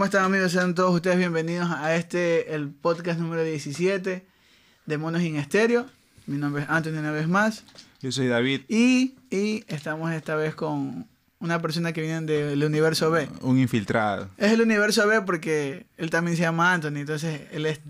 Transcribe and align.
¿Cómo 0.00 0.06
están 0.06 0.24
amigos? 0.24 0.52
Sean 0.52 0.74
todos 0.74 0.94
ustedes 0.94 1.18
bienvenidos 1.18 1.70
a 1.70 1.94
este, 1.94 2.54
el 2.54 2.70
podcast 2.70 3.20
número 3.20 3.44
17 3.44 4.24
de 4.86 4.96
Monos 4.96 5.20
en 5.20 5.36
Estéreo. 5.36 5.84
Mi 6.26 6.38
nombre 6.38 6.62
es 6.62 6.70
Anthony 6.70 7.00
una 7.00 7.10
vez 7.10 7.28
más. 7.28 7.64
Yo 8.00 8.10
soy 8.10 8.26
David. 8.26 8.62
Y, 8.66 9.16
y 9.28 9.62
estamos 9.68 10.10
esta 10.12 10.36
vez 10.36 10.54
con 10.54 11.06
una 11.38 11.60
persona 11.60 11.92
que 11.92 12.00
viene 12.00 12.22
del 12.22 12.64
universo 12.64 13.10
B. 13.10 13.28
Un 13.42 13.58
infiltrado. 13.58 14.30
Es 14.38 14.52
el 14.52 14.62
universo 14.62 15.06
B 15.06 15.20
porque 15.20 15.84
él 15.98 16.08
también 16.08 16.34
se 16.34 16.44
llama 16.44 16.72
Anthony, 16.72 17.00
entonces 17.00 17.42
él 17.52 17.66
es... 17.66 17.80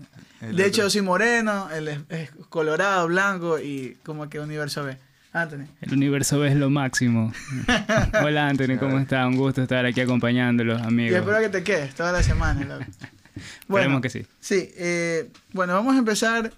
El 0.41 0.57
de 0.57 0.63
otro. 0.63 0.65
hecho, 0.65 0.81
yo 0.81 0.89
soy 0.89 1.01
moreno, 1.03 1.69
él 1.69 1.87
es, 1.87 1.99
es 2.09 2.31
colorado, 2.49 3.07
blanco 3.07 3.57
y 3.57 3.97
como 4.03 4.29
que 4.29 4.41
universo 4.41 4.83
B. 4.83 4.97
Anthony. 5.33 5.65
El 5.81 5.93
universo 5.93 6.43
es 6.45 6.55
lo 6.55 6.69
máximo. 6.69 7.31
Hola 8.23 8.49
Anthony, 8.49 8.77
¿cómo 8.77 8.99
está? 8.99 9.25
Un 9.27 9.37
gusto 9.37 9.61
estar 9.61 9.85
aquí 9.85 10.01
acompañándolos, 10.01 10.81
Y 10.81 10.85
amigos. 10.85 11.19
espero 11.19 11.39
que 11.39 11.49
te 11.49 11.63
quedes 11.63 11.95
toda 11.95 12.11
la 12.11 12.21
semana. 12.23 12.63
loco. 12.65 12.85
Esperemos 13.61 14.01
que 14.01 14.09
sí. 14.09 14.25
Sí, 14.41 14.71
eh, 14.75 15.31
bueno, 15.53 15.73
vamos 15.73 15.95
a 15.95 15.99
empezar 15.99 16.51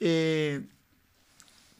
eh, 0.00 0.60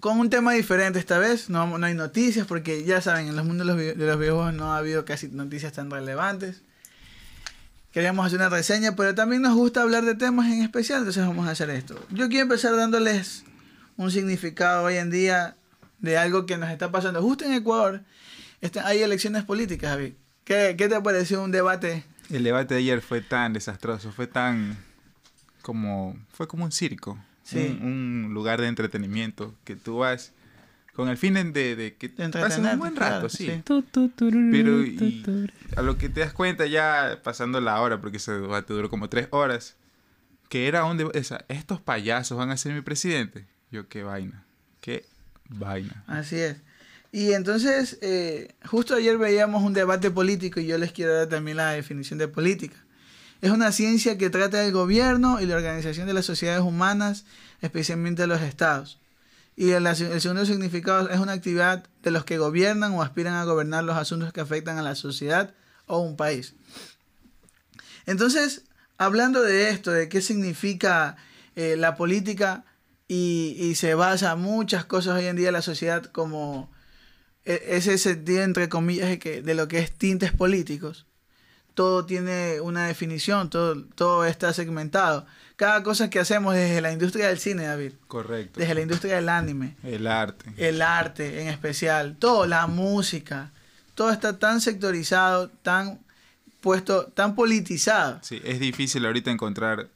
con 0.01 0.19
un 0.19 0.31
tema 0.31 0.53
diferente 0.55 0.99
esta 0.99 1.19
vez. 1.19 1.51
No, 1.51 1.77
hay 1.85 1.95
noticias 1.95 2.47
porque 2.47 2.85
ya 2.85 3.03
saben, 3.03 3.29
en 3.29 3.37
los 3.37 3.45
mundos 3.45 3.67
de 3.67 3.73
los, 3.75 3.99
de 3.99 4.07
los 4.07 4.19
videojuegos 4.19 4.55
no 4.55 4.73
ha 4.73 4.79
habido 4.79 5.05
casi 5.05 5.29
noticias 5.29 5.75
tan 5.75 5.91
relevantes. 5.91 6.63
Queríamos 7.93 8.27
hacer 8.27 8.39
una 8.41 8.49
reseña, 8.49 8.97
pero 8.97 9.15
también 9.15 9.43
nos 9.43 9.55
gusta 9.55 9.83
hablar 9.83 10.05
de 10.05 10.15
temas 10.17 10.51
en 10.51 10.63
especial, 10.63 11.01
entonces 11.01 11.25
vamos 11.25 11.47
a 11.47 11.53
hacer 11.53 11.71
esto. 11.71 11.95
Yo 12.11 12.29
quiero 12.29 12.43
empezar 12.45 12.75
dándoles 12.75 13.45
un 13.97 14.11
significado 14.11 14.85
hoy 14.85 14.97
en 14.97 15.11
día 15.11 15.55
de 16.05 16.19
algo 16.19 16.47
que 16.47 16.57
nos 16.59 16.71
está 16.71 16.91
pasando. 16.93 17.21
Justo 17.23 17.45
en 17.45 17.53
Ecuador 17.55 18.03
este, 18.61 18.81
hay 18.81 19.01
elecciones 19.03 19.45
políticas, 19.45 19.91
Javi. 19.91 20.17
¿Qué, 20.45 20.75
¿Qué 20.77 20.89
te 20.89 21.01
pareció 21.01 21.43
un 21.43 21.51
debate? 21.51 22.05
El 22.31 22.45
debate 22.45 22.75
de 22.75 22.81
ayer 22.81 23.01
fue 23.01 23.21
tan 23.21 23.53
desastroso, 23.53 24.13
fue 24.13 24.27
tan 24.27 24.77
como 25.63 26.17
fue 26.33 26.47
como 26.47 26.65
un 26.65 26.73
circo, 26.73 27.19
Sí. 27.43 27.79
un, 27.83 28.25
un 28.27 28.35
lugar 28.35 28.61
de 28.61 28.69
entretenimiento 28.69 29.55
que 29.65 29.77
tú 29.77 29.99
vas 29.99 30.33
con 30.95 31.09
el 31.09 31.17
fin 31.19 31.35
de, 31.35 31.77
de 31.77 31.95
que 31.97 32.09
De 32.09 32.29
pases 32.29 32.59
un 32.59 32.79
buen 32.79 32.95
rato, 32.97 33.29
claro, 33.29 33.29
sí. 33.29 33.47
sí. 33.47 33.63
Pero 34.17 34.83
y 34.87 35.35
a 35.77 35.83
lo 35.83 35.99
que 35.99 36.09
te 36.09 36.21
das 36.21 36.33
cuenta 36.33 36.67
ya 36.67 37.21
pasando 37.23 37.61
la 37.61 37.81
hora, 37.81 38.01
porque 38.01 38.17
ese 38.19 38.33
debate 38.33 38.73
duró 38.73 38.89
como 38.89 39.09
tres 39.09 39.29
horas, 39.31 39.77
que 40.49 40.69
era 40.69 40.85
un 40.85 40.97
debate, 40.97 41.19
esa, 41.19 41.45
estos 41.49 41.81
payasos 41.81 42.39
van 42.39 42.51
a 42.51 42.57
ser 42.57 42.73
mi 42.75 42.81
presidente. 42.81 43.47
Yo 43.71 43.89
qué 43.89 44.05
vaina, 44.05 44.45
qué 44.81 45.05
vaina. 45.49 46.05
Así 46.07 46.37
es. 46.37 46.57
Y 47.13 47.33
entonces, 47.33 47.99
eh, 48.03 48.55
justo 48.65 48.97
ayer 48.97 49.19
veíamos 49.19 49.63
un 49.63 49.73
debate 49.73 50.11
político 50.11 50.59
y 50.59 50.67
yo 50.67 50.79
les 50.79 50.93
quiero 50.93 51.15
dar 51.15 51.29
también 51.29 51.59
la 51.59 51.71
definición 51.71 52.19
de 52.19 52.27
política. 52.27 52.77
Es 53.41 53.51
una 53.51 53.73
ciencia 53.73 54.19
que 54.19 54.31
trata 54.31 54.59
del 54.59 54.73
gobierno 54.73 55.41
y 55.41 55.47
la 55.47 55.55
organización 55.55 56.07
de 56.07 56.15
las 56.15 56.25
sociedades 56.25 56.63
humanas, 56.63 57.25
especialmente 57.61 58.23
de 58.23 58.29
los 58.29 58.41
estados. 58.41 58.99
Y 59.57 59.71
el, 59.71 59.87
segundo 59.95 60.45
significado 60.45 61.09
es 61.09 61.21
una 61.21 61.33
actividad 61.33 61.85
de 62.03 62.11
los 62.11 62.25
que 62.25 62.39
gobiernan 62.39 62.93
o 62.93 63.03
aspiran 63.03 63.35
a 63.35 63.45
gobernar 63.45 63.85
los 63.85 63.97
asuntos 63.97 64.33
que 64.33 64.41
afectan 64.41 64.79
a 64.79 64.83
la 64.83 64.97
sociedad 64.97 65.55
o 65.87 65.99
un 65.99 66.17
país. 66.17 66.55
Entonces, 68.07 68.63
hablando 68.99 69.43
de 69.43 69.71
esto, 69.71 69.93
de 69.93 70.09
qué 70.09 70.21
significa 70.21 71.17
eh, 71.55 71.77
la 71.77 71.97
política 71.97 72.65
y, 73.09 73.57
y 73.59 73.75
se 73.75 73.95
basa 73.95 74.35
muchas 74.37 74.85
cosas 74.85 75.17
hoy 75.19 75.27
en 75.27 75.37
día 75.37 75.49
en 75.49 75.55
la 75.55 75.63
sociedad 75.63 76.05
como 76.05 76.71
e- 77.45 77.63
ese 77.69 77.99
sentido 77.99 78.43
entre 78.43 78.69
comillas 78.69 79.09
de, 79.09 79.19
que, 79.19 79.43
de 79.43 79.55
lo 79.55 79.69
que 79.69 79.79
es 79.79 79.93
tintes 79.93 80.33
políticos. 80.33 81.07
Todo 81.75 82.07
tiene 82.07 82.61
una 82.61 82.87
definición, 82.87 83.51
todo, 83.51 83.85
todo 83.97 84.25
está 84.25 84.53
segmentado. 84.53 85.27
Cada 85.57 85.83
cosa 85.83 86.09
que 86.09 86.21
hacemos 86.21 86.55
desde 86.55 86.81
la 86.81 86.93
industria 86.93 87.27
del 87.29 87.39
cine, 87.39 87.65
David, 87.65 87.93
Correcto. 88.07 88.61
desde 88.61 88.75
la 88.75 88.81
industria 88.81 89.17
del 89.17 89.29
anime, 89.29 89.77
El 89.83 90.07
arte. 90.07 90.53
el 90.57 90.81
arte 90.83 91.43
en 91.43 91.49
especial, 91.49 92.17
todo, 92.19 92.47
la 92.47 92.67
música, 92.69 93.53
todo 93.97 94.11
está 94.13 94.39
tan 94.39 94.61
sectorizado, 94.61 95.49
tan 95.51 96.01
puesto, 96.61 97.07
tan 97.07 97.35
politizado. 97.35 98.21
Sí, 98.23 98.41
es 98.45 98.61
difícil 98.61 99.05
ahorita 99.05 99.31
encontrar 99.33 99.89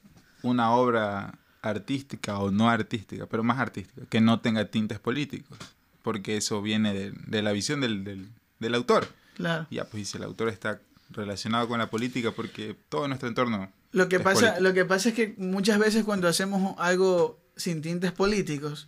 una 0.43 0.71
obra 0.71 1.38
artística 1.61 2.39
o 2.39 2.51
no 2.51 2.69
artística, 2.69 3.25
pero 3.25 3.43
más 3.43 3.59
artística, 3.59 4.01
que 4.09 4.21
no 4.21 4.39
tenga 4.39 4.65
tintes 4.65 4.99
políticos, 4.99 5.57
porque 6.03 6.37
eso 6.37 6.61
viene 6.61 6.93
de, 6.93 7.11
de 7.11 7.41
la 7.41 7.51
visión 7.51 7.81
del, 7.81 8.03
del, 8.03 8.29
del 8.59 8.75
autor. 8.75 9.07
Claro. 9.35 9.67
Ya, 9.69 9.85
pues 9.85 10.03
y 10.03 10.05
si 10.05 10.17
el 10.17 10.23
autor 10.23 10.49
está 10.49 10.79
relacionado 11.11 11.67
con 11.67 11.79
la 11.79 11.89
política, 11.89 12.31
porque 12.31 12.75
todo 12.89 13.07
nuestro 13.07 13.27
entorno... 13.27 13.71
Lo 13.91 14.07
que, 14.07 14.17
es 14.17 14.21
pasa, 14.21 14.39
político. 14.39 14.63
lo 14.63 14.73
que 14.73 14.85
pasa 14.85 15.09
es 15.09 15.15
que 15.15 15.33
muchas 15.37 15.79
veces 15.79 16.03
cuando 16.03 16.27
hacemos 16.27 16.75
algo 16.77 17.39
sin 17.55 17.81
tintes 17.81 18.11
políticos, 18.11 18.87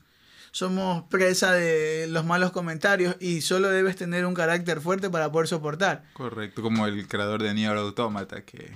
somos 0.51 1.03
presa 1.09 1.53
de 1.53 2.07
los 2.07 2.25
malos 2.25 2.51
comentarios 2.51 3.15
y 3.19 3.41
solo 3.41 3.69
debes 3.69 3.95
tener 3.95 4.25
un 4.25 4.33
carácter 4.33 4.81
fuerte 4.81 5.09
para 5.09 5.31
poder 5.31 5.47
soportar. 5.47 6.03
Correcto, 6.13 6.61
como 6.61 6.85
el 6.85 7.07
creador 7.07 7.41
de 7.41 7.53
Nier 7.53 7.77
Automata, 7.77 8.43
que 8.43 8.71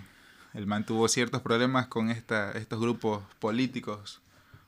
él 0.55 0.65
mantuvo 0.67 1.07
ciertos 1.07 1.41
problemas 1.41 1.87
con 1.87 2.09
esta, 2.09 2.51
estos 2.53 2.79
grupos 2.79 3.21
políticos, 3.39 4.21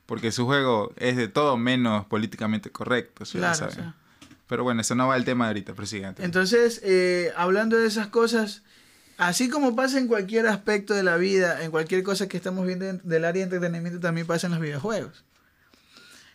porque 0.06 0.30
su 0.32 0.46
juego 0.46 0.92
es 0.96 1.16
de 1.16 1.28
todo 1.28 1.56
menos 1.56 2.04
políticamente 2.06 2.70
correcto, 2.70 3.24
Claro, 3.32 3.54
saben. 3.54 3.72
o 3.72 3.74
sea. 3.76 3.94
Pero 4.46 4.64
bueno, 4.64 4.80
eso 4.80 4.94
no 4.94 5.08
va 5.08 5.14
al 5.14 5.24
tema 5.24 5.44
de 5.44 5.48
ahorita, 5.50 5.74
presidente. 5.74 6.24
Entonces, 6.24 6.80
eh, 6.84 7.32
hablando 7.36 7.76
de 7.76 7.86
esas 7.86 8.06
cosas, 8.06 8.62
así 9.18 9.50
como 9.50 9.76
pasa 9.76 9.98
en 9.98 10.06
cualquier 10.08 10.46
aspecto 10.46 10.94
de 10.94 11.02
la 11.02 11.16
vida, 11.18 11.62
en 11.62 11.70
cualquier 11.70 12.02
cosa 12.02 12.28
que 12.28 12.36
estamos 12.38 12.66
viendo 12.66 12.86
en- 12.86 13.00
del 13.04 13.24
área 13.26 13.40
de 13.46 13.54
entretenimiento, 13.54 14.00
también 14.00 14.26
pasa 14.26 14.46
en 14.46 14.52
los 14.52 14.60
videojuegos. 14.62 15.24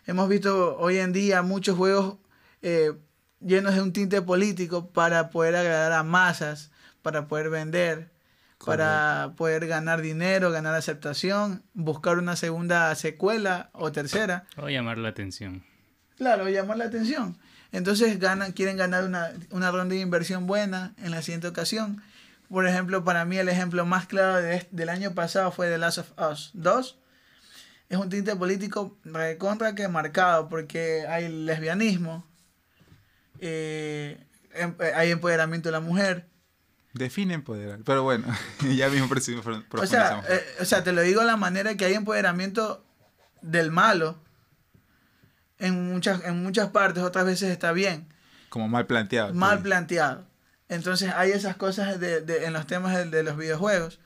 Hemos 0.05 0.29
visto 0.29 0.77
hoy 0.77 0.97
en 0.97 1.13
día 1.13 1.41
muchos 1.41 1.77
juegos 1.77 2.17
eh, 2.61 2.93
llenos 3.39 3.73
de 3.75 3.81
un 3.81 3.91
tinte 3.93 4.21
político 4.21 4.89
para 4.89 5.29
poder 5.31 5.55
agradar 5.55 5.91
a 5.93 6.03
masas, 6.03 6.71
para 7.01 7.27
poder 7.27 7.49
vender, 7.49 8.09
para 8.65 9.33
poder 9.35 9.67
ganar 9.67 10.01
dinero, 10.01 10.51
ganar 10.51 10.75
aceptación, 10.75 11.63
buscar 11.73 12.17
una 12.17 12.35
segunda 12.35 12.93
secuela 12.95 13.69
o 13.73 13.91
tercera. 13.91 14.45
A 14.57 14.69
llamar 14.69 14.97
la 14.97 15.09
atención. 15.09 15.63
Claro, 16.17 16.47
llamar 16.49 16.77
la 16.77 16.85
atención. 16.85 17.37
Entonces 17.71 18.19
ganan, 18.19 18.51
quieren 18.51 18.77
ganar 18.77 19.03
una, 19.03 19.31
una 19.49 19.71
ronda 19.71 19.95
de 19.95 20.01
inversión 20.01 20.45
buena 20.47 20.93
en 20.97 21.11
la 21.11 21.21
siguiente 21.21 21.47
ocasión. 21.47 22.01
Por 22.49 22.67
ejemplo, 22.67 23.03
para 23.03 23.25
mí 23.25 23.37
el 23.37 23.49
ejemplo 23.49 23.83
más 23.85 24.05
claro 24.05 24.35
de 24.41 24.67
del 24.69 24.89
año 24.89 25.13
pasado 25.15 25.51
fue 25.51 25.69
The 25.69 25.79
Last 25.79 25.97
of 25.97 26.11
Us 26.31 26.51
2. 26.53 26.99
Es 27.89 27.97
un 27.97 28.09
tinte 28.09 28.35
político 28.35 28.97
recontra 29.03 29.73
que 29.75 29.87
marcado 29.87 30.49
porque 30.49 31.05
hay 31.07 31.29
lesbianismo, 31.29 32.25
eh, 33.39 34.23
em- 34.53 34.75
eh, 34.79 34.91
hay 34.95 35.11
empoderamiento 35.11 35.69
de 35.69 35.73
la 35.73 35.79
mujer. 35.79 36.27
Define 36.93 37.33
empoderar. 37.33 37.79
Pero 37.83 38.03
bueno, 38.03 38.25
ya 38.75 38.89
mismo 38.89 39.09
O 39.71 39.85
sea, 39.87 40.21
eh, 40.29 40.43
o 40.61 40.65
sea, 40.65 40.83
te 40.83 40.91
lo 40.93 41.01
digo 41.01 41.21
de 41.21 41.27
la 41.27 41.37
manera 41.37 41.75
que 41.75 41.85
hay 41.85 41.93
empoderamiento 41.93 42.85
del 43.41 43.71
malo. 43.71 44.21
En 45.59 45.91
muchas, 45.91 46.23
en 46.25 46.43
muchas 46.43 46.69
partes, 46.69 47.03
otras 47.03 47.25
veces 47.25 47.49
está 47.49 47.71
bien. 47.71 48.07
Como 48.49 48.67
mal 48.67 48.85
planteado. 48.85 49.33
mal 49.33 49.57
sí. 49.57 49.63
planteado. 49.63 50.27
Entonces 50.69 51.11
hay 51.15 51.31
esas 51.31 51.55
cosas 51.55 51.99
de, 51.99 52.21
de- 52.21 52.45
en 52.45 52.53
los 52.53 52.67
temas 52.67 52.95
de, 52.95 53.05
de 53.05 53.23
los 53.23 53.37
videojuegos. 53.37 53.99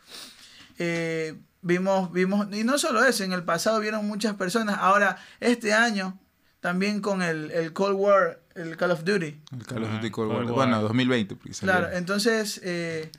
Eh, 0.80 1.36
vimos, 1.62 2.12
vimos, 2.12 2.48
y 2.54 2.64
no 2.64 2.78
solo 2.78 3.04
eso, 3.04 3.24
en 3.24 3.34
el 3.34 3.44
pasado 3.44 3.80
vieron 3.80 4.06
muchas 4.08 4.36
personas. 4.36 4.78
Ahora, 4.80 5.18
este 5.40 5.74
año, 5.74 6.20
también 6.60 7.02
con 7.02 7.22
el, 7.22 7.52
el 7.52 7.74
Cold 7.74 7.96
War, 7.96 8.40
el 8.58 8.76
Call 8.78 8.92
of 8.92 9.04
Duty. 9.04 9.36
El 9.56 9.66
Call 9.66 9.84
of 9.84 9.92
Duty 9.94 10.10
Cold 10.10 10.32
War. 10.32 10.44
War. 10.46 10.54
Bueno, 10.54 10.82
2020. 10.82 11.36
porque 11.36 11.54
salió. 11.54 11.74
Claro, 11.76 11.96
entonces, 11.96 12.60
eh, 12.64 13.10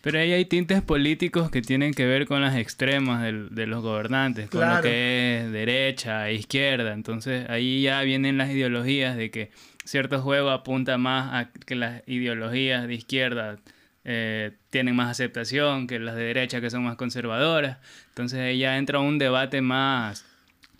Pero 0.00 0.20
ahí 0.20 0.32
hay 0.32 0.44
tintes 0.44 0.80
políticos 0.80 1.50
que 1.50 1.60
tienen 1.60 1.92
que 1.92 2.06
ver 2.06 2.26
con 2.26 2.40
las 2.40 2.56
extremas 2.56 3.20
del- 3.22 3.48
de 3.54 3.66
los 3.66 3.82
gobernantes, 3.82 4.48
con 4.48 4.60
Claro. 4.60 4.76
lo 4.76 4.82
que 4.82 5.40
es 5.44 5.52
derecha 5.52 6.28
e 6.28 6.34
izquierda. 6.34 6.92
Entonces 6.92 7.48
ahí 7.50 7.82
ya 7.82 8.00
vienen 8.02 8.38
las 8.38 8.48
ideologías 8.50 9.16
de 9.16 9.30
que 9.32 9.50
cierto 9.84 10.20
juego 10.22 10.50
apunta 10.50 10.98
más 10.98 11.34
a 11.34 11.50
que 11.50 11.74
las 11.74 12.02
ideologías 12.06 12.86
de 12.86 12.94
izquierda 12.94 13.58
eh, 14.10 14.52
tienen 14.70 14.94
más 14.96 15.10
aceptación 15.10 15.86
que 15.86 15.98
las 15.98 16.14
de 16.14 16.22
derecha 16.22 16.60
que 16.62 16.70
son 16.70 16.84
más 16.84 16.96
conservadoras. 16.96 17.78
Entonces 18.10 18.38
ahí 18.40 18.58
ya 18.60 18.78
entra 18.78 19.00
un 19.00 19.18
debate 19.18 19.60
más 19.60 20.24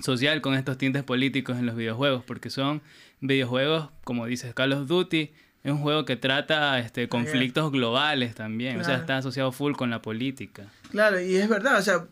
social 0.01 0.41
con 0.41 0.55
estos 0.55 0.79
tintes 0.79 1.03
políticos 1.03 1.59
en 1.59 1.67
los 1.67 1.75
videojuegos, 1.77 2.25
porque 2.25 2.49
son 2.51 2.81
videojuegos, 3.20 3.91
como 4.05 4.26
dices, 4.26 4.55
Call 4.55 4.73
of 4.73 4.87
Duty, 4.88 5.32
es 5.65 5.73
un 5.73 5.79
juego 5.79 6.05
que 6.05 6.17
trata 6.17 6.79
este, 6.79 7.09
conflictos 7.09 7.73
globales 7.73 8.35
también, 8.35 8.81
o 8.81 8.85
sea, 8.85 8.97
está 8.97 9.17
asociado 9.19 9.53
full 9.53 9.75
con 9.75 9.91
la 9.91 10.00
política. 10.03 10.65
claro, 10.91 11.20
y 11.20 11.37
es 11.37 11.49
verdad, 11.49 11.79
o 11.79 11.82
sea, 11.82 12.06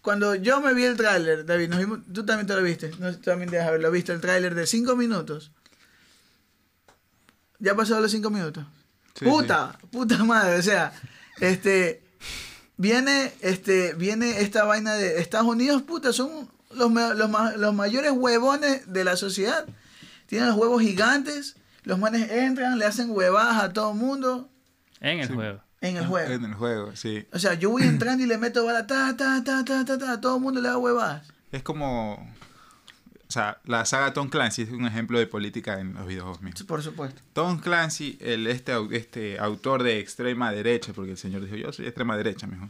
cuando 0.00 0.34
yo 0.36 0.60
me 0.60 0.72
vi 0.74 0.84
el 0.84 0.96
tráiler, 0.96 1.44
David, 1.44 1.68
nos 1.68 1.78
vimos- 1.80 2.00
tú 2.12 2.24
también 2.24 2.46
te 2.46 2.54
lo 2.54 2.62
viste, 2.62 2.90
no, 2.98 3.12
tú 3.12 3.18
también 3.22 3.50
debes 3.50 3.66
haberlo 3.66 3.90
visto, 3.90 4.12
el 4.12 4.20
tráiler 4.20 4.54
de 4.54 4.66
5 4.66 4.94
minutos. 4.96 5.50
¿Ya 7.58 7.74
pasado 7.74 8.00
los 8.00 8.10
5 8.12 8.30
minutos? 8.30 8.64
Sí, 9.14 9.24
puta, 9.24 9.76
puta 9.90 10.22
madre, 10.24 10.56
o 10.56 10.62
sea, 10.62 10.92
este, 11.40 12.02
viene, 12.76 13.32
este, 13.40 13.94
viene 13.94 14.40
esta 14.42 14.64
vaina 14.64 14.94
de 14.94 15.20
Estados 15.20 15.48
Unidos, 15.48 15.82
puta, 15.82 16.12
son 16.12 16.48
los, 16.72 16.92
los, 16.92 17.56
los 17.56 17.74
mayores 17.74 18.12
huevones 18.12 18.92
de 18.92 19.04
la 19.04 19.16
sociedad. 19.16 19.66
Tienen 20.28 20.48
los 20.48 20.56
huevos 20.56 20.80
gigantes, 20.82 21.56
los 21.82 21.98
manes 21.98 22.30
entran, 22.30 22.78
le 22.78 22.84
hacen 22.84 23.10
huevadas 23.10 23.62
a 23.64 23.72
todo 23.72 23.90
el 23.92 23.98
mundo 23.98 24.48
En 25.00 25.18
el 25.20 25.26
Sí. 25.28 25.34
juego. 25.34 25.60
en 25.80 25.96
el 25.96 26.06
juego. 26.06 26.32
En 26.32 26.44
el 26.44 26.54
juego, 26.54 26.94
sí. 26.96 27.26
O 27.32 27.38
sea, 27.38 27.54
yo 27.54 27.70
voy 27.70 27.82
entrando 27.84 28.22
y 28.22 28.26
le 28.26 28.36
meto 28.38 28.64
bala, 28.64 28.86
ta, 28.86 29.16
ta, 29.16 29.42
ta, 29.44 29.64
ta, 29.64 29.84
ta, 29.84 29.96
ta, 29.98 30.12
a 30.12 30.20
todo 30.20 30.36
el 30.36 30.42
mundo 30.42 30.60
le 30.60 30.68
da 30.68 30.76
huevadas. 30.78 31.26
Es 31.52 31.62
como... 31.62 32.14
O 32.14 33.30
sea, 33.30 33.58
la 33.64 33.84
saga 33.84 34.14
Tom 34.14 34.28
Clancy 34.30 34.62
es 34.62 34.70
un 34.70 34.86
ejemplo 34.86 35.18
de 35.18 35.26
política 35.26 35.80
en 35.80 35.92
los 35.94 36.06
videojuegos 36.06 36.40
mismos. 36.40 36.62
Por 36.64 36.82
supuesto. 36.82 37.20
Tom 37.34 37.58
Clancy, 37.60 38.16
el, 38.22 38.46
este, 38.46 38.72
este 38.92 39.38
autor 39.38 39.82
de 39.82 39.98
extrema 40.00 40.50
derecha, 40.50 40.92
porque 40.94 41.10
el 41.12 41.18
señor 41.18 41.42
dijo, 41.44 41.56
yo 41.56 41.70
soy 41.72 41.84
extrema 41.86 42.16
derecha, 42.16 42.46
mejor. 42.46 42.68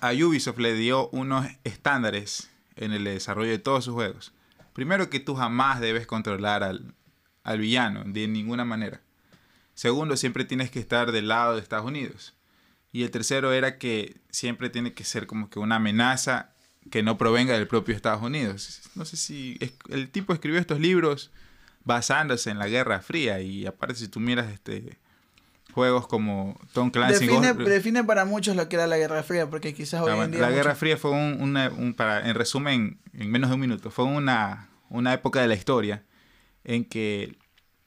A 0.00 0.12
Ubisoft 0.12 0.58
le 0.58 0.72
dio 0.74 1.08
unos 1.10 1.46
estándares 1.62 2.48
en 2.76 2.92
el 2.92 3.04
desarrollo 3.04 3.50
de 3.50 3.58
todos 3.58 3.84
sus 3.84 3.94
juegos. 3.94 4.32
Primero 4.72 5.10
que 5.10 5.20
tú 5.20 5.34
jamás 5.34 5.80
debes 5.80 6.06
controlar 6.06 6.62
al, 6.62 6.94
al 7.42 7.58
villano, 7.58 8.04
de 8.06 8.28
ninguna 8.28 8.64
manera. 8.64 9.02
Segundo, 9.74 10.16
siempre 10.16 10.44
tienes 10.44 10.70
que 10.70 10.80
estar 10.80 11.12
del 11.12 11.28
lado 11.28 11.54
de 11.54 11.60
Estados 11.60 11.86
Unidos. 11.86 12.34
Y 12.92 13.02
el 13.04 13.10
tercero 13.10 13.52
era 13.52 13.78
que 13.78 14.20
siempre 14.30 14.68
tiene 14.68 14.92
que 14.92 15.04
ser 15.04 15.26
como 15.26 15.48
que 15.48 15.58
una 15.58 15.76
amenaza 15.76 16.52
que 16.90 17.02
no 17.02 17.16
provenga 17.16 17.54
del 17.54 17.68
propio 17.68 17.94
Estados 17.94 18.22
Unidos. 18.22 18.82
No 18.94 19.04
sé 19.04 19.16
si 19.16 19.58
el 19.88 20.10
tipo 20.10 20.32
escribió 20.32 20.60
estos 20.60 20.80
libros 20.80 21.30
basándose 21.84 22.50
en 22.50 22.58
la 22.58 22.68
Guerra 22.68 23.00
Fría 23.00 23.40
y 23.40 23.66
aparte 23.66 23.94
si 23.94 24.08
tú 24.08 24.20
miras 24.20 24.52
este 24.52 24.98
juegos 25.72 26.06
como 26.06 26.58
Tom 26.72 26.90
Clancy 26.90 27.26
Define, 27.26 27.52
Ghost- 27.54 27.64
define 27.68 28.04
para 28.04 28.24
muchos 28.24 28.54
lo 28.56 28.68
que 28.68 28.76
era 28.76 28.86
la 28.86 28.98
Guerra 28.98 29.22
Fría, 29.22 29.48
porque 29.50 29.74
quizás 29.74 30.00
hoy 30.02 30.10
la, 30.10 30.16
en 30.16 30.22
Ah, 30.22 30.26
día... 30.28 30.40
la 30.40 30.50
Guerra 30.50 30.74
Fría 30.74 30.96
fue 30.96 31.10
un, 31.10 31.38
una, 31.40 31.70
un- 31.70 31.94
para, 31.94 32.28
en 32.28 32.34
resumen, 32.34 32.98
en 33.12 33.30
menos 33.30 33.50
de 33.50 33.54
un 33.54 33.60
minuto, 33.60 33.90
fue 33.90 34.04
una, 34.04 34.68
una 34.90 35.12
época 35.12 35.40
de 35.40 35.48
la 35.48 35.54
historia 35.54 36.02
en 36.64 36.84
que 36.84 37.36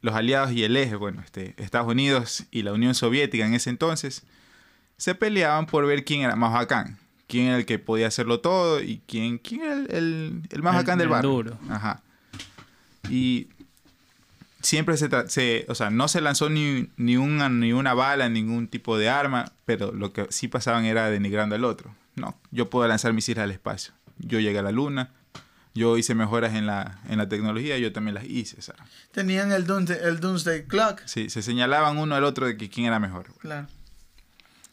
los 0.01 0.13
aliados 0.15 0.51
y 0.51 0.63
el 0.63 0.75
eje, 0.77 0.95
bueno, 0.95 1.21
este, 1.23 1.55
Estados 1.57 1.87
Unidos 1.87 2.45
y 2.51 2.61
la 2.63 2.73
Unión 2.73 2.93
Soviética 2.93 3.45
en 3.45 3.53
ese 3.53 3.69
entonces, 3.69 4.23
se 4.97 5.15
peleaban 5.15 5.65
por 5.65 5.85
ver 5.85 6.05
quién 6.05 6.21
era 6.21 6.35
más 6.35 6.53
bacán, 6.53 6.97
quién 7.27 7.47
era 7.47 7.57
el 7.57 7.65
que 7.65 7.79
podía 7.79 8.07
hacerlo 8.07 8.39
todo 8.39 8.81
y 8.81 9.01
quién, 9.07 9.37
quién 9.39 9.61
era 9.61 9.73
el, 9.73 9.87
el- 9.91 10.41
el 10.51 10.61
más 10.61 10.73
El- 10.75 10.81
bacán 10.81 10.97
del 10.99 11.05
el 11.07 11.11
barrio. 11.11 11.29
duro. 11.31 11.59
Ajá. 11.69 12.01
Y 13.09 13.47
siempre 14.65 14.97
se, 14.97 15.09
se- 15.29 15.65
o 15.69 15.75
sea, 15.75 15.89
no 15.89 16.07
se 16.07 16.21
lanzó 16.21 16.49
ni, 16.49 16.89
ni, 16.97 17.17
una, 17.17 17.49
ni 17.49 17.71
una 17.73 17.93
bala, 17.93 18.27
ningún 18.29 18.67
tipo 18.67 18.97
de 18.97 19.09
arma, 19.09 19.51
pero 19.65 19.91
lo 19.91 20.11
que 20.11 20.27
sí 20.29 20.47
pasaban 20.47 20.85
era 20.85 21.09
denigrando 21.09 21.55
al 21.55 21.63
otro. 21.63 21.95
No, 22.15 22.37
yo 22.51 22.69
puedo 22.69 22.87
lanzar 22.87 23.13
misiles 23.13 23.43
al 23.43 23.51
espacio. 23.51 23.93
Yo 24.17 24.39
llegué 24.39 24.59
a 24.59 24.63
la 24.63 24.71
luna, 24.71 25.11
yo 25.73 25.97
hice 25.97 26.15
mejoras 26.15 26.53
en 26.55 26.65
la, 26.65 26.99
en 27.09 27.17
la 27.17 27.27
tecnología, 27.27 27.77
yo 27.77 27.91
también 27.91 28.15
las 28.15 28.23
hice. 28.23 28.57
Tenían 29.11 29.51
el, 29.51 29.65
Doomsday, 29.67 29.97
el 30.03 30.19
Doomsday 30.19 30.65
Clock. 30.65 31.01
sí, 31.05 31.29
se 31.29 31.41
señalaban 31.41 31.97
uno 31.97 32.15
al 32.15 32.23
otro 32.23 32.45
de 32.47 32.55
que 32.57 32.69
quién 32.69 32.87
era 32.87 32.99
mejor. 32.99 33.27
Claro. 33.39 33.67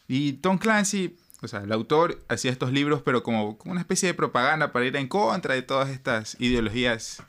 Y 0.09 0.35
Tom 0.35 0.59
Clancy, 0.59 1.17
o 1.41 1.49
sea, 1.49 1.61
el 1.61 1.73
autor 1.73 2.23
hacía 2.29 2.50
estos 2.53 2.73
libros, 2.73 3.03
pero 3.05 3.23
como, 3.23 3.59
como 3.59 3.73
una 3.73 3.81
especie 3.81 4.06
de 4.09 4.15
propaganda 4.15 4.73
para 4.73 4.85
ir 4.87 4.94
en 4.97 5.09
contra 5.09 5.55
de 5.55 5.62
todas 5.62 5.89
estas 5.91 6.37
ideologías 6.39 7.23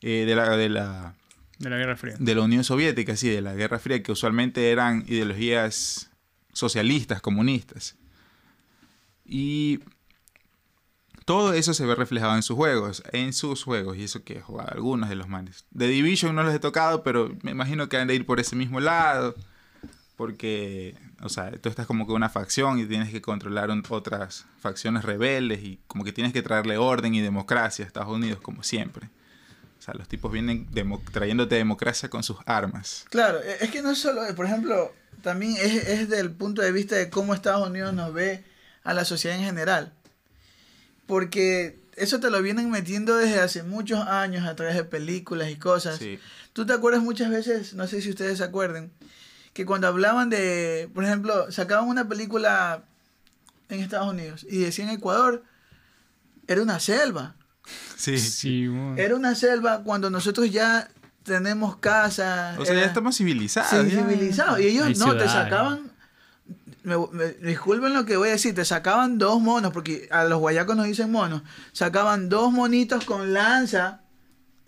eh, 0.00 0.24
de, 0.26 0.34
la, 0.34 0.56
de, 0.56 0.68
la, 0.68 1.14
De 1.58 1.70
la 1.70 1.76
Guerra 1.76 1.96
Fría. 1.96 2.14
de 2.18 2.34
la 2.34 2.42
Unión 2.42 2.64
Soviética, 2.64 3.16
sí, 3.16 3.28
de 3.28 3.40
la 3.40 3.54
Guerra 3.54 3.78
Fría, 3.78 4.02
que 4.02 4.12
usualmente 4.12 4.70
eran 4.70 5.04
ideologías 5.08 6.10
socialistas, 6.52 7.20
comunistas. 7.20 7.96
Y 9.24 9.80
todo 11.24 11.54
eso 11.54 11.74
se 11.74 11.84
ve 11.84 11.94
reflejado 11.94 12.36
en 12.36 12.42
sus 12.42 12.56
juegos, 12.56 13.02
en 13.12 13.32
sus 13.32 13.64
juegos, 13.64 13.96
y 13.96 14.04
eso 14.04 14.22
que 14.22 14.34
he 14.38 14.40
jugado 14.40 14.70
algunos 14.70 15.08
de 15.08 15.16
los 15.16 15.28
manes. 15.28 15.66
De 15.70 15.88
Division 15.88 16.34
no 16.34 16.42
los 16.44 16.54
he 16.54 16.60
tocado, 16.60 17.02
pero 17.02 17.36
me 17.42 17.50
imagino 17.50 17.88
que 17.88 17.96
han 17.96 18.06
de 18.06 18.14
ir 18.14 18.26
por 18.26 18.38
ese 18.38 18.54
mismo 18.54 18.78
lado, 18.78 19.34
porque, 20.16 20.94
o 21.20 21.28
sea, 21.28 21.50
tú 21.50 21.68
estás 21.68 21.86
como 21.86 22.06
que 22.06 22.12
una 22.12 22.28
facción 22.28 22.78
y 22.78 22.86
tienes 22.86 23.10
que 23.10 23.20
controlar 23.20 23.70
otras 23.88 24.46
facciones 24.60 25.04
rebeldes 25.04 25.62
y 25.64 25.80
como 25.86 26.04
que 26.04 26.12
tienes 26.12 26.32
que 26.32 26.42
traerle 26.42 26.78
orden 26.78 27.14
y 27.14 27.20
democracia 27.20 27.84
a 27.84 27.88
Estados 27.88 28.14
Unidos, 28.14 28.40
como 28.40 28.62
siempre. 28.62 29.08
Sea, 29.86 29.94
los 29.94 30.08
tipos 30.08 30.30
vienen 30.32 30.66
demo- 30.72 31.00
trayéndote 31.12 31.54
democracia 31.54 32.10
con 32.10 32.22
sus 32.24 32.36
armas. 32.44 33.04
Claro, 33.08 33.40
e- 33.40 33.58
es 33.64 33.70
que 33.70 33.82
no 33.82 33.92
es 33.92 33.98
solo, 33.98 34.22
por 34.34 34.44
ejemplo, 34.46 34.92
también 35.22 35.56
es, 35.58 35.86
es 35.88 36.08
del 36.08 36.30
punto 36.32 36.60
de 36.60 36.72
vista 36.72 36.96
de 36.96 37.08
cómo 37.08 37.32
Estados 37.34 37.68
Unidos 37.68 37.94
nos 37.94 38.12
ve 38.12 38.44
a 38.82 38.92
la 38.94 39.04
sociedad 39.04 39.36
en 39.38 39.44
general. 39.44 39.92
Porque 41.06 41.78
eso 41.96 42.18
te 42.20 42.30
lo 42.30 42.42
vienen 42.42 42.70
metiendo 42.70 43.16
desde 43.16 43.40
hace 43.40 43.62
muchos 43.62 44.00
años 44.06 44.46
a 44.46 44.56
través 44.56 44.74
de 44.74 44.84
películas 44.84 45.50
y 45.50 45.56
cosas. 45.56 45.98
Sí. 45.98 46.18
Tú 46.52 46.66
te 46.66 46.72
acuerdas 46.72 47.02
muchas 47.02 47.30
veces, 47.30 47.74
no 47.74 47.86
sé 47.86 48.02
si 48.02 48.10
ustedes 48.10 48.38
se 48.38 48.44
acuerden, 48.44 48.90
que 49.52 49.64
cuando 49.66 49.86
hablaban 49.86 50.30
de, 50.30 50.90
por 50.94 51.04
ejemplo, 51.04 51.50
sacaban 51.52 51.88
una 51.88 52.08
película 52.08 52.82
en 53.68 53.80
Estados 53.80 54.08
Unidos 54.12 54.44
y 54.48 54.58
decían 54.58 54.88
Ecuador, 54.90 55.44
era 56.48 56.60
una 56.62 56.80
selva. 56.80 57.34
Sí. 57.96 58.18
Sí, 58.18 58.66
bueno. 58.68 58.96
Era 58.96 59.14
una 59.16 59.34
selva 59.34 59.82
cuando 59.82 60.10
nosotros 60.10 60.50
ya 60.50 60.88
tenemos 61.22 61.76
casa. 61.76 62.54
O 62.58 62.64
sea, 62.64 62.74
era- 62.74 62.82
ya 62.82 62.86
estamos 62.88 63.16
civilizados. 63.16 63.70
Sí, 63.90 63.96
civilizados. 63.96 64.60
Y 64.60 64.66
ellos 64.66 64.86
Hay 64.86 64.94
no, 64.94 65.16
te 65.16 65.26
sacaban. 65.28 65.90
Me, 66.82 66.96
me- 67.10 67.32
disculpen 67.48 67.92
lo 67.94 68.04
que 68.04 68.16
voy 68.16 68.28
a 68.28 68.32
decir, 68.32 68.54
te 68.54 68.64
sacaban 68.64 69.18
dos 69.18 69.40
monos, 69.40 69.72
porque 69.72 70.08
a 70.12 70.24
los 70.24 70.38
guayacos 70.38 70.76
nos 70.76 70.86
dicen 70.86 71.10
monos. 71.10 71.42
Sacaban 71.72 72.28
dos 72.28 72.52
monitos 72.52 73.04
con 73.04 73.32
lanza. 73.32 74.02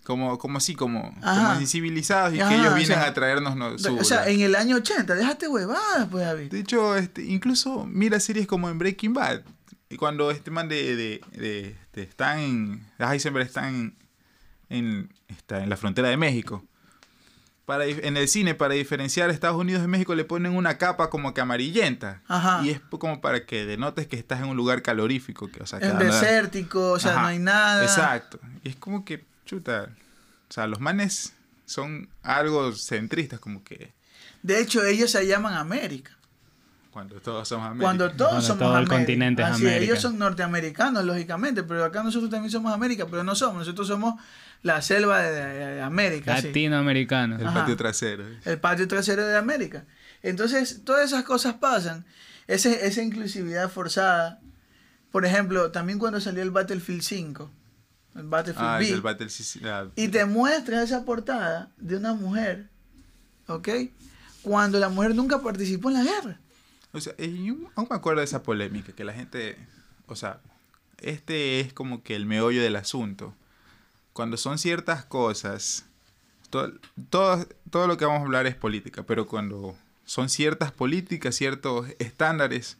Como, 0.03 0.37
como 0.39 0.57
así, 0.57 0.75
como, 0.75 1.15
Ajá. 1.21 1.49
como 1.51 1.61
incivilizados 1.61 2.33
y 2.33 2.39
Ajá, 2.41 2.49
que 2.49 2.55
ellos 2.55 2.71
o 2.73 2.75
vienen 2.75 2.97
sea, 2.97 3.07
a 3.07 3.13
traernos 3.13 3.55
no, 3.55 3.77
su- 3.77 3.95
o 3.95 4.03
sea, 4.03 4.27
en 4.27 4.41
el 4.41 4.55
año 4.55 4.77
80, 4.77 5.13
déjate 5.15 5.47
huevadas, 5.47 6.07
pues, 6.09 6.25
David. 6.25 6.51
De 6.51 6.59
hecho, 6.59 6.95
este, 6.97 7.23
incluso 7.25 7.85
mira 7.85 8.19
series 8.19 8.47
como 8.47 8.69
en 8.69 8.79
Breaking 8.79 9.13
Bad. 9.13 9.41
Y 9.89 9.97
cuando 9.97 10.29
este 10.31 10.51
man 10.51 10.69
de, 10.69 10.95
de, 10.95 11.21
de- 11.31 11.75
de- 11.93 12.03
están 12.03 12.39
en. 12.39 12.85
Heisenberg 12.99 13.45
están 13.47 13.73
en, 13.75 13.95
en, 14.69 15.13
está 15.27 15.63
en 15.63 15.69
la 15.69 15.77
frontera 15.77 16.09
de 16.09 16.17
México. 16.17 16.63
Para, 17.65 17.85
en 17.85 18.17
el 18.17 18.27
cine, 18.27 18.55
para 18.55 18.73
diferenciar 18.73 19.29
Estados 19.29 19.57
Unidos 19.59 19.83
de 19.83 19.87
México, 19.87 20.15
le 20.15 20.25
ponen 20.25 20.55
una 20.55 20.79
capa 20.79 21.09
como 21.11 21.35
que 21.35 21.41
amarillenta. 21.41 22.21
Ajá. 22.27 22.61
Y 22.63 22.71
es 22.71 22.79
como 22.81 23.21
para 23.21 23.45
que 23.45 23.65
denotes 23.67 24.07
que 24.07 24.15
estás 24.15 24.41
en 24.41 24.47
un 24.47 24.57
lugar 24.57 24.81
calorífico. 24.81 25.49
Que, 25.51 25.61
o 25.61 25.67
sea, 25.67 25.79
que 25.79 25.85
desértico, 25.87 26.91
o 26.93 26.99
sea, 26.99 27.11
Ajá, 27.11 27.21
no 27.21 27.27
hay 27.27 27.39
nada. 27.39 27.83
Exacto. 27.83 28.39
Y 28.63 28.69
es 28.69 28.75
como 28.75 29.05
que, 29.05 29.23
chuta. 29.45 29.89
O 30.49 30.53
sea, 30.53 30.65
los 30.65 30.79
manes 30.79 31.33
son 31.65 32.09
algo 32.23 32.71
centristas, 32.73 33.39
como 33.39 33.63
que 33.63 33.93
De 34.41 34.59
hecho, 34.59 34.83
ellos 34.83 35.11
se 35.11 35.27
llaman 35.27 35.53
América. 35.53 36.17
Cuando 36.91 37.19
todos 37.21 37.47
somos 37.47 37.67
América. 37.67 37.83
Cuando 37.85 38.11
todos 38.11 38.29
Cuando 38.31 38.47
somos 38.47 38.59
todo 38.59 38.77
el 38.79 38.87
continente 38.87 39.41
es 39.43 39.47
Así 39.49 39.61
América. 39.65 39.83
Ellos 39.85 39.99
son 40.01 40.17
norteamericanos, 40.17 41.05
lógicamente, 41.05 41.63
pero 41.63 41.83
acá 41.85 42.03
nosotros 42.03 42.29
también 42.31 42.51
somos 42.51 42.73
América, 42.73 43.05
pero 43.09 43.23
no 43.23 43.35
somos. 43.35 43.59
Nosotros 43.59 43.87
somos 43.87 44.15
la 44.63 44.81
selva 44.81 45.19
de, 45.21 45.31
de 45.75 45.81
América. 45.81 46.37
sí. 46.41 46.47
Latinoamericano. 46.47 47.37
El 47.37 47.47
Ajá. 47.47 47.59
patio 47.61 47.77
trasero. 47.77 48.25
el 48.43 48.59
patio 48.59 48.87
trasero 48.87 49.25
de 49.25 49.37
América. 49.37 49.85
Entonces, 50.23 50.81
todas 50.83 51.05
esas 51.05 51.23
cosas 51.23 51.55
pasan. 51.55 52.05
Ese, 52.47 52.87
esa 52.87 53.03
inclusividad 53.03 53.69
forzada. 53.69 54.39
Por 55.11 55.25
ejemplo, 55.25 55.71
también 55.71 55.99
cuando 55.99 56.19
salió 56.19 56.41
el 56.41 56.51
Battlefield 56.51 57.01
5, 57.03 57.51
el 58.15 58.27
Battlefield 58.27 58.67
Ah, 58.67 58.77
V, 58.79 58.89
el 58.89 59.67
ah, 59.67 59.85
y 59.95 60.07
te 60.07 60.25
muestra 60.25 60.81
esa 60.83 61.05
portada 61.05 61.69
de 61.77 61.95
una 61.97 62.13
mujer, 62.13 62.69
¿ok? 63.47 63.69
Cuando 64.41 64.79
la 64.79 64.89
mujer 64.89 65.15
nunca 65.15 65.41
participó 65.41 65.89
en 65.89 65.95
la 65.95 66.03
guerra. 66.03 66.39
O 66.91 66.99
sea, 66.99 67.15
yo 67.17 67.55
aún 67.75 67.87
me 67.89 67.95
acuerdo 67.95 68.19
de 68.19 68.25
esa 68.25 68.43
polémica, 68.43 68.93
que 68.93 69.03
la 69.03 69.13
gente, 69.13 69.57
o 70.07 70.15
sea, 70.15 70.39
este 71.01 71.59
es 71.59 71.73
como 71.73 72.03
que 72.03 72.15
el 72.15 72.25
meollo 72.25 72.61
del 72.61 72.75
asunto. 72.75 73.33
Cuando 74.13 74.37
son 74.37 74.57
ciertas 74.57 75.05
cosas, 75.05 75.85
todo, 76.49 76.71
todo, 77.09 77.47
todo 77.69 77.87
lo 77.87 77.97
que 77.97 78.05
vamos 78.05 78.21
a 78.21 78.25
hablar 78.25 78.47
es 78.47 78.55
política, 78.55 79.03
pero 79.03 79.27
cuando 79.27 79.77
son 80.05 80.29
ciertas 80.29 80.71
políticas, 80.71 81.35
ciertos 81.35 81.87
estándares, 81.99 82.77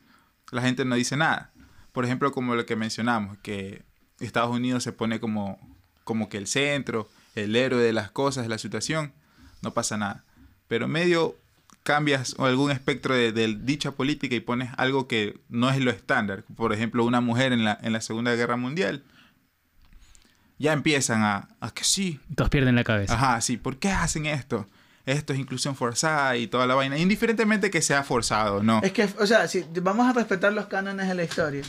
la 0.51 0.63
gente 0.63 0.85
no 0.85 0.95
dice 0.95 1.15
nada. 1.15 1.51
Por 1.91 2.03
ejemplo, 2.03 2.31
como 2.31 2.55
lo 2.55 2.65
que 2.65 2.75
mencionamos, 2.75 3.37
que 3.43 3.83
Estados 4.19 4.49
Unidos 4.49 4.83
se 4.83 4.91
pone 4.91 5.19
como, 5.19 5.59
como 6.03 6.29
que 6.29 6.37
el 6.37 6.47
centro, 6.47 7.07
el 7.35 7.55
héroe 7.55 7.81
de 7.83 7.93
las 7.93 8.09
cosas, 8.11 8.43
de 8.43 8.49
la 8.49 8.57
situación, 8.57 9.13
no 9.61 9.73
pasa 9.73 9.97
nada. 9.97 10.23
Pero 10.67 10.87
medio 10.87 11.35
cambias 11.83 12.35
algún 12.37 12.71
espectro 12.71 13.15
de, 13.15 13.31
de 13.31 13.57
dicha 13.61 13.91
política 13.91 14.35
y 14.35 14.39
pones 14.39 14.71
algo 14.77 15.07
que 15.07 15.39
no 15.49 15.69
es 15.69 15.79
lo 15.79 15.91
estándar. 15.91 16.43
Por 16.55 16.73
ejemplo, 16.73 17.05
una 17.05 17.21
mujer 17.21 17.53
en 17.53 17.63
la, 17.63 17.77
en 17.81 17.93
la 17.93 18.01
Segunda 18.01 18.35
Guerra 18.35 18.57
Mundial. 18.57 19.03
Ya 20.57 20.73
empiezan 20.73 21.23
a, 21.23 21.47
a 21.61 21.71
que 21.71 21.85
sí, 21.85 22.19
Todos 22.35 22.49
pierden 22.49 22.75
la 22.75 22.83
cabeza. 22.83 23.13
Ajá, 23.13 23.39
sí. 23.39 23.55
¿Por 23.55 23.77
qué 23.77 23.89
hacen 23.89 24.25
esto? 24.25 24.67
esto 25.05 25.33
es 25.33 25.39
inclusión 25.39 25.75
forzada 25.75 26.37
y 26.37 26.47
toda 26.47 26.67
la 26.67 26.75
vaina, 26.75 26.97
indiferentemente 26.97 27.71
que 27.71 27.81
sea 27.81 28.03
forzado, 28.03 28.61
¿no? 28.63 28.81
Es 28.83 28.91
que, 28.91 29.09
o 29.19 29.25
sea, 29.25 29.47
si 29.47 29.65
vamos 29.81 30.07
a 30.07 30.13
respetar 30.13 30.53
los 30.53 30.67
cánones 30.67 31.07
de 31.07 31.15
la 31.15 31.23
historia, 31.23 31.63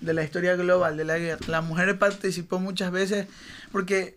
de 0.00 0.14
la 0.14 0.22
historia 0.22 0.56
global 0.56 0.96
de 0.96 1.04
la 1.04 1.18
guerra, 1.18 1.40
la 1.46 1.60
mujer 1.60 1.98
participó 1.98 2.60
muchas 2.60 2.90
veces 2.90 3.26
porque, 3.72 4.16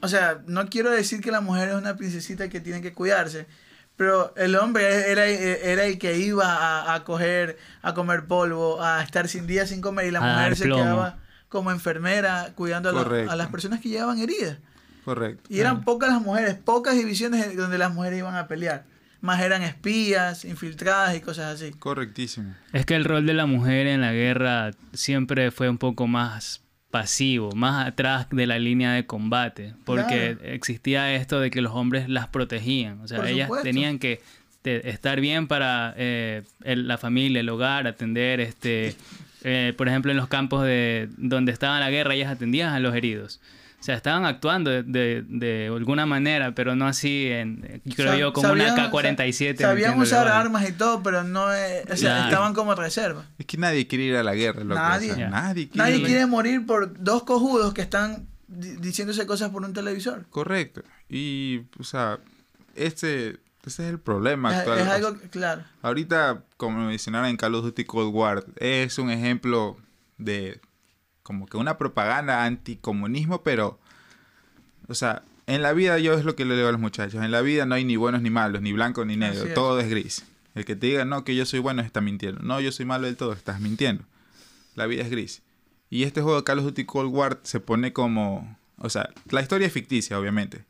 o 0.00 0.08
sea, 0.08 0.42
no 0.46 0.68
quiero 0.68 0.90
decir 0.90 1.20
que 1.20 1.30
la 1.30 1.40
mujer 1.40 1.70
es 1.70 1.74
una 1.74 1.96
princesita 1.96 2.48
que 2.48 2.60
tiene 2.60 2.82
que 2.82 2.92
cuidarse, 2.92 3.46
pero 3.96 4.34
el 4.36 4.54
hombre 4.56 5.10
era, 5.10 5.26
era 5.26 5.84
el 5.84 5.98
que 5.98 6.18
iba 6.18 6.46
a, 6.46 6.94
a 6.94 7.04
coger, 7.04 7.58
a 7.82 7.94
comer 7.94 8.24
polvo, 8.26 8.82
a 8.82 9.02
estar 9.02 9.28
sin 9.28 9.46
día 9.46 9.66
sin 9.66 9.80
comer 9.80 10.06
y 10.06 10.10
la 10.10 10.18
A 10.20 10.36
mujer 10.38 10.56
se 10.56 10.64
plomo. 10.64 10.82
quedaba 10.82 11.18
como 11.48 11.70
enfermera 11.70 12.52
cuidando 12.54 12.88
a, 12.88 12.92
la- 12.92 13.32
a 13.32 13.36
las 13.36 13.48
personas 13.48 13.80
que 13.80 13.90
llevaban 13.90 14.18
heridas. 14.18 14.58
Correcto. 15.04 15.42
Y 15.52 15.60
eran 15.60 15.82
pocas 15.84 16.10
las 16.10 16.22
mujeres, 16.22 16.54
pocas 16.54 16.94
divisiones 16.94 17.56
donde 17.56 17.76
las 17.78 17.92
mujeres 17.92 18.18
iban 18.20 18.36
a 18.36 18.46
pelear. 18.48 18.84
Más 19.20 19.40
eran 19.40 19.62
espías, 19.62 20.44
infiltradas 20.44 21.14
y 21.14 21.20
cosas 21.20 21.54
así. 21.54 21.70
Correctísimo. 21.72 22.54
Es 22.72 22.86
que 22.86 22.96
el 22.96 23.04
rol 23.04 23.24
de 23.26 23.34
la 23.34 23.46
mujer 23.46 23.86
en 23.86 24.00
la 24.00 24.12
guerra 24.12 24.70
siempre 24.94 25.50
fue 25.52 25.68
un 25.68 25.78
poco 25.78 26.06
más 26.08 26.62
pasivo, 26.92 27.50
más 27.56 27.88
atrás 27.88 28.28
de 28.30 28.46
la 28.46 28.58
línea 28.60 28.92
de 28.92 29.06
combate, 29.06 29.74
porque 29.84 30.36
Claro. 30.38 30.54
existía 30.54 31.14
esto 31.14 31.40
de 31.40 31.50
que 31.50 31.60
los 31.60 31.72
hombres 31.72 32.08
las 32.08 32.28
protegían, 32.28 33.00
o 33.00 33.08
sea, 33.08 33.16
Por 33.18 33.26
ellas 33.26 33.46
supuesto. 33.48 33.64
tenían 33.64 33.98
que 33.98 34.20
te- 34.62 34.88
estar 34.90 35.20
bien 35.20 35.48
para 35.48 35.92
eh, 35.96 36.42
el- 36.62 36.86
la 36.86 36.98
familia, 36.98 37.40
el 37.40 37.48
hogar, 37.48 37.86
atender, 37.88 38.38
este, 38.40 38.94
eh, 39.42 39.72
por 39.76 39.88
ejemplo, 39.88 40.12
en 40.12 40.16
los 40.18 40.28
campos 40.28 40.62
de 40.64 41.08
donde 41.16 41.50
estaba 41.50 41.80
la 41.80 41.90
guerra, 41.90 42.14
ellas 42.14 42.30
atendían 42.30 42.72
a 42.72 42.78
los 42.78 42.94
heridos. 42.94 43.40
O 43.82 43.84
sea, 43.84 43.96
estaban 43.96 44.24
actuando 44.24 44.70
de, 44.70 44.84
de- 44.84 45.24
de 45.26 45.66
alguna 45.66 46.06
manera, 46.06 46.54
pero 46.54 46.76
no 46.76 46.86
así, 46.86 47.26
en, 47.26 47.82
creo 47.96 48.14
yo, 48.16 48.32
como 48.32 48.52
una 48.52 48.68
sabían- 48.68 48.90
K-47. 48.92 49.56
sa- 49.56 49.62
Sabían 49.70 49.98
usar 50.00 50.28
armas 50.28 50.68
y 50.68 50.72
todo, 50.72 51.02
pero 51.02 51.24
no, 51.24 51.52
eh, 51.52 51.82
o 51.90 51.96
sea, 51.96 52.10
Claro. 52.10 52.24
estaban 52.28 52.54
como 52.54 52.76
reserva. 52.76 53.24
Es 53.38 53.46
que 53.46 53.56
nadie 53.56 53.88
quiere 53.88 54.04
ir 54.04 54.16
a 54.16 54.22
la 54.22 54.34
guerra, 54.36 54.62
loco. 54.62 54.76
Nadie. 54.80 55.10
O 55.10 55.14
sea, 55.16 55.24
Ya. 55.24 55.30
nadie 55.30 55.68
quiere. 55.68 55.78
Nadie 55.90 56.04
quiere 56.06 56.26
morir 56.26 56.64
por 56.64 56.96
dos 57.02 57.24
cojudos 57.24 57.74
que 57.74 57.80
están 57.82 58.28
di- 58.46 58.76
diciéndose 58.76 59.26
cosas 59.26 59.50
por 59.50 59.64
un 59.64 59.72
televisor. 59.72 60.26
Correcto. 60.30 60.82
Y, 61.08 61.62
o 61.80 61.82
sea, 61.82 62.20
este, 62.76 63.40
ese 63.66 63.82
es 63.84 63.90
el 63.90 63.98
problema 63.98 64.52
Es, 64.52 64.58
actual. 64.60 64.78
es 64.78 64.86
algo, 64.86 65.16
claro. 65.30 65.62
Ahorita, 65.82 66.44
como 66.56 66.86
mencionaron 66.86 67.28
en 67.28 67.36
Call 67.36 67.56
of 67.56 67.64
Duty 67.64 67.84
Cold 67.84 68.14
War, 68.14 68.44
es 68.58 68.96
un 68.98 69.10
ejemplo 69.10 69.76
de 70.18 70.60
como 71.22 71.46
que 71.46 71.56
una 71.56 71.78
propaganda 71.78 72.44
anticomunismo, 72.44 73.42
pero, 73.42 73.78
o 74.88 74.94
sea, 74.94 75.22
en 75.46 75.62
la 75.62 75.72
vida 75.72 75.98
yo 75.98 76.14
es 76.14 76.24
lo 76.24 76.36
que 76.36 76.44
le 76.44 76.56
digo 76.56 76.68
a 76.68 76.72
los 76.72 76.80
muchachos, 76.80 77.22
en 77.22 77.30
la 77.30 77.40
vida 77.40 77.66
no 77.66 77.74
hay 77.74 77.84
ni 77.84 77.96
buenos 77.96 78.22
ni 78.22 78.30
malos, 78.30 78.62
ni 78.62 78.72
blanco 78.72 79.04
ni 79.04 79.16
negro, 79.16 79.44
es. 79.44 79.54
todo 79.54 79.80
es 79.80 79.88
gris. 79.88 80.24
El 80.54 80.64
que 80.64 80.76
te 80.76 80.86
diga, 80.86 81.04
no, 81.04 81.24
que 81.24 81.34
yo 81.34 81.46
soy 81.46 81.60
bueno, 81.60 81.82
está 81.82 82.00
mintiendo. 82.00 82.42
No, 82.42 82.60
yo 82.60 82.72
soy 82.72 82.84
malo 82.84 83.06
del 83.06 83.16
todo, 83.16 83.32
estás 83.32 83.60
mintiendo. 83.60 84.04
La 84.74 84.86
vida 84.86 85.02
es 85.02 85.10
gris. 85.10 85.42
Y 85.88 86.04
este 86.04 86.20
juego 86.20 86.38
de 86.38 86.44
Call 86.44 86.58
of 86.58 86.64
Duty 86.66 86.84
Cold 86.84 87.12
War 87.12 87.40
se 87.42 87.60
pone 87.60 87.92
como, 87.92 88.58
o 88.76 88.90
sea, 88.90 89.10
la 89.30 89.40
historia 89.40 89.66
es 89.66 89.72
ficticia, 89.72 90.18
obviamente. 90.18 90.64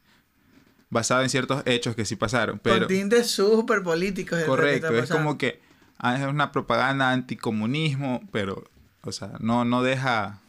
Basada 0.91 1.23
en 1.23 1.31
ciertos 1.31 1.63
hechos 1.65 1.97
que 1.97 2.05
sí 2.05 2.17
pasaron, 2.17 2.61
pero... 2.61 2.81
Con 2.81 2.89
tintes 2.89 3.31
súper 3.31 3.83
políticos. 3.83 4.43
Correcto, 4.45 4.97
es 4.97 5.11
como 5.11 5.39
que 5.39 5.61
ah, 5.99 6.17
es 6.17 6.27
una 6.27 6.53
propaganda 6.53 7.13
anticomunismo, 7.13 8.21
pero, 8.31 8.65
o 9.03 9.13
sea, 9.13 9.33
no, 9.41 9.65
no 9.65 9.83
deja... 9.83 10.42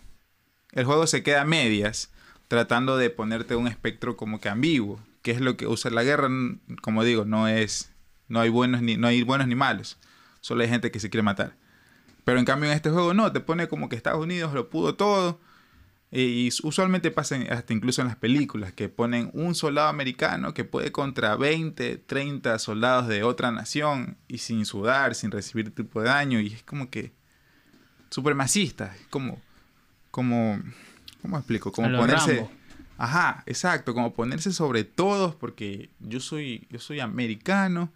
El 0.74 0.86
juego 0.86 1.08
se 1.08 1.24
queda 1.24 1.42
a 1.42 1.46
medias, 1.46 2.12
tratando 2.48 2.98
de 2.98 3.10
ponerte 3.10 3.56
un 3.56 3.68
espectro 3.68 4.18
como 4.18 4.42
que 4.42 4.50
ambiguo, 4.50 5.00
que 5.22 5.32
es 5.32 5.42
lo 5.42 5.56
que 5.56 5.68
usa 5.68 5.92
la 5.92 6.04
guerra, 6.04 6.30
como 6.82 7.04
digo, 7.04 7.26
no 7.26 7.48
es... 7.48 7.90
No 8.30 8.40
hay 8.40 8.50
buenos 8.50 8.82
ni, 8.82 8.98
no 8.98 9.08
hay 9.08 9.22
buenos 9.22 9.48
ni 9.48 9.54
malos, 9.54 10.00
solo 10.42 10.64
hay 10.64 10.70
gente 10.70 10.90
que 10.90 11.00
se 11.00 11.10
quiere 11.10 11.24
matar. 11.24 11.56
Pero 12.24 12.40
en 12.40 12.46
cambio 12.46 12.70
en 12.70 12.76
este 12.76 12.90
juego 12.90 13.14
no, 13.14 13.32
te 13.32 13.42
pone 13.42 13.68
como 13.68 13.90
que 13.90 13.96
Estados 13.96 14.24
Unidos 14.24 14.54
lo 14.54 14.70
pudo 14.70 14.96
todo. 14.96 15.40
Y 16.10 16.50
usualmente 16.62 17.10
pasa 17.10 17.38
hasta 17.50 17.74
incluso 17.74 18.02
en 18.02 18.08
las 18.08 18.16
películas, 18.18 18.72
que 18.72 18.88
ponen 18.88 19.32
un 19.34 19.56
soldado 19.56 19.88
americano 19.90 20.54
que 20.54 20.64
puede 20.64 20.92
contra 20.92 21.36
20, 21.36 21.98
30 21.98 22.60
soldados 22.60 23.08
de 23.08 23.24
otra 23.24 23.52
nación 23.52 24.18
y 24.28 24.38
sin 24.38 24.66
sudar, 24.66 25.16
sin 25.16 25.32
recibir 25.32 25.74
tipo 25.74 26.02
de 26.02 26.10
daño. 26.10 26.40
Y 26.40 26.54
es 26.54 26.64
como 26.64 26.92
que 26.92 27.14
supremacista. 28.12 28.96
Es 28.96 29.08
como, 29.08 29.42
como, 30.14 30.62
¿cómo 31.24 31.38
explico? 31.40 31.72
Como 31.72 31.88
A 31.88 32.00
ponerse... 32.00 32.36
Rambo. 32.36 32.52
Ajá, 33.00 33.42
exacto, 33.48 33.96
como 33.96 34.14
ponerse 34.14 34.54
sobre 34.54 34.84
todos 34.84 35.34
porque 35.34 35.90
yo 36.00 36.20
soy, 36.20 36.68
yo 36.70 36.78
soy 36.80 37.00
americano 37.00 37.92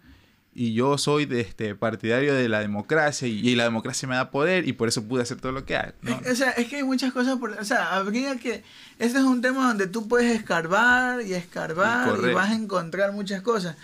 y 0.52 0.74
yo 0.74 0.98
soy 0.98 1.24
de 1.24 1.40
este 1.40 1.76
partidario 1.76 2.34
de 2.34 2.48
la 2.48 2.58
democracia 2.58 3.28
y, 3.28 3.48
y 3.48 3.54
la 3.54 3.62
democracia 3.62 4.08
me 4.08 4.16
da 4.16 4.32
poder 4.32 4.66
y 4.66 4.72
por 4.72 4.88
eso 4.88 5.04
pude 5.04 5.22
hacer 5.22 5.40
todo 5.40 5.52
lo 5.52 5.64
que 5.64 5.76
hay. 5.76 5.92
¿no? 6.02 6.20
Es- 6.24 6.32
o 6.32 6.34
sea, 6.34 6.50
es 6.50 6.66
que 6.66 6.76
hay 6.78 6.82
muchas 6.82 7.12
cosas 7.12 7.38
por... 7.38 7.52
O 7.52 7.64
sea, 7.64 7.94
habría 7.94 8.36
que... 8.38 8.64
Este 8.98 9.18
es 9.18 9.24
un 9.24 9.40
tema 9.40 9.68
donde 9.68 9.86
tú 9.86 10.08
puedes 10.08 10.34
escarbar 10.34 11.22
y 11.22 11.32
escarbar 11.34 12.18
y 12.28 12.34
vas 12.34 12.50
a 12.50 12.54
encontrar 12.54 13.12
muchas 13.12 13.40
cosas. 13.42 13.76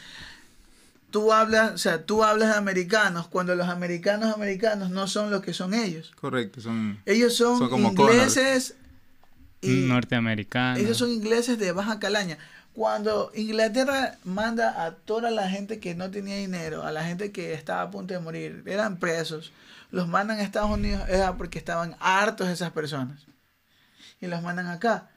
Tú 1.14 1.32
hablas, 1.32 1.74
o 1.74 1.78
sea, 1.78 2.04
tú 2.04 2.24
hablas 2.24 2.48
de 2.48 2.54
americanos 2.56 3.28
cuando 3.28 3.54
los 3.54 3.68
americanos 3.68 4.34
americanos 4.34 4.90
no 4.90 5.06
son 5.06 5.30
lo 5.30 5.42
que 5.42 5.54
son 5.54 5.72
ellos. 5.72 6.10
Correcto, 6.20 6.60
son... 6.60 6.98
Ellos 7.06 7.36
son, 7.36 7.56
Son 7.56 7.70
como 7.70 7.90
ingleses 7.90 8.74
y 9.60 9.86
norteamericano. 9.86 10.76
ellos 10.76 10.98
son 10.98 11.12
ingleses 11.12 11.56
de 11.56 11.70
baja 11.70 12.00
calaña. 12.00 12.38
Cuando 12.72 13.30
Inglaterra 13.36 14.18
manda 14.24 14.84
a 14.84 14.96
toda 14.96 15.30
la 15.30 15.48
gente 15.48 15.78
que 15.78 15.94
no 15.94 16.10
tenía 16.10 16.34
dinero, 16.34 16.82
a 16.82 16.90
la 16.90 17.04
gente 17.04 17.30
que 17.30 17.54
estaba 17.54 17.82
a 17.82 17.90
punto 17.92 18.12
de 18.12 18.18
morir, 18.18 18.64
eran 18.66 18.98
presos, 18.98 19.52
los 19.92 20.08
mandan 20.08 20.40
a 20.40 20.42
Estados 20.42 20.72
Unidos, 20.72 21.08
era 21.08 21.36
porque 21.36 21.60
estaban 21.60 21.94
hartos 22.00 22.48
de 22.48 22.54
esas 22.54 22.72
personas. 22.72 23.20
Y 24.20 24.26
los 24.26 24.42
mandan 24.42 24.66
acá, 24.66 25.10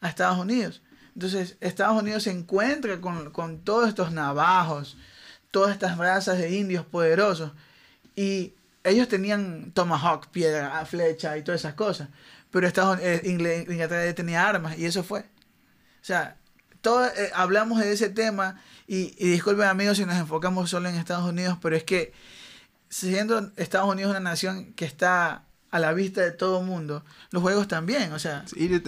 a 0.00 0.08
Estados 0.08 0.38
Unidos. 0.38 0.80
Entonces, 1.12 1.58
Estados 1.60 2.00
Unidos 2.00 2.22
se 2.22 2.30
encuentra 2.30 3.02
con, 3.02 3.32
con 3.32 3.58
todos 3.58 3.86
estos 3.86 4.12
navajos, 4.12 4.96
todas 5.56 5.72
estas 5.72 5.96
razas 5.96 6.36
de 6.36 6.54
indios 6.54 6.84
poderosos. 6.84 7.52
Y 8.14 8.52
ellos 8.84 9.08
tenían 9.08 9.70
tomahawk, 9.72 10.26
piedra, 10.28 10.84
flecha 10.84 11.38
y 11.38 11.42
todas 11.42 11.62
esas 11.62 11.72
cosas. 11.72 12.10
Pero 12.50 12.66
Estados, 12.66 12.98
eh, 13.00 13.22
Ingle- 13.24 13.64
Inglaterra 13.72 14.14
tenía 14.14 14.46
armas 14.46 14.76
y 14.78 14.84
eso 14.84 15.02
fue. 15.02 15.20
O 15.20 16.04
sea, 16.10 16.36
todo, 16.82 17.06
eh, 17.06 17.30
hablamos 17.34 17.78
de 17.80 17.90
ese 17.90 18.10
tema 18.10 18.60
y, 18.86 19.14
y 19.16 19.30
disculpen 19.30 19.66
amigos 19.66 19.96
si 19.96 20.04
nos 20.04 20.16
enfocamos 20.16 20.68
solo 20.68 20.90
en 20.90 20.96
Estados 20.96 21.24
Unidos, 21.26 21.56
pero 21.62 21.74
es 21.74 21.84
que 21.84 22.12
siendo 22.90 23.50
Estados 23.56 23.88
Unidos 23.90 24.10
una 24.10 24.20
nación 24.20 24.74
que 24.74 24.84
está 24.84 25.42
a 25.70 25.78
la 25.78 25.94
vista 25.94 26.20
de 26.20 26.32
todo 26.32 26.60
el 26.60 26.66
mundo, 26.66 27.02
los 27.30 27.42
juegos 27.42 27.66
también, 27.66 28.12
o 28.12 28.18
sea, 28.18 28.44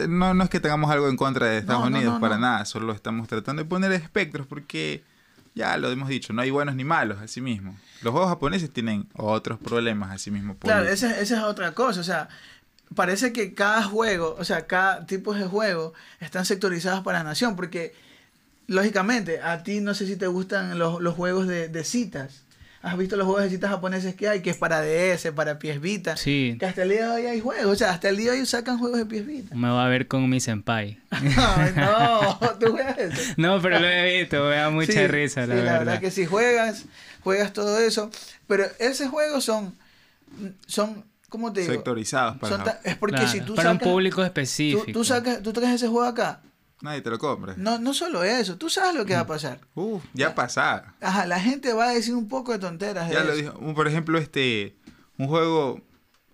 no, 0.06 0.34
no 0.34 0.44
es 0.44 0.50
que 0.50 0.60
tengamos 0.60 0.90
algo 0.90 1.08
en 1.08 1.16
contra 1.16 1.46
de 1.46 1.58
Estados 1.58 1.90
No, 1.90 1.96
Unidos, 1.96 2.14
no, 2.14 2.20
para 2.20 2.36
nada, 2.38 2.64
solo 2.66 2.92
estamos 2.92 3.26
tratando 3.26 3.62
de 3.62 3.68
poner 3.68 3.90
espectros 3.92 4.46
porque 4.46 5.02
ya 5.58 5.76
lo 5.76 5.90
hemos 5.90 6.08
dicho, 6.08 6.32
no 6.32 6.40
hay 6.40 6.50
buenos 6.50 6.76
ni 6.76 6.84
malos, 6.84 7.18
así 7.18 7.40
mismo. 7.40 7.76
Los 8.02 8.12
juegos 8.12 8.30
japoneses 8.30 8.70
tienen 8.72 9.08
otros 9.14 9.58
problemas, 9.58 10.12
así 10.12 10.30
mismo. 10.30 10.56
Claro, 10.56 10.88
esa, 10.88 11.18
esa 11.20 11.36
es 11.38 11.42
otra 11.42 11.72
cosa. 11.72 12.00
O 12.00 12.04
sea, 12.04 12.28
parece 12.94 13.32
que 13.32 13.54
cada 13.54 13.82
juego, 13.82 14.36
o 14.38 14.44
sea, 14.44 14.66
cada 14.68 15.04
tipo 15.04 15.34
de 15.34 15.44
juego 15.44 15.94
están 16.20 16.44
sectorizados 16.46 17.02
para 17.02 17.18
la 17.18 17.24
nación. 17.24 17.56
Porque, 17.56 17.92
lógicamente, 18.68 19.42
a 19.42 19.64
ti 19.64 19.80
no 19.80 19.94
sé 19.94 20.06
si 20.06 20.14
te 20.16 20.28
gustan 20.28 20.78
los, 20.78 21.00
los 21.02 21.14
juegos 21.16 21.48
de, 21.48 21.68
de 21.68 21.82
citas. 21.84 22.44
¿Has 22.80 22.96
visto 22.96 23.16
los 23.16 23.26
juegos 23.26 23.42
de 23.42 23.50
citas 23.50 23.70
japoneses 23.70 24.14
que 24.14 24.28
hay? 24.28 24.40
Que 24.40 24.50
es 24.50 24.56
para 24.56 24.80
DS, 24.80 25.32
para 25.34 25.58
PS 25.58 25.80
Vita. 25.80 26.16
Sí, 26.16 26.56
Que 26.60 26.66
hasta 26.66 26.82
el 26.84 26.90
día 26.90 27.08
de 27.08 27.16
hoy 27.16 27.26
hay 27.26 27.40
juegos. 27.40 27.66
O 27.66 27.74
sea, 27.74 27.90
hasta 27.90 28.08
el 28.08 28.16
día 28.16 28.30
de 28.30 28.38
hoy 28.38 28.46
sacan 28.46 28.78
juegos 28.78 28.98
de 28.98 29.06
PS 29.06 29.26
Vita. 29.26 29.56
me 29.56 29.68
va 29.68 29.84
a 29.84 29.88
ver 29.88 30.06
con 30.06 30.30
mi 30.30 30.38
senpai. 30.38 31.00
Ay, 31.10 31.72
no. 31.74 32.38
No, 33.36 33.60
pero 33.60 33.78
lo 33.80 33.86
he 33.86 34.18
visto, 34.20 34.42
me 34.44 34.56
da 34.56 34.70
mucha 34.70 34.92
Sí, 34.92 35.06
risa, 35.06 35.46
la 35.46 35.54
sí, 35.54 35.60
verdad. 35.60 36.00
que 36.00 36.10
si 36.10 36.26
juegas, 36.26 36.84
juegas 37.22 37.52
todo 37.52 37.78
eso. 37.78 38.10
Pero 38.46 38.64
esos 38.78 39.08
juegos 39.10 39.44
son, 39.44 39.76
son 40.66 41.04
¿cómo 41.28 41.52
te 41.52 41.60
digo? 41.62 41.72
sectorizados 41.72 42.38
para 42.38 42.80
es 42.84 42.96
porque 42.96 43.16
Claro, 43.16 43.30
si 43.30 43.40
tú 43.40 43.54
para 43.54 43.72
sacas, 43.72 43.86
un 43.86 43.92
público 43.92 44.24
específico. 44.24 44.84
tú 44.92 45.04
sacas, 45.04 45.42
tú 45.42 45.52
traes 45.52 45.74
ese 45.74 45.88
juego 45.88 46.06
acá, 46.06 46.40
Nadie 46.80 47.00
te 47.00 47.10
lo 47.10 47.18
compra. 47.18 47.54
no, 47.56 47.78
no 47.80 47.92
solo 47.92 48.22
eso, 48.22 48.56
tú 48.56 48.70
sabes 48.70 48.94
lo 48.94 49.04
que 49.04 49.14
va 49.14 49.20
a 49.20 49.26
pasar. 49.26 49.60
Uf, 49.74 50.04
ya 50.14 50.34
pasada. 50.36 50.94
Ajá, 51.00 51.26
la 51.26 51.40
gente 51.40 51.72
va 51.72 51.88
a 51.88 51.92
decir 51.92 52.14
un 52.14 52.28
poco 52.28 52.52
de 52.52 52.60
tonteras 52.60 53.08
de 53.08 53.14
Ya 53.14 53.24
lo 53.24 53.32
eso. 53.32 53.52
dijo. 53.58 53.74
Por 53.74 53.88
ejemplo, 53.88 54.16
este. 54.18 54.76
Un 55.18 55.26
juego. 55.26 55.80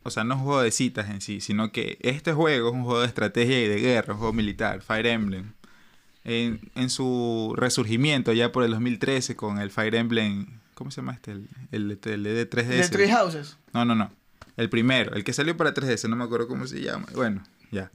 O 0.03 0.11
sea, 0.11 0.23
no 0.23 0.35
es 0.35 0.41
un 0.41 0.45
juego 0.45 0.61
de 0.61 0.71
citas 0.71 1.09
en 1.09 1.23
sí, 1.23 1.41
sino 1.41 1.73
que 1.73 1.97
este 2.03 2.35
juego 2.35 2.69
es 2.69 2.75
un 2.75 2.85
juego 2.85 3.01
de 3.01 3.07
estrategia 3.07 3.59
y 3.65 3.69
de 3.69 3.77
guerra, 3.81 4.13
un 4.13 4.19
juego 4.19 4.35
militar, 4.35 4.83
Fire 4.83 5.07
Emblem. 5.07 5.54
En, 6.25 6.61
en 6.75 6.89
su 6.91 7.55
resurgimiento 7.57 8.33
ya 8.33 8.51
por 8.51 8.65
el 8.65 8.71
2013 8.71 9.37
con 9.37 9.59
el 9.59 9.71
Fire 9.71 9.95
Emblem. 9.95 10.47
¿Cómo 10.75 10.91
se 10.91 11.01
llama 11.03 11.13
este? 11.13 11.33
El, 11.33 11.49
el, 11.71 11.91
el 12.03 12.23
de 12.25 12.51
3DS. 12.51 12.67
De 12.67 12.89
Three 12.89 13.11
Houses. 13.11 13.57
No, 13.73 13.85
no, 13.85 13.95
no. 13.95 14.11
El 14.57 14.71
primero, 14.71 15.15
el 15.15 15.23
que 15.25 15.33
salió 15.33 15.57
para 15.57 15.75
3DS, 15.75 16.09
no 16.09 16.17
me 16.17 16.25
acuerdo 16.25 16.49
cómo 16.49 16.67
se 16.67 16.81
llama. 16.81 17.07
Bueno, 17.15 17.43
ya. 17.71 17.91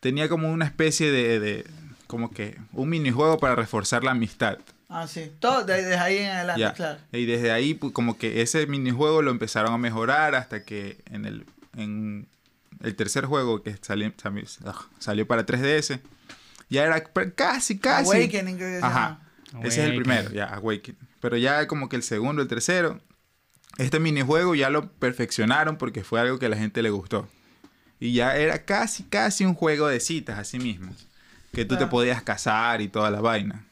Tenía 0.00 0.28
como 0.28 0.50
una 0.52 0.64
especie 0.64 1.10
de, 1.10 1.40
de- 1.40 1.64
como 2.06 2.30
que 2.30 2.56
un 2.72 2.88
minijuego 2.88 3.38
para 3.38 3.54
reforzar 3.56 4.04
la 4.04 4.12
amistad. 4.12 4.58
Ah, 4.88 5.06
sí. 5.06 5.30
Todo 5.40 5.64
de- 5.64 5.74
desde 5.82 5.96
ahí 5.96 6.18
en 6.18 6.30
adelante, 6.30 6.60
Ya. 6.60 6.72
claro. 6.72 7.00
Y 7.12 7.24
desde 7.26 7.50
ahí, 7.52 7.74
pues, 7.74 7.92
como 7.92 8.16
que 8.18 8.42
ese 8.42 8.66
minijuego 8.66 9.22
lo 9.22 9.30
empezaron 9.30 9.72
a 9.72 9.78
mejorar 9.78 10.34
hasta 10.34 10.62
que 10.62 10.98
en 11.10 11.24
el, 11.26 11.46
en 11.76 12.28
el 12.80 12.94
tercer 12.96 13.24
juego 13.26 13.62
que 13.62 13.76
salió, 13.80 14.12
salió 14.98 15.26
para 15.26 15.44
3DS, 15.46 16.00
ya 16.68 16.84
era 16.84 17.02
casi, 17.34 17.78
casi. 17.78 18.16
Awakening, 18.16 18.56
creo 18.56 18.70
que 18.70 18.80
se 18.80 18.86
Ajá. 18.86 19.20
Ese 19.62 19.82
es 19.82 19.90
el 19.90 19.96
primero, 19.96 20.30
ya, 20.30 20.44
Awakening. 20.44 20.98
Pero 21.20 21.36
ya 21.36 21.66
como 21.66 21.88
que 21.88 21.96
el 21.96 22.02
segundo, 22.02 22.42
el 22.42 22.48
tercero, 22.48 23.00
este 23.78 24.00
minijuego 24.00 24.54
ya 24.54 24.70
lo 24.70 24.90
perfeccionaron 24.92 25.78
porque 25.78 26.04
fue 26.04 26.20
algo 26.20 26.38
que 26.38 26.46
a 26.46 26.48
la 26.48 26.56
gente 26.56 26.82
le 26.82 26.90
gustó. 26.90 27.28
Y 28.00 28.12
ya 28.12 28.36
era 28.36 28.64
casi, 28.64 29.04
casi 29.04 29.44
un 29.44 29.54
juego 29.54 29.88
de 29.88 30.00
citas, 30.00 30.38
así 30.38 30.58
mismo. 30.58 30.92
Que 31.52 31.64
tú 31.64 31.76
te 31.76 31.86
podías 31.86 32.22
casar 32.22 32.80
y 32.80 32.88
toda 32.88 33.10
la 33.10 33.20
vaina. 33.20 33.64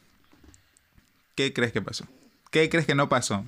¿Qué 1.35 1.53
crees 1.53 1.73
que 1.73 1.83
pasó? 1.83 2.07
¿Qué 2.51 2.69
crees 2.69 2.87
que 2.87 2.95
no 2.95 3.09
pasó? 3.09 3.45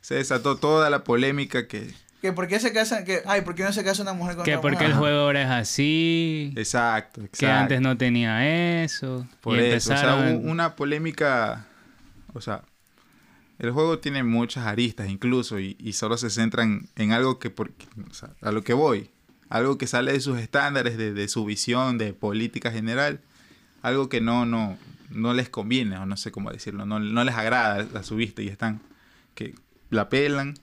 Se 0.00 0.16
desató 0.16 0.56
toda 0.56 0.90
la 0.90 1.04
polémica 1.04 1.68
que... 1.68 1.94
Que 2.22 2.32
por 2.32 2.46
qué 2.48 2.58
se 2.60 2.72
casa, 2.72 3.04
que, 3.04 3.20
ay, 3.26 3.40
¿por 3.42 3.54
qué 3.56 3.64
no 3.64 3.72
se 3.72 3.82
casa 3.84 4.00
una 4.02 4.12
mujer 4.14 4.36
con 4.36 4.44
Que 4.44 4.52
otra 4.52 4.62
porque 4.62 4.76
mujer? 4.76 4.90
el 4.92 4.96
juego 4.96 5.18
ahora 5.22 5.42
es 5.42 5.50
así, 5.50 6.52
Exacto, 6.56 7.20
exacto. 7.20 7.38
que 7.38 7.46
antes 7.50 7.80
no 7.80 7.98
tenía 7.98 8.82
eso. 8.84 9.26
Por 9.40 9.58
y 9.58 9.64
eso, 9.64 9.92
o 9.92 9.96
sea, 9.96 10.14
una 10.40 10.76
polémica, 10.76 11.66
o 12.32 12.40
sea, 12.40 12.62
el 13.58 13.72
juego 13.72 13.98
tiene 13.98 14.22
muchas 14.22 14.66
aristas 14.66 15.08
incluso 15.10 15.58
y, 15.60 15.76
y 15.80 15.92
solo 15.94 16.16
se 16.16 16.30
centran 16.30 16.88
en 16.96 17.10
algo 17.12 17.38
que, 17.40 17.50
por, 17.50 17.72
o 18.08 18.14
sea, 18.14 18.30
a 18.40 18.52
lo 18.52 18.62
que 18.62 18.72
voy, 18.72 19.10
algo 19.48 19.76
que 19.76 19.88
sale 19.88 20.12
de 20.12 20.20
sus 20.20 20.38
estándares, 20.38 20.96
de, 20.96 21.12
de 21.12 21.26
su 21.28 21.44
visión, 21.44 21.98
de 21.98 22.12
política 22.12 22.70
general, 22.70 23.20
algo 23.82 24.08
que 24.08 24.20
no, 24.20 24.46
no, 24.46 24.78
no 25.10 25.34
les 25.34 25.48
conviene, 25.48 25.98
o 25.98 26.06
no 26.06 26.16
sé 26.16 26.30
cómo 26.30 26.52
decirlo, 26.52 26.86
no, 26.86 27.00
no 27.00 27.24
les 27.24 27.34
agrada 27.34 27.84
a 27.98 28.02
su 28.04 28.14
vista 28.14 28.42
y 28.42 28.48
están, 28.48 28.80
que 29.34 29.56
la 29.90 30.08
pelan, 30.08 30.54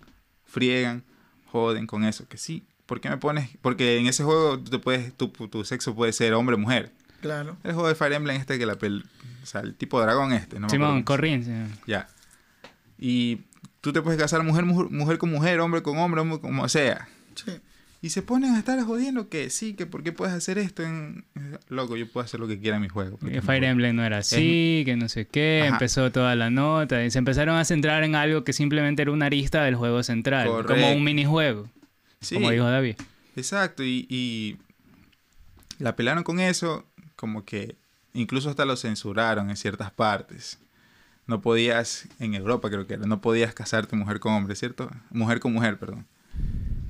friegan, 0.45 1.03
joden 1.51 1.87
con 1.87 2.03
eso, 2.03 2.27
que 2.27 2.37
sí. 2.37 2.63
¿Por 2.85 3.01
qué 3.01 3.09
me 3.09 3.17
pones? 3.17 3.49
Porque 3.61 3.97
en 3.97 4.07
ese 4.07 4.23
juego 4.23 4.57
tú 4.57 4.71
te 4.71 4.79
puedes, 4.79 5.13
tu, 5.13 5.27
tu 5.29 5.63
sexo 5.63 5.95
puede 5.95 6.11
ser 6.13 6.33
hombre 6.33 6.55
o 6.55 6.59
mujer. 6.59 6.91
Claro. 7.21 7.57
El 7.63 7.73
juego 7.73 7.87
de 7.87 7.95
Fire 7.95 8.13
Emblem 8.13 8.37
este 8.37 8.57
que 8.57 8.65
la 8.65 8.75
pel... 8.75 9.05
O 9.43 9.45
sea, 9.45 9.61
el 9.61 9.75
tipo 9.75 10.01
dragón 10.01 10.33
este, 10.33 10.59
¿no? 10.59 10.67
me 10.67 10.71
Simón, 10.71 11.05
sí. 11.43 11.51
Ya. 11.87 12.07
Y 12.97 13.41
tú 13.81 13.93
te 13.93 14.01
puedes 14.01 14.19
casar 14.19 14.43
mujer, 14.43 14.65
mujer, 14.65 14.89
mujer 14.89 15.17
con 15.17 15.31
mujer, 15.31 15.59
hombre 15.59 15.81
con 15.81 15.97
hombre, 15.97 16.21
hombre 16.21 16.39
como 16.39 16.67
sea. 16.69 17.07
Sí. 17.35 17.51
Y 18.01 18.11
se 18.11 18.21
ponen 18.21 18.55
a 18.55 18.59
estar 18.59 18.81
jodiendo 18.81 19.27
que 19.27 19.49
sí, 19.49 19.73
que 19.73 19.85
por 19.85 20.03
qué 20.03 20.13
puedes 20.13 20.33
hacer 20.33 20.57
esto 20.57 20.83
en... 20.83 21.25
Loco, 21.67 21.97
yo 21.97 22.09
puedo 22.09 22.23
hacer 22.23 22.39
lo 22.39 22.47
que 22.47 22.57
quiera 22.57 22.77
en 22.77 22.81
mi 22.83 22.87
juego. 22.87 23.17
Que 23.19 23.41
Fire. 23.41 23.63
Emblem 23.65 23.93
no 23.95 24.05
era 24.05 24.19
así, 24.19 24.83
que 24.85 24.95
no 24.95 25.09
sé 25.09 25.25
qué, 25.27 25.63
Ajá. 25.65 25.73
empezó 25.75 26.09
toda 26.09 26.33
la 26.37 26.49
nota 26.49 27.03
y 27.03 27.11
se 27.11 27.17
empezaron 27.19 27.57
a 27.57 27.65
centrar 27.65 28.03
en 28.05 28.15
algo 28.15 28.45
que 28.45 28.53
simplemente 28.53 29.01
era 29.01 29.11
una 29.11 29.25
arista 29.25 29.63
del 29.63 29.75
juego 29.75 30.01
central, 30.03 30.47
como 30.65 30.93
un 30.93 31.03
minijuego, 31.03 31.69
Sí, 32.21 32.35
como 32.35 32.51
dijo 32.51 32.63
David. 32.65 32.95
exacto. 33.35 33.83
Y, 33.83 34.05
y 34.09 34.57
la 35.77 35.97
pelaron 35.97 36.23
con 36.23 36.39
eso, 36.39 36.85
como 37.17 37.43
que 37.43 37.75
incluso 38.13 38.49
hasta 38.49 38.63
lo 38.63 38.77
censuraron 38.77 39.49
en 39.49 39.57
ciertas 39.57 39.91
partes. 39.91 40.57
No 41.27 41.41
podías, 41.41 42.07
en 42.19 42.33
Europa 42.33 42.69
creo 42.69 42.87
que 42.87 42.93
era, 42.95 43.05
no 43.05 43.19
podías 43.21 43.53
casarte 43.53 43.95
mujer 43.97 44.19
con 44.21 44.33
hombre, 44.33 44.55
¿cierto? 44.55 44.89
Mujer 45.11 45.39
con 45.41 45.51
mujer, 45.53 45.77
perdón. 45.77 46.07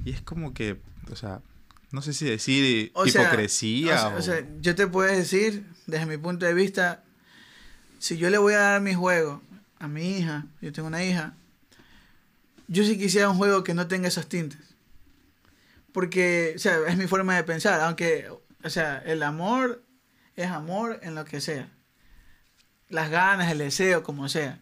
Y 0.06 0.12
es 0.12 0.22
como 0.22 0.54
que, 0.54 0.78
o 1.12 1.16
sea, 1.16 1.42
no 1.92 2.02
sé 2.02 2.14
si 2.14 2.26
decir 2.26 2.92
O 2.94 3.08
sea, 3.08 3.24
hipocresía 3.24 3.96
o 3.96 3.98
sea, 3.98 4.08
o... 4.08 4.18
o 4.18 4.22
sea, 4.22 4.48
yo 4.62 4.76
te 4.76 4.88
puedo 4.88 5.12
decir, 5.12 5.66
desde 5.88 6.06
mi 6.06 6.18
punto 6.18 6.46
de 6.46 6.54
vista, 6.54 7.04
si 8.00 8.18
yo 8.18 8.30
le 8.30 8.38
voy 8.38 8.54
a 8.54 8.60
dar 8.60 8.82
mi 8.82 8.94
juego 8.94 9.42
a 9.80 9.88
mi 9.88 10.18
hija, 10.18 10.46
yo 10.62 10.72
tengo 10.74 10.88
una 10.88 11.04
hija, 11.04 11.34
yo 12.68 12.84
sí 12.84 12.98
quisiera 12.98 13.30
un 13.30 13.38
juego 13.38 13.64
que 13.64 13.74
no 13.74 13.88
tenga 13.88 14.08
esos 14.08 14.28
tintes. 14.28 14.60
Porque, 15.92 16.54
o 16.56 16.60
sea, 16.60 16.78
es 16.88 16.98
mi 16.98 17.08
forma 17.08 17.36
de 17.36 17.44
pensar, 17.44 17.82
aunque, 17.82 18.30
o 18.64 18.70
sea, 18.70 19.00
el 19.00 19.24
amor 19.24 19.84
es 20.36 20.48
amor 20.48 21.00
en 21.02 21.16
lo 21.16 21.26
que 21.26 21.42
sea. 21.42 21.70
Las 22.90 23.10
ganas, 23.10 23.52
el 23.52 23.58
deseo, 23.58 24.04
como 24.04 24.30
sea. 24.30 24.60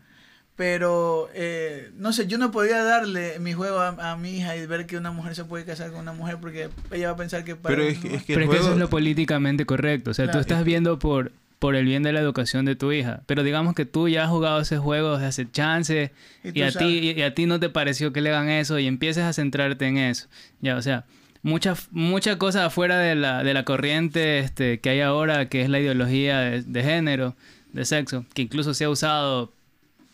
Pero, 0.57 1.29
eh, 1.35 1.91
no 1.97 2.11
sé, 2.11 2.25
yo 2.25 2.39
no 2.39 2.49
podría 2.51 2.83
darle 2.83 3.37
mi 3.39 3.53
juego 3.53 3.79
a, 3.79 4.11
a 4.11 4.17
mi 4.17 4.37
hija 4.37 4.57
y 4.57 4.65
ver 4.65 4.87
que 4.87 4.97
una 4.97 5.11
mujer 5.11 5.35
se 5.35 5.45
puede 5.45 5.65
casar 5.65 5.91
con 5.91 5.99
una 6.01 6.13
mujer 6.13 6.37
porque 6.41 6.69
ella 6.91 7.07
va 7.09 7.13
a 7.13 7.17
pensar 7.17 7.43
que 7.43 7.55
para 7.55 7.75
Pero 7.75 7.87
es 7.87 7.99
que, 7.99 8.15
es 8.15 8.23
que 8.23 8.33
Pero 8.33 8.45
es 8.45 8.49
que 8.49 8.57
eso 8.57 8.71
es 8.71 8.77
lo 8.79 8.89
políticamente 8.89 9.65
correcto, 9.67 10.11
o 10.11 10.13
sea, 10.15 10.31
tú 10.31 10.39
estás 10.39 10.63
viendo 10.63 10.97
por, 10.97 11.31
por 11.59 11.75
el 11.75 11.85
bien 11.85 12.01
de 12.01 12.11
la 12.11 12.21
educación 12.21 12.65
de 12.65 12.75
tu 12.75 12.91
hija, 12.91 13.21
pero 13.27 13.43
digamos 13.43 13.75
que 13.75 13.85
tú 13.85 14.07
ya 14.09 14.23
has 14.23 14.31
jugado 14.31 14.59
ese 14.59 14.79
juego 14.79 15.13
desde 15.13 15.27
hace 15.27 15.51
chance 15.51 16.11
Y 16.43 16.61
a 16.63 16.71
sabes. 16.71 16.87
ti 16.87 17.11
y 17.15 17.21
a 17.21 17.35
ti 17.35 17.45
no 17.45 17.59
te 17.59 17.69
pareció 17.69 18.11
que 18.11 18.21
le 18.21 18.31
hagan 18.31 18.49
eso 18.49 18.79
y 18.79 18.87
empieces 18.87 19.25
a 19.25 19.33
centrarte 19.33 19.85
en 19.85 19.99
eso. 19.99 20.27
Ya, 20.59 20.75
o 20.75 20.81
sea, 20.81 21.05
muchas 21.43 21.87
mucha 21.91 22.39
cosas 22.39 22.63
afuera 22.63 22.97
de 22.97 23.13
la, 23.13 23.43
de 23.43 23.53
la 23.53 23.63
corriente 23.63 24.39
este, 24.39 24.79
que 24.79 24.89
hay 24.89 25.01
ahora, 25.01 25.49
que 25.49 25.61
es 25.61 25.69
la 25.69 25.79
ideología 25.79 26.39
de, 26.39 26.63
de 26.63 26.83
género, 26.83 27.35
de 27.73 27.85
sexo, 27.85 28.25
que 28.33 28.41
incluso 28.41 28.73
se 28.73 28.85
ha 28.85 28.89
usado 28.89 29.53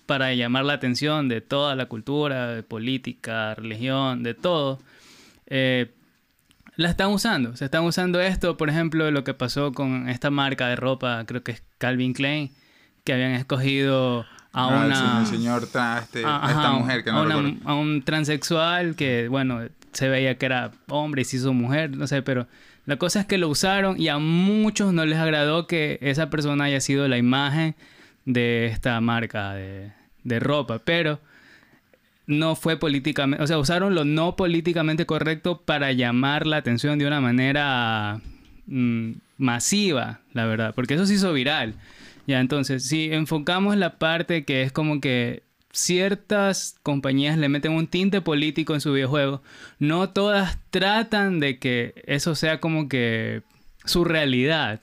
para 0.06 0.34
llamar 0.34 0.66
la 0.66 0.74
atención 0.74 1.30
de 1.30 1.42
toda 1.42 1.76
la 1.76 1.86
cultura, 1.88 2.48
de 2.56 2.64
política, 2.64 3.56
religión, 3.56 4.24
de 4.24 4.34
todo. 4.34 4.80
Eh, 5.48 5.92
la 6.76 6.90
están 6.90 7.10
usando. 7.10 7.56
Se 7.56 7.66
están 7.66 7.84
usando 7.84 8.20
esto, 8.20 8.58
por 8.58 8.70
ejemplo, 8.70 9.10
lo 9.12 9.24
que 9.24 9.34
pasó 9.34 9.72
con 9.74 10.10
esta 10.10 10.30
marca 10.32 10.68
de 10.68 10.76
ropa, 10.76 11.24
creo 11.26 11.44
que 11.44 11.52
es 11.54 11.64
Calvin 11.78 12.14
Klein, 12.14 12.52
que 13.04 13.14
habían 13.14 13.32
escogido 13.32 14.22
a 14.54 14.64
Ah, 14.66 14.86
una... 14.86 15.26
señor, 15.26 15.28
señor 15.28 15.72
tra- 15.72 16.02
este, 16.02 16.24
a- 16.26 16.46
a 16.46 16.50
esta 16.50 16.62
ajá, 16.70 16.72
mujer 16.74 17.04
que 17.04 17.10
a 17.10 17.14
no 17.14 17.22
una- 17.40 17.56
a 17.66 17.74
un 17.76 18.02
transexual 18.04 18.96
que, 18.96 19.28
bueno, 19.28 19.62
se 19.92 20.10
veía 20.10 20.38
que 20.38 20.46
era 20.48 20.72
hombre 20.90 21.22
y 21.22 21.26
se 21.26 21.38
hizo 21.38 21.54
mujer, 21.54 21.96
no 21.96 22.08
sé, 22.08 22.22
pero 22.24 22.48
la 22.86 22.98
cosa 22.98 23.20
es 23.22 23.26
que 23.28 23.38
lo 23.38 23.48
usaron 23.50 24.00
y 24.02 24.08
a 24.10 24.18
muchos 24.18 24.94
no 24.94 25.06
les 25.06 25.18
agradó 25.20 25.68
que 25.68 26.00
esa 26.02 26.30
persona 26.32 26.66
haya 26.66 26.82
sido 26.82 27.08
la 27.08 27.18
imagen 27.18 27.76
de 28.26 28.68
esta 28.68 29.00
marca 29.02 29.54
de, 29.54 29.92
de 30.24 30.40
ropa, 30.40 30.80
pero 30.80 31.20
no 32.26 32.56
fue 32.56 32.78
políticamente, 32.78 33.44
o 33.44 33.48
sea, 33.48 33.58
usaron 33.58 33.96
lo 33.96 34.06
no 34.06 34.36
políticamente 34.36 35.06
correcto 35.06 35.62
para 35.66 35.92
llamar 35.92 36.48
la 36.48 36.58
atención 36.58 36.98
de 36.98 37.08
una 37.08 37.22
manera 37.22 38.22
mm, 38.68 39.12
masiva, 39.38 40.22
la 40.34 40.46
verdad, 40.46 40.74
porque 40.74 40.94
eso 40.94 41.06
se 41.06 41.16
hizo 41.16 41.34
viral. 41.34 41.76
Ya, 42.26 42.40
entonces, 42.40 42.86
si 42.86 43.12
enfocamos 43.12 43.76
la 43.76 43.98
parte 43.98 44.46
que 44.46 44.62
es 44.62 44.72
como 44.72 45.02
que 45.02 45.44
ciertas 45.74 46.78
compañías 46.84 47.38
le 47.38 47.50
meten 47.50 47.74
un 47.74 47.88
tinte 47.88 48.22
político 48.22 48.74
en 48.74 48.82
su 48.82 48.94
videojuego, 48.94 49.42
no 49.80 50.10
todas 50.10 50.60
tratan 50.70 51.40
de 51.40 51.60
que 51.60 51.94
eso 52.06 52.36
sea 52.36 52.60
como 52.60 52.88
que 52.88 53.42
su 53.84 54.06
realidad. 54.06 54.80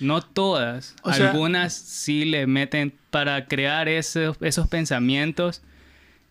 No 0.00 0.20
todas. 0.22 0.94
O 1.02 1.12
sea- 1.12 1.30
Algunas 1.30 1.72
sí 1.72 2.24
le 2.24 2.46
meten 2.46 2.92
para 3.10 3.46
crear 3.46 3.88
esos, 3.88 4.36
esos 4.40 4.68
pensamientos 4.68 5.62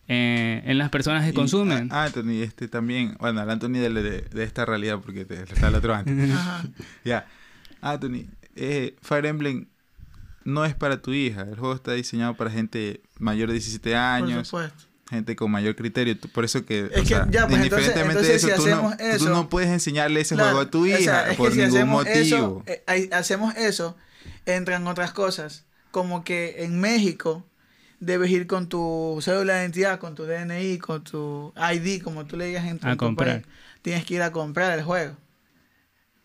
eh, 0.08 0.62
en 0.66 0.78
las 0.78 0.88
personas 0.90 1.24
que 1.24 1.30
Y, 1.30 1.32
consumen. 1.34 1.88
ah, 1.90 2.04
Anthony, 2.04 2.42
este 2.42 2.68
también, 2.68 3.16
bueno, 3.18 3.42
el 3.42 3.50
Anthony 3.50 3.72
de, 3.80 3.90
de- 3.90 4.20
de 4.22 4.44
esta 4.44 4.64
realidad, 4.64 5.00
porque 5.00 5.24
te, 5.24 5.42
está 5.42 5.66
el 5.68 5.74
otro 5.74 5.94
antes. 5.94 6.14
Ya, 7.04 7.26
Anthony, 7.80 8.26
eh, 8.54 8.94
Fire 9.02 9.26
Emblem 9.26 9.66
no 10.44 10.64
es 10.64 10.74
para 10.74 11.02
tu 11.02 11.12
hija. 11.12 11.42
El 11.42 11.56
juego 11.58 11.74
está 11.74 11.92
diseñado 11.92 12.34
para 12.34 12.50
gente 12.52 13.00
mayor 13.18 13.48
de 13.48 13.54
17 13.54 13.90
Por 13.90 13.98
años, 13.98 14.46
supuesto. 14.48 14.84
Gente 15.08 15.36
con 15.36 15.50
mayor 15.50 15.76
criterio. 15.76 16.16
Por 16.32 16.44
eso 16.44 16.64
que, 16.64 16.86
Es 16.86 16.86
o 16.86 17.02
que 17.02 17.06
sea, 17.06 17.26
ya, 17.30 17.46
pues, 17.46 17.62
entonces- 17.62 17.88
indiferentemente 17.88 18.20
entonces, 18.20 18.28
de 18.28 18.34
eso, 18.36 18.48
si 18.48 18.54
tú, 18.54 18.66
no, 18.68 18.74
hacemos 18.88 18.96
tú 18.98 19.04
eso- 19.04 19.28
no 19.30 19.48
puedes 19.48 19.70
enseñarle 19.70 20.20
ese 20.20 20.34
Claro, 20.34 20.50
juego 20.50 20.66
a 20.66 20.70
tu 20.70 20.82
o 20.82 20.86
hija 20.86 20.98
sea, 20.98 21.30
es 21.30 21.36
por 21.36 21.48
que 21.52 21.54
si 21.54 21.60
ningún 21.72 21.88
motivo. 21.90 22.64
Eso, 22.66 22.82
eh, 22.88 23.08
hacemos 23.12 23.54
eso, 23.56 23.96
entran 24.46 24.86
otras 24.86 25.12
cosas. 25.12 25.64
Como 25.90 26.24
que 26.24 26.64
en 26.64 26.80
México 26.80 27.46
debes 28.00 28.30
ir 28.30 28.46
con 28.46 28.68
tu 28.68 29.18
cédula 29.22 29.54
de 29.54 29.60
identidad, 29.62 29.98
con 29.98 30.14
tu 30.14 30.24
DNI, 30.24 30.78
con 30.78 31.02
tu 31.04 31.52
ID, 31.56 32.02
como 32.02 32.26
tú 32.26 32.36
le 32.36 32.46
digas 32.46 32.66
en 32.66 32.78
tu, 32.78 32.86
A 32.88 32.96
comprar. 32.96 33.42
país. 33.42 33.46
Tienes 33.82 34.04
que 34.04 34.14
ir 34.14 34.22
a 34.22 34.32
comprar 34.32 34.76
el 34.78 34.84
juego. 34.84 35.16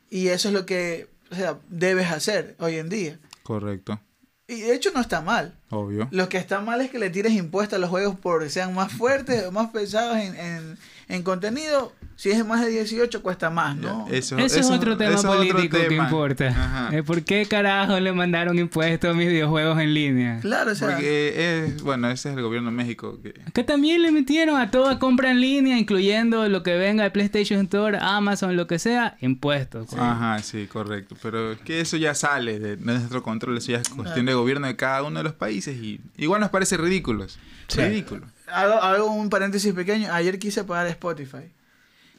Y 0.10 0.28
eso 0.30 0.48
es 0.50 0.54
lo 0.54 0.66
que 0.66 1.08
o 1.32 1.36
sea, 1.36 1.58
debes 1.70 2.12
hacer 2.12 2.56
hoy 2.60 2.76
en 2.76 2.90
día. 2.90 3.18
Correcto, 3.44 4.02
Y 4.52 4.62
de 4.62 4.76
hecho 4.76 4.92
no 4.94 5.00
está 5.00 5.22
mal. 5.22 5.54
obvio. 5.70 6.10
Lo 6.12 6.28
que 6.28 6.38
está 6.38 6.60
mal 6.60 6.82
es 6.82 6.92
que 6.92 7.00
le 7.00 7.10
tires 7.10 7.32
impuestos 7.32 7.78
a 7.78 7.80
los 7.80 7.90
juegos 7.90 8.18
porque 8.22 8.50
sean 8.50 8.74
más 8.74 8.92
fuertes 8.92 9.46
o 9.46 9.52
más 9.54 9.72
pesados 9.72 10.18
en, 10.18 10.36
en, 10.36 10.78
en 11.08 11.24
contenido. 11.24 11.94
Si 12.22 12.30
es 12.30 12.46
más 12.46 12.62
de 12.62 12.70
18 12.70 13.24
cuesta 13.24 13.50
más, 13.50 13.76
¿no? 13.76 14.08
Ya, 14.08 14.16
Eso, 14.16 14.38
Eso, 14.38 14.60
es 14.60 14.70
otro 14.70 14.96
tema 14.96 15.16
eso 15.16 15.22
es 15.22 15.26
otro 15.26 15.54
político 15.56 15.76
que 15.76 15.86
tema. 15.86 16.04
importa. 16.04 16.50
Ajá. 16.50 16.96
Eh, 16.96 17.02
¿Por 17.02 17.24
qué 17.24 17.48
carajo 17.48 18.00
le 18.00 18.14
mandaron 18.14 18.60
impuestos 18.60 19.10
a 19.10 19.14
mis 19.16 19.28
videojuegos 19.28 19.80
en 19.80 19.92
línea? 19.92 20.40
Claro, 20.40 20.72
o 20.72 20.76
sea, 20.76 20.90
Porque 20.90 21.66
es, 21.66 21.82
bueno, 21.82 22.12
ese 22.12 22.30
es 22.30 22.38
el 22.38 22.44
gobierno 22.44 22.70
de 22.70 22.76
México 22.76 23.18
que... 23.24 23.34
Acá 23.48 23.66
también 23.66 24.04
le 24.04 24.12
metieron 24.12 24.62
a 24.62 24.70
toda 24.70 25.00
compra 25.00 25.32
en 25.32 25.42
línea, 25.42 25.80
incluyendo 25.80 26.48
lo 26.48 26.62
que 26.62 26.78
venga 26.78 27.04
de 27.04 27.10
PlayStation 27.10 27.62
Store, 27.62 27.98
Amazon, 28.00 28.56
lo 28.56 28.68
que 28.68 28.78
sea, 28.78 29.18
impuestos. 29.22 29.92
Ajá, 29.98 30.38
sí, 30.44 30.68
correcto. 30.68 31.16
Pero 31.24 31.54
es 31.54 31.60
que 31.62 31.82
eso 31.82 31.98
ya 31.98 32.14
sale 32.14 32.60
de 32.60 32.78
nuestro 32.78 33.24
control, 33.24 33.58
eso 33.58 33.72
ya 33.72 33.80
es 33.80 33.90
cuestión 33.90 34.28
de 34.28 34.36
gobierno 34.36 34.68
de 34.68 34.76
cada 34.76 35.02
uno 35.02 35.18
de 35.18 35.24
los 35.24 35.34
países 35.34 35.76
y 35.76 36.00
igual 36.18 36.40
nos 36.40 36.52
parece 36.52 36.78
ridículos. 36.78 37.40
Sí. 37.68 37.82
Ridículo. 37.82 38.28
hago, 38.46 38.74
hago 38.74 39.12
un 39.12 39.32
paréntesis 39.32 39.74
pequeño. 39.74 40.14
Ayer 40.14 40.38
quise 40.38 40.64
pagar 40.64 40.86
Spotify. 40.86 41.50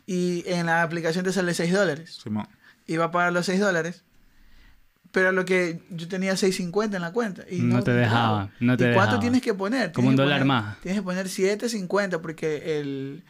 Y 0.06 0.44
en 0.46 0.66
la 0.66 0.82
aplicación 0.82 1.24
te 1.24 1.32
sale 1.32 1.54
6 1.54 1.72
dólares. 1.72 2.18
Simón. 2.22 2.46
Iba 2.86 3.06
a 3.06 3.10
pagar 3.10 3.32
los 3.32 3.46
6 3.46 3.60
dólares. 3.60 4.02
Pero 5.12 5.30
lo 5.30 5.44
que 5.44 5.80
yo 5.90 6.08
tenía 6.08 6.32
6.50 6.32 6.96
en 6.96 7.02
la 7.02 7.12
cuenta. 7.12 7.44
Y 7.50 7.58
No 7.60 7.82
te 7.82 7.92
dejaba, 7.92 8.50
no 8.60 8.76
te 8.78 8.84
¿Y 8.84 8.94
cuánto 8.94 9.00
dejaba. 9.16 9.20
tienes 9.20 9.42
que 9.42 9.52
poner? 9.52 9.92
Como 9.92 10.08
un 10.08 10.16
dólar 10.16 10.40
poner- 10.40 10.46
más. 10.46 10.80
Tienes 10.80 11.00
que 11.00 11.04
poner 11.04 11.26
7.50 11.26 12.20
porque 12.22 12.80
el, 12.80 13.22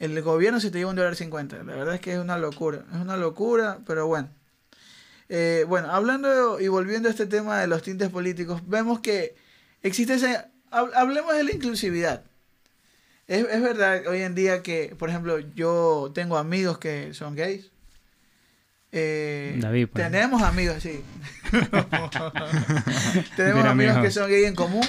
el 0.00 0.20
gobierno 0.22 0.58
se 0.58 0.70
te 0.72 0.78
lleva 0.78 0.90
un 0.90 0.96
dólar 0.96 1.14
50. 1.14 1.58
La 1.62 1.76
verdad 1.76 1.94
es 1.94 2.00
que 2.00 2.12
es 2.14 2.18
una 2.18 2.36
locura. 2.38 2.84
Es 2.92 2.98
una 2.98 3.16
locura, 3.16 3.78
pero 3.86 4.06
bueno. 4.08 4.28
Eh, 5.28 5.64
bueno, 5.68 5.92
hablando 5.92 6.58
y 6.58 6.68
volviendo 6.68 7.08
a 7.08 7.12
este 7.12 7.26
tema 7.26 7.60
de 7.60 7.68
los 7.68 7.82
tintes 7.82 8.08
políticos, 8.10 8.62
vemos 8.66 8.98
que 9.00 9.36
existe 9.82 10.14
ese... 10.14 10.44
hab- 10.72 10.90
Hablemos 10.96 11.36
de 11.36 11.44
la 11.44 11.52
inclusividad. 11.52 12.24
Es, 13.28 13.46
es 13.46 13.62
verdad 13.62 14.06
hoy 14.06 14.22
en 14.22 14.34
día 14.34 14.62
que, 14.62 14.96
por 14.98 15.10
ejemplo, 15.10 15.38
yo 15.54 16.10
tengo 16.14 16.36
amigos 16.38 16.78
que 16.78 17.12
son 17.14 17.36
gays. 17.36 17.70
Eh, 18.90 19.54
David, 19.58 19.88
pues. 19.92 20.02
tenemos 20.04 20.42
amigos, 20.42 20.82
sí. 20.82 21.00
tenemos 23.36 23.58
Mira, 23.60 23.70
amigos 23.70 23.94
mijo. 23.96 24.02
que 24.02 24.10
son 24.10 24.30
gays 24.30 24.46
en 24.46 24.54
común, 24.54 24.86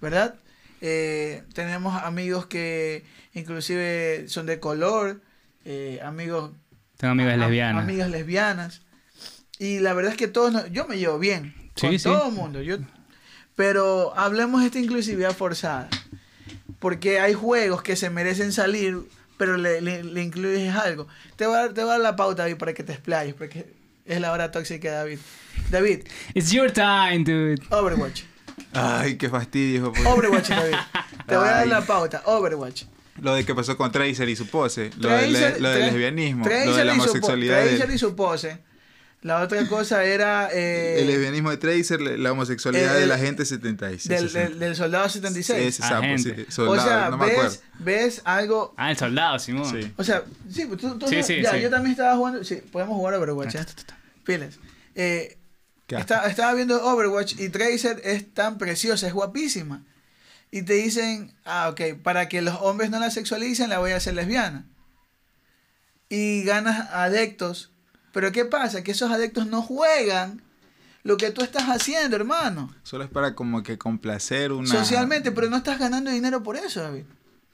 ¿verdad? 0.00 0.36
Eh, 0.80 1.42
tenemos 1.54 2.00
amigos 2.02 2.46
que 2.46 3.04
inclusive 3.34 4.24
son 4.28 4.46
de 4.46 4.60
color, 4.60 5.20
eh, 5.64 6.00
amigos 6.04 6.52
Tengo 6.96 7.12
amigas 7.12 7.34
a- 7.34 7.36
lesbianas. 7.36 7.82
Amigas 7.82 8.10
lesbianas. 8.10 8.82
Y 9.58 9.80
la 9.80 9.92
verdad 9.94 10.12
es 10.12 10.18
que 10.18 10.28
todos, 10.28 10.52
nos- 10.52 10.70
yo 10.72 10.86
me 10.86 10.98
llevo 10.98 11.18
bien 11.18 11.54
Sí, 11.76 11.86
con 11.88 11.98
sí. 11.98 12.04
todo 12.04 12.28
el 12.28 12.32
mundo. 12.34 12.62
Yo, 12.62 12.76
pero 13.56 14.16
hablemos 14.16 14.60
de 14.60 14.66
esta 14.68 14.78
inclusividad 14.78 15.32
forzada. 15.32 15.88
Porque 16.78 17.20
hay 17.20 17.34
juegos 17.34 17.82
que 17.82 17.96
se 17.96 18.10
merecen 18.10 18.52
salir, 18.52 18.98
pero 19.38 19.56
le, 19.56 19.80
le- 19.80 20.02
le 20.04 20.22
incluyes 20.22 20.74
algo. 20.74 21.06
Te 21.36 21.46
voy, 21.46 21.56
a 21.56 21.58
dar, 21.60 21.74
te 21.74 21.80
voy 21.82 21.90
a 21.90 21.92
dar 21.94 22.00
la 22.00 22.16
pauta, 22.16 22.42
David, 22.42 22.56
para 22.56 22.74
que 22.74 22.82
te 22.82 22.92
explayes, 22.92 23.34
porque 23.34 23.66
es 24.04 24.20
la 24.20 24.32
hora 24.32 24.50
tóxica 24.50 24.88
de 24.90 24.94
David. 24.96 25.18
David, 25.70 26.00
It's 26.34 26.50
your 26.50 26.70
time, 26.72 27.20
dude. 27.24 27.62
Overwatch. 27.70 28.22
Ay, 28.74 29.16
qué 29.16 29.28
fastidio. 29.28 29.92
Overwatch, 30.06 30.48
David. 30.48 30.74
Te 31.26 31.36
voy 31.36 31.46
a 31.48 31.50
dar 31.52 31.66
la 31.68 31.82
pauta. 31.86 32.22
Overwatch. 32.26 32.84
Lo 33.20 33.34
de 33.34 33.44
que 33.44 33.54
pasó 33.54 33.76
con 33.76 33.92
Tracer 33.92 34.28
y 34.28 34.36
su 34.36 34.46
pose. 34.48 34.90
Lo, 34.98 35.08
de- 35.08 35.60
lo 35.60 35.68
del 35.70 35.80
lesbianismo. 35.86 36.44
Tracer 36.44 36.66
lo 36.66 36.76
de 36.76 36.84
la 36.84 36.92
y 36.92 36.96
su 36.96 37.02
homosexualidad. 37.02 37.64
Tracer 37.64 37.90
y 37.94 37.98
su 37.98 38.16
pose. 38.16 38.58
La 39.22 39.40
otra 39.40 39.68
cosa 39.68 40.04
era... 40.04 40.48
eh, 40.52 41.00
el 41.00 41.06
lesbianismo 41.06 41.50
de 41.50 41.56
Tracer, 41.56 42.00
la 42.00 42.32
homosexualidad 42.32 42.96
el- 42.96 43.02
de 43.02 43.06
la 43.06 43.18
gente 43.18 43.44
76. 43.44 44.08
del, 44.08 44.28
60. 44.28 44.48
del, 44.50 44.58
del 44.58 44.76
soldado 44.76 45.08
76. 45.08 45.58
Ese 45.60 45.82
sapo, 45.82 45.94
Agente. 46.04 46.34
sí, 46.44 46.46
soldado, 46.50 46.80
o 46.80 46.84
sea, 46.84 47.10
no 47.10 47.18
me 47.18 47.26
acuerdo. 47.30 47.50
ves, 47.50 47.62
ves 47.78 48.22
algo. 48.24 48.74
Ah, 48.76 48.90
el 48.90 48.96
soldado, 48.96 49.38
Simón. 49.38 49.70
Sí. 49.70 49.92
O 49.96 50.02
sea, 50.02 50.24
sí, 50.50 50.66
pues 50.66 50.80
tú, 50.80 50.98
tú 50.98 51.06
Sí, 51.06 51.14
sabes- 51.22 51.26
sí, 51.26 51.40
ya, 51.40 51.52
sí. 51.52 51.60
yo 51.60 51.70
también 51.70 51.92
estaba 51.92 52.16
jugando. 52.16 52.42
Sí, 52.42 52.56
podemos 52.72 52.96
jugar 52.96 53.14
Overwatch, 53.14 53.54
¿eh? 53.54 53.64
Piles. 54.24 54.58
Eh, 54.96 55.38
estaba 55.88 56.54
viendo 56.54 56.84
Overwatch 56.84 57.38
y 57.38 57.48
Tracer 57.50 58.00
es 58.04 58.32
tan 58.34 58.58
preciosa, 58.58 59.06
es 59.06 59.12
guapísima. 59.12 59.84
Y 60.50 60.62
te 60.62 60.72
dicen, 60.74 61.32
ah, 61.44 61.68
ok, 61.70 62.02
para 62.02 62.28
que 62.28 62.42
los 62.42 62.56
hombres 62.60 62.90
no 62.90 62.98
la 62.98 63.10
sexualicen, 63.10 63.70
la 63.70 63.78
voy 63.78 63.92
a 63.92 63.96
hacer 63.96 64.14
lesbiana. 64.14 64.66
Y 66.08 66.42
ganas 66.42 66.90
adeptos. 66.90 67.71
Pero 68.12 68.30
¿qué 68.32 68.44
pasa? 68.44 68.82
Que 68.82 68.92
esos 68.92 69.10
adeptos 69.10 69.46
no 69.46 69.62
juegan 69.62 70.42
lo 71.02 71.16
que 71.16 71.30
tú 71.30 71.42
estás 71.42 71.64
haciendo, 71.64 72.14
hermano. 72.16 72.72
Solo 72.82 73.04
es 73.04 73.10
para 73.10 73.34
como 73.34 73.62
que 73.62 73.78
complacer 73.78 74.52
una... 74.52 74.68
Socialmente, 74.68 75.32
pero 75.32 75.48
no 75.50 75.56
estás 75.56 75.78
ganando 75.78 76.10
dinero 76.10 76.42
por 76.42 76.56
eso, 76.56 76.80
David. 76.82 77.04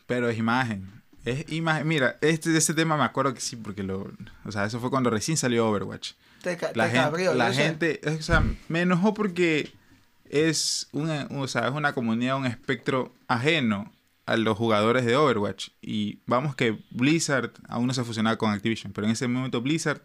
Pero 0.06 0.28
es 0.28 0.36
imagen. 0.36 0.90
Es 1.24 1.50
imagen. 1.50 1.86
Mira, 1.88 2.18
este, 2.20 2.56
este 2.56 2.74
tema 2.74 2.96
me 2.96 3.04
acuerdo 3.04 3.32
que 3.34 3.40
sí, 3.40 3.56
porque 3.56 3.82
lo... 3.82 4.10
O 4.44 4.52
sea, 4.52 4.64
eso 4.64 4.80
fue 4.80 4.90
cuando 4.90 5.10
recién 5.10 5.36
salió 5.36 5.68
Overwatch. 5.68 6.12
Te, 6.42 6.56
ca- 6.56 6.72
La 6.74 6.90
te 6.90 6.98
gente, 6.98 7.34
la 7.34 7.52
gente, 7.52 8.00
o 8.18 8.22
sea, 8.22 8.44
me 8.68 8.82
enojó 8.82 9.14
porque 9.14 9.72
es 10.28 10.88
una, 10.92 11.26
o 11.30 11.48
sea, 11.48 11.68
es 11.68 11.74
una 11.74 11.92
comunidad, 11.94 12.36
un 12.36 12.46
espectro 12.46 13.12
ajeno 13.26 13.92
a 14.26 14.36
los 14.36 14.56
jugadores 14.58 15.04
de 15.04 15.16
Overwatch. 15.16 15.70
Y 15.80 16.18
vamos 16.26 16.54
que 16.54 16.78
Blizzard 16.90 17.52
aún 17.68 17.86
no 17.86 17.94
se 17.94 18.02
ha 18.02 18.04
fusionado 18.04 18.36
con 18.38 18.50
Activision, 18.52 18.92
pero 18.92 19.06
en 19.06 19.12
ese 19.14 19.26
momento 19.26 19.60
Blizzard, 19.62 20.02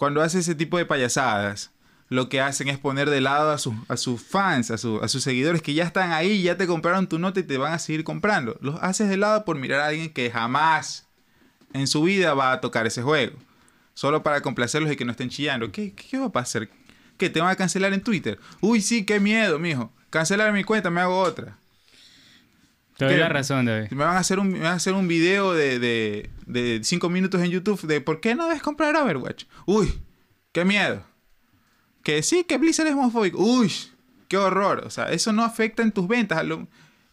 cuando 0.00 0.22
hace 0.22 0.38
ese 0.38 0.54
tipo 0.54 0.78
de 0.78 0.86
payasadas, 0.86 1.72
lo 2.08 2.30
que 2.30 2.40
hacen 2.40 2.68
es 2.68 2.78
poner 2.78 3.10
de 3.10 3.20
lado 3.20 3.50
a 3.50 3.58
sus, 3.58 3.74
a 3.86 3.98
sus 3.98 4.22
fans, 4.22 4.70
a, 4.70 4.76
a 4.76 5.08
sus 5.08 5.22
seguidores 5.22 5.60
que 5.60 5.74
ya 5.74 5.84
están 5.84 6.12
ahí, 6.12 6.40
ya 6.40 6.56
te 6.56 6.66
compraron 6.66 7.06
tu 7.06 7.18
nota 7.18 7.40
y 7.40 7.42
te 7.42 7.58
van 7.58 7.74
a 7.74 7.78
seguir 7.78 8.02
comprando. 8.02 8.56
Los 8.62 8.82
haces 8.82 9.10
de 9.10 9.18
lado 9.18 9.44
por 9.44 9.58
mirar 9.58 9.80
a 9.80 9.88
alguien 9.88 10.10
que 10.10 10.30
jamás 10.30 11.06
en 11.74 11.86
su 11.86 12.02
vida 12.02 12.32
va 12.32 12.52
a 12.52 12.62
tocar 12.62 12.86
ese 12.86 13.02
juego. 13.02 13.36
Solo 13.92 14.22
para 14.22 14.40
complacerlos 14.40 14.90
y 14.90 14.96
que 14.96 15.04
no 15.04 15.10
estén 15.10 15.28
chillando. 15.28 15.70
¿Qué, 15.70 15.92
qué 15.92 16.16
va 16.16 16.28
a 16.28 16.32
pasar? 16.32 16.70
¿Qué? 17.18 17.28
¿Te 17.28 17.42
van 17.42 17.50
a 17.50 17.56
cancelar 17.56 17.92
en 17.92 18.00
Twitter? 18.00 18.40
Uy, 18.62 18.80
sí, 18.80 19.04
qué 19.04 19.20
miedo, 19.20 19.58
mijo. 19.58 19.92
Cancelar 20.08 20.50
mi 20.54 20.64
cuenta, 20.64 20.88
me 20.88 21.02
hago 21.02 21.20
otra. 21.20 21.58
Te 23.08 23.16
la 23.16 23.28
razón, 23.28 23.66
David. 23.66 23.90
Me 23.90 24.04
van 24.04 24.16
a 24.16 24.20
hacer 24.20 24.38
un, 24.38 24.50
me 24.52 24.58
van 24.60 24.68
a 24.72 24.74
hacer 24.74 24.92
un 24.94 25.08
video 25.08 25.52
de, 25.54 25.78
de, 25.78 26.30
de 26.46 26.80
cinco 26.84 27.08
minutos 27.08 27.40
en 27.42 27.50
YouTube 27.50 27.80
de 27.86 28.00
¿por 28.00 28.20
qué 28.20 28.34
no 28.34 28.46
debes 28.48 28.62
comprar 28.62 28.94
Overwatch? 28.96 29.44
Uy, 29.66 30.00
qué 30.52 30.64
miedo. 30.64 31.02
Que 32.02 32.22
sí, 32.22 32.44
que 32.44 32.58
Blizzard 32.58 32.86
es 32.88 32.94
homofóbico. 32.94 33.38
Uy, 33.42 33.72
qué 34.28 34.36
horror. 34.36 34.82
O 34.86 34.90
sea, 34.90 35.10
eso 35.12 35.32
no 35.32 35.44
afecta 35.44 35.82
en 35.82 35.92
tus 35.92 36.08
ventas. 36.08 36.42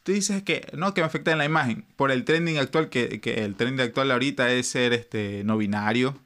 Tú 0.03 0.11
dices 0.13 0.41
que 0.43 0.65
no, 0.73 0.93
que 0.93 1.01
me 1.01 1.07
afecta 1.07 1.31
en 1.33 1.37
la 1.37 1.45
imagen. 1.45 1.83
Por 1.97 2.11
el 2.11 2.23
trending 2.23 2.57
actual, 2.57 2.89
que, 2.89 3.19
que 3.19 3.43
el 3.43 3.55
trending 3.55 3.81
actual 3.85 4.09
ahorita 4.11 4.49
es 4.51 4.67
ser 4.67 4.93
este 4.93 5.43
no 5.43 5.57
binario. 5.57 6.17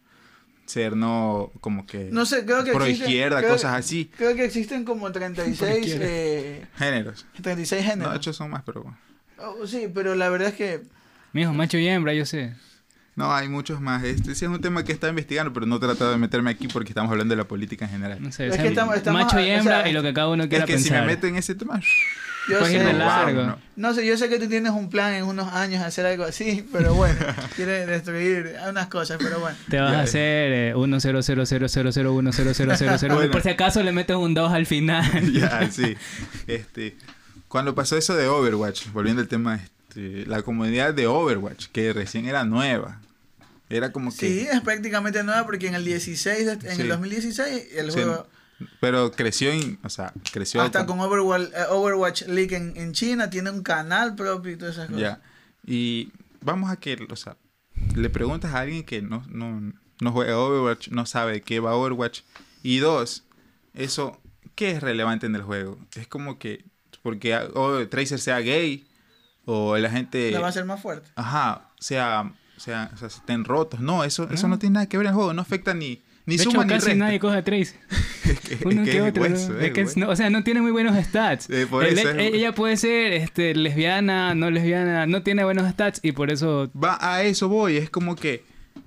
Ser 0.67 0.95
no 0.95 1.51
como 1.59 1.85
que 1.87 2.09
No 2.11 2.25
sé, 2.25 2.45
creo 2.45 2.63
que 2.63 2.71
pro 2.71 2.85
existen- 2.85 3.01
izquierda, 3.07 3.39
creo- 3.39 3.51
cosas 3.53 3.73
así. 3.73 4.09
Creo 4.15 4.35
que 4.35 4.45
existen 4.45 4.85
como 4.85 5.11
36, 5.11 5.97
eh, 5.99 6.67
Géneros. 6.77 7.25
36 7.41 7.83
No, 7.83 7.89
géneros. 7.91 8.11
de 8.13 8.17
hecho 8.17 8.31
son 8.33 8.51
más, 8.51 8.61
pero 8.63 8.83
bueno. 8.83 8.97
Oh, 9.43 9.67
sí, 9.67 9.87
pero 9.93 10.15
la 10.15 10.29
verdad 10.29 10.49
es 10.49 10.55
que 10.55 10.81
Mijo, 11.33 11.53
macho 11.53 11.77
y 11.77 11.87
hembra, 11.87 12.13
yo 12.13 12.25
sé. 12.25 12.53
No, 13.15 13.33
hay 13.33 13.47
muchos 13.49 13.81
más. 13.81 14.03
Este 14.03 14.35
sí 14.35 14.45
es 14.45 14.51
un 14.51 14.61
tema 14.61 14.83
que 14.83 14.91
está 14.93 15.09
investigando, 15.09 15.51
pero 15.53 15.65
no 15.65 15.77
he 15.77 15.79
tratado 15.79 16.11
de 16.11 16.17
meterme 16.17 16.51
aquí 16.51 16.67
porque 16.67 16.89
estamos 16.89 17.11
hablando 17.11 17.33
de 17.33 17.37
la 17.37 17.47
política 17.47 17.85
en 17.85 17.91
general. 17.91 18.21
No 18.21 18.31
sé, 18.31 18.47
Es 18.47 18.51
o 18.51 18.53
sea, 18.55 18.63
que 18.63 18.69
estamos- 18.69 18.95
estamos- 18.95 19.21
macho 19.23 19.39
y 19.39 19.43
o 19.43 19.53
hembra 19.53 19.81
sea, 19.83 19.89
y 19.89 19.93
lo 19.93 20.01
que 20.01 20.13
cada 20.13 20.29
uno 20.29 20.43
Es 20.43 20.49
quiera 20.49 20.65
que 20.65 20.77
si 20.77 20.83
pensar. 20.85 21.01
me 21.01 21.07
meto 21.07 21.27
en 21.27 21.35
ese 21.35 21.55
tema... 21.55 21.79
yo 22.49 22.59
Pues 22.59 22.71
sé, 22.71 22.79
de 22.83 22.93
largo. 22.93 23.43
no. 23.43 23.57
no 23.75 23.93
sé, 23.93 24.05
yo 24.05 24.17
sé 24.17 24.29
que 24.29 24.39
tú 24.39 24.47
tienes 24.47 24.71
un 24.71 24.89
plan 24.89 25.13
en 25.13 25.25
unos 25.25 25.51
años 25.53 25.83
hacer 25.83 26.05
algo 26.05 26.23
así, 26.23 26.65
pero 26.71 26.93
bueno, 26.95 27.19
quieres 27.55 27.87
destruir 27.87 28.55
unas 28.69 28.87
cosas, 28.87 29.17
pero 29.21 29.39
bueno. 29.39 29.57
Te 29.69 29.79
vas 29.79 29.91
Ya, 29.91 29.97
a 29.97 30.01
eh. 30.01 30.03
hacer 30.03 30.53
eh, 30.53 30.73
10000100000. 30.75 33.13
Bueno. 33.13 33.31
Por 33.31 33.41
si 33.41 33.49
acaso 33.49 33.83
le 33.83 33.91
metes 33.91 34.15
un 34.15 34.33
2 34.33 34.51
al 34.53 34.65
final. 34.65 35.31
ya, 35.33 35.69
sí. 35.69 35.95
Este, 36.47 36.95
cuando 37.51 37.75
pasó 37.75 37.97
eso 37.97 38.15
de 38.15 38.27
Overwatch, 38.27 38.87
volviendo 38.93 39.21
al 39.21 39.27
tema, 39.27 39.55
este, 39.55 40.25
la 40.25 40.41
comunidad 40.41 40.93
de 40.93 41.07
Overwatch, 41.07 41.67
que 41.67 41.91
recién 41.93 42.25
era 42.25 42.45
nueva, 42.45 43.01
era 43.69 43.91
como 43.91 44.09
que... 44.11 44.27
Sí, 44.27 44.47
es 44.51 44.61
prácticamente 44.61 45.21
nueva 45.23 45.45
porque 45.45 45.67
en 45.67 45.75
el 45.75 45.83
16, 45.85 46.45
de- 46.45 46.69
en 46.69 46.75
Sí. 46.77 46.81
el 46.81 46.87
2016, 46.89 47.67
el 47.75 47.91
Sí, 47.91 47.93
juego, 47.99 48.27
pero 48.79 49.11
creció, 49.11 49.51
en, 49.51 49.79
o 49.83 49.89
sea, 49.89 50.13
creció... 50.31 50.61
hasta 50.61 50.85
con 50.85 50.99
Overwatch, 51.01 51.49
eh, 51.53 51.65
Overwatch 51.69 52.23
League 52.27 52.55
en, 52.55 52.73
en 52.77 52.93
China, 52.93 53.29
tiene 53.29 53.49
un 53.49 53.63
canal 53.63 54.15
propio 54.15 54.53
y 54.53 54.55
todas 54.55 54.75
esas 54.75 54.87
cosas. 54.87 55.01
Ya. 55.01 55.21
Y 55.65 56.11
vamos 56.41 56.71
a 56.71 56.77
que, 56.77 57.05
o 57.09 57.15
sea, 57.15 57.37
le 57.95 58.09
preguntas 58.09 58.53
a 58.53 58.59
alguien 58.61 58.83
que 58.83 59.01
no, 59.01 59.25
no, 59.29 59.73
no 59.99 60.11
juega 60.11 60.37
Overwatch, 60.37 60.87
no 60.89 61.05
sabe 61.05 61.33
de 61.33 61.41
qué 61.41 61.59
va 61.59 61.75
Overwatch. 61.75 62.21
Y 62.63 62.77
dos, 62.79 63.23
eso, 63.73 64.21
¿qué 64.55 64.71
es 64.71 64.81
relevante 64.81 65.25
en 65.25 65.35
el 65.35 65.41
juego? 65.43 65.77
Es 65.95 66.07
como 66.07 66.37
que, 66.39 66.63
porque 67.01 67.33
a- 67.33 67.47
o 67.53 67.87
Tracer 67.87 68.19
sea 68.19 68.39
gay, 68.39 68.85
o 69.45 69.77
la 69.77 69.89
gente, 69.89 70.31
La 70.31 70.39
va 70.39 70.47
a 70.47 70.49
hacer 70.49 70.65
más 70.65 70.81
fuerte. 70.81 71.09
ajá, 71.15 71.69
sea, 71.79 72.31
sea, 72.57 72.91
o 72.93 72.97
sea, 72.97 73.07
estén 73.07 73.43
rotos. 73.43 73.79
No, 73.79 74.03
eso, 74.03 74.29
eso 74.31 74.47
No. 74.47 74.55
no 74.55 74.59
tiene 74.59 74.75
nada 74.75 74.85
que 74.87 74.97
ver 74.97 75.05
en 75.07 75.09
el 75.11 75.15
juego, 75.15 75.33
no 75.33 75.41
afecta 75.41 75.73
ni, 75.73 75.99
ni 76.27 76.37
de 76.37 76.43
suma 76.43 76.57
hecho, 76.59 76.63
ni 76.65 76.69
casi 76.69 76.85
resta. 76.87 76.95
nadie 77.05 77.19
coge 77.19 77.37
a 77.37 77.43
Trace. 77.43 77.75
Es 78.23 78.39
que- 78.39 78.53
es 78.53 78.61
Uno 78.63 78.83
que 78.85 79.01
otro. 79.01 79.23
¿no? 79.27 79.29
hueso, 79.35 79.59
Es 79.59 79.71
que 79.73 79.99
no, 79.99 80.09
o 80.09 80.15
sea, 80.15 80.29
no 80.29 80.43
tiene 80.43 80.61
muy 80.61 80.69
buenos 80.71 80.95
stats. 81.03 81.49
Eh, 81.49 81.65
por 81.67 81.83
El- 81.83 81.97
eso 81.97 82.07
es- 82.11 82.15
e- 82.17 82.35
ella 82.37 82.53
puede 82.53 82.77
ser 82.77 83.13
este, 83.13 83.55
lesbiana, 83.55 84.35
no 84.35 84.51
lesbiana, 84.51 85.07
no 85.07 85.23
tiene 85.23 85.43
buenos 85.43 85.67
stats 85.71 85.99
y 86.03 86.11
por 86.11 86.29
eso... 86.31 86.69
Va 86.81 86.97
a 87.01 87.23
eso 87.23 87.49
voy, 87.49 87.77
es 87.77 87.89
como 87.89 88.15
que 88.15 88.43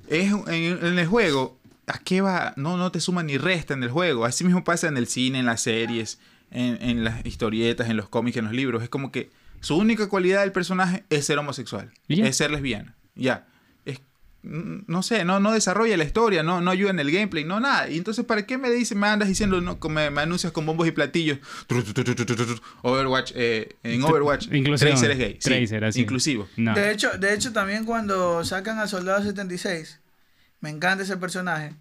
es 0.09 0.31
en, 0.33 0.79
en 0.87 0.99
el 0.99 1.07
juego, 1.09 1.59
¿a 1.89 1.99
qué 1.99 2.21
va? 2.21 2.55
No, 2.57 2.77
no 2.77 2.93
te 2.93 3.01
suma 3.01 3.25
ni 3.25 3.37
resta 3.37 3.75
en 3.75 3.83
el 3.83 3.91
juego. 3.91 4.25
Así 4.25 4.45
mismo 4.45 4.63
pasa 4.63 4.87
en 4.87 4.97
el 4.97 5.09
cine, 5.09 5.41
en 5.41 5.47
las 5.47 5.63
series, 5.63 6.21
en, 6.55 6.79
en 6.81 7.05
las 7.05 7.27
historietas, 7.27 7.91
en 7.91 7.97
los 7.97 8.09
cómics, 8.09 8.37
en 8.39 8.45
los 8.47 8.55
libros. 8.55 8.83
Es 8.83 8.89
como 8.89 9.13
que 9.13 9.31
su 9.61 9.77
única 9.77 10.09
cualidad 10.09 10.41
del 10.41 10.53
personaje 10.53 11.05
es 11.11 11.27
ser 11.27 11.39
homosexual, 11.39 11.91
¿Y 12.09 12.17
ya? 12.17 12.27
es 12.27 12.37
ser 12.37 12.51
lesbiana. 12.51 12.95
Ya. 13.15 13.47
Es, 13.87 13.99
mm, 14.43 14.81
no 14.87 15.03
sé, 15.03 15.25
no, 15.25 15.41
no 15.41 15.53
desarrolla 15.53 15.97
la 15.97 16.05
historia, 16.05 16.43
no, 16.43 16.61
no 16.61 16.71
ayuda 16.71 16.91
en 16.91 16.99
el 17.01 17.11
gameplay, 17.11 17.45
no 17.45 17.61
nada. 17.61 17.89
Y 17.89 17.97
entonces, 17.97 18.25
¿para 18.25 18.45
qué 18.47 18.59
me 18.59 18.71
dices, 18.71 18.97
me 18.97 19.07
andas 19.07 19.29
diciendo, 19.29 19.61
no, 19.61 19.79
me, 19.89 20.11
me 20.11 20.21
anuncias 20.21 20.53
con 20.53 20.67
bombos 20.67 20.87
y 20.87 20.93
platillos? 20.93 21.39
Overwatch, 22.83 23.33
eh, 23.35 23.77
en 23.83 24.03
Overwatch, 24.03 24.49
Inclusión. 24.53 24.91
Tracer 24.91 25.11
es 25.13 25.19
gay. 25.19 25.33
Sí, 25.41 25.49
Tracer, 25.49 25.85
así. 25.85 26.01
Inclusivo. 26.01 26.49
No. 26.57 26.75
De 26.75 26.91
hecho, 26.93 27.11
de 27.19 27.35
hecho, 27.35 27.53
también 27.53 27.85
cuando 27.85 28.45
sacan 28.45 28.79
al 28.79 28.89
Soldado 28.89 29.23
76, 29.23 30.01
me 30.61 30.71
encanta 30.71 31.05
ese 31.05 31.17
personaje. 31.17 31.75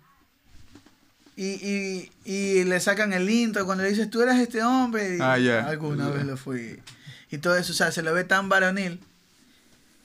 Y, 1.35 1.45
y, 1.45 2.11
y 2.25 2.63
le 2.63 2.79
sacan 2.79 3.11
el 3.13 3.29
intro 3.29 3.65
cuando 3.65 3.83
le 3.83 3.89
dices, 3.89 4.09
tú 4.09 4.21
eras 4.21 4.39
este 4.39 4.61
hombre. 4.63 5.15
Y 5.17 5.19
Ah, 5.21 5.37
ya. 5.39 5.65
Alguna 5.67 6.09
vez 6.09 6.25
lo 6.25 6.37
fui. 6.37 6.79
Y 7.31 7.39
todo 7.39 7.55
eso, 7.57 7.71
o 7.71 7.75
sea, 7.75 7.91
se 7.91 8.03
lo 8.03 8.13
ve 8.13 8.23
tan 8.23 8.49
varonil. 8.49 8.99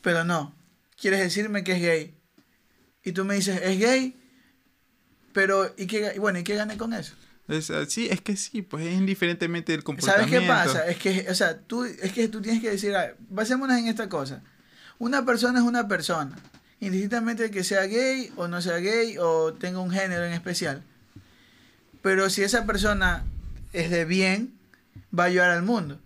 Pero 0.00 0.24
no. 0.24 0.54
Quieres 0.98 1.20
decirme 1.20 1.64
que 1.64 1.72
es 1.72 1.80
gay. 1.82 2.14
Y 3.04 3.12
tú 3.12 3.24
me 3.24 3.34
dices, 3.34 3.60
es 3.62 3.78
gay. 3.78 4.16
Pero, 5.32 5.72
¿y 5.76 5.86
qué, 5.86 6.02
ga- 6.16 6.18
bueno, 6.20 6.38
¿y 6.38 6.44
qué 6.44 6.54
gané 6.54 6.76
con 6.76 6.92
eso? 6.94 7.14
Es, 7.48 7.70
ah, 7.70 7.84
sí, 7.86 8.08
es 8.10 8.20
que 8.20 8.36
sí, 8.36 8.62
pues 8.62 8.86
es 8.86 8.94
indiferentemente 8.94 9.72
del 9.72 9.82
¿Sabes 9.82 9.84
comportamiento. 9.84 10.40
qué 10.40 10.46
pasa? 10.48 10.86
Es 10.88 10.96
que, 10.98 11.26
o 11.30 11.34
sea, 11.34 11.58
tú, 11.58 11.84
es 11.84 12.12
que 12.12 12.28
tú 12.28 12.40
tienes 12.42 12.60
que 12.62 12.70
decir, 12.70 12.94
ah, 12.96 13.12
basémonos 13.28 13.76
en 13.78 13.86
esta 13.88 14.08
cosa. 14.08 14.42
Una 14.98 15.24
persona 15.24 15.58
es 15.60 15.64
una 15.64 15.86
persona, 15.88 16.36
indistintamente 16.80 17.44
de 17.44 17.50
que 17.50 17.62
sea 17.64 17.84
gay 17.86 18.32
o 18.36 18.48
no 18.48 18.60
sea 18.60 18.78
gay 18.78 19.16
o 19.18 19.52
tenga 19.54 19.78
un 19.78 19.90
género 19.90 20.24
en 20.24 20.32
especial. 20.32 20.82
Pero 22.02 22.30
si 22.30 22.42
esa 22.42 22.64
persona 22.66 23.24
es 23.72 23.90
de 23.90 24.04
bien, 24.04 24.54
va 25.16 25.24
a 25.24 25.26
ayudar 25.26 25.50
al 25.50 25.62
mundo. 25.62 25.98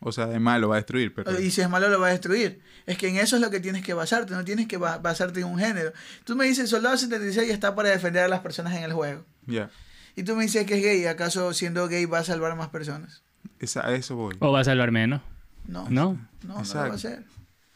O 0.00 0.12
sea, 0.12 0.26
de 0.26 0.38
malo 0.38 0.68
va 0.68 0.76
a 0.76 0.78
destruir, 0.78 1.12
pero... 1.14 1.40
Y 1.40 1.50
si 1.50 1.62
es 1.62 1.68
malo, 1.70 1.88
lo 1.88 1.98
va 1.98 2.08
a 2.08 2.10
destruir. 2.10 2.60
Es 2.84 2.96
que 2.98 3.08
en 3.08 3.16
eso 3.16 3.36
es 3.36 3.42
lo 3.42 3.50
que 3.50 3.58
tienes 3.60 3.82
que 3.82 3.94
basarte, 3.94 4.34
no 4.34 4.44
tienes 4.44 4.68
que 4.68 4.76
ba- 4.76 4.98
basarte 4.98 5.40
en 5.40 5.46
un 5.46 5.58
género. 5.58 5.92
Tú 6.24 6.36
me 6.36 6.44
dices, 6.44 6.70
Soldado 6.70 6.96
76 6.96 7.50
está 7.50 7.74
para 7.74 7.88
defender 7.88 8.22
a 8.22 8.28
las 8.28 8.40
personas 8.40 8.74
en 8.76 8.84
el 8.84 8.92
juego. 8.92 9.24
Ya. 9.46 9.70
Y 10.14 10.22
tú 10.22 10.36
me 10.36 10.44
dices 10.44 10.64
que 10.66 10.76
es 10.76 10.82
gay, 10.82 11.06
¿acaso 11.06 11.52
siendo 11.52 11.88
gay 11.88 12.04
va 12.04 12.18
a 12.20 12.24
salvar 12.24 12.52
a 12.52 12.54
más 12.54 12.68
personas? 12.68 13.22
Esa- 13.58 13.86
a 13.86 13.94
eso 13.94 14.14
voy. 14.14 14.36
O 14.38 14.52
va 14.52 14.60
a 14.60 14.64
salvar 14.64 14.92
menos. 14.92 15.22
No. 15.66 15.88
No. 15.90 16.12
No, 16.12 16.18
no 16.42 16.48
lo 16.48 16.54
va 16.54 16.60
a 16.60 16.62
Exacto. 16.62 16.94
hacer. 16.94 17.24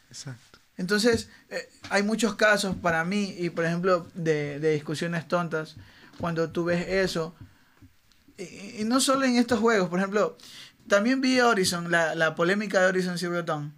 Exacto. 0.08 0.58
Entonces, 0.76 1.28
eh, 1.48 1.68
hay 1.90 2.02
muchos 2.02 2.36
casos 2.36 2.76
para 2.76 3.04
mí, 3.04 3.34
y 3.38 3.50
por 3.50 3.64
ejemplo, 3.64 4.06
de, 4.14 4.60
de 4.60 4.72
discusiones 4.72 5.26
tontas, 5.26 5.76
cuando 6.20 6.50
tú 6.50 6.64
ves 6.64 6.86
eso, 6.88 7.34
y, 8.36 8.80
y 8.80 8.84
no 8.84 9.00
solo 9.00 9.24
en 9.24 9.36
estos 9.36 9.58
juegos, 9.58 9.88
por 9.88 9.98
ejemplo, 9.98 10.36
también 10.88 11.20
vi 11.20 11.40
Horizon, 11.40 11.90
la, 11.90 12.14
la 12.14 12.34
polémica 12.34 12.80
de 12.80 12.86
Horizon 12.88 13.18
Zero 13.18 13.42
Dawn, 13.42 13.74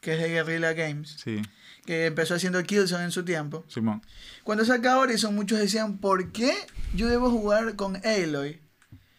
que 0.00 0.14
es 0.14 0.20
de 0.20 0.28
Guerrilla 0.28 0.72
Games, 0.72 1.16
Sí, 1.22 1.42
que 1.86 2.06
empezó 2.06 2.34
haciendo 2.34 2.62
Killzone 2.62 3.04
en 3.04 3.12
su 3.12 3.24
tiempo. 3.24 3.64
Simón. 3.68 4.02
Cuando 4.44 4.64
saca 4.64 4.98
Horizon, 4.98 5.34
muchos 5.34 5.58
decían, 5.58 5.98
¿por 5.98 6.32
qué 6.32 6.52
yo 6.94 7.08
debo 7.08 7.30
jugar 7.30 7.76
con 7.76 7.96
Aloy? 8.04 8.60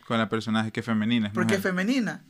Con 0.07 0.17
la 0.19 0.29
personaje 0.29 0.71
que 0.71 0.81
es 0.81 0.85
femenina. 0.85 1.27
es 1.27 1.33
Porque 1.33 1.55
es 1.55 1.61
femenina. 1.61 2.23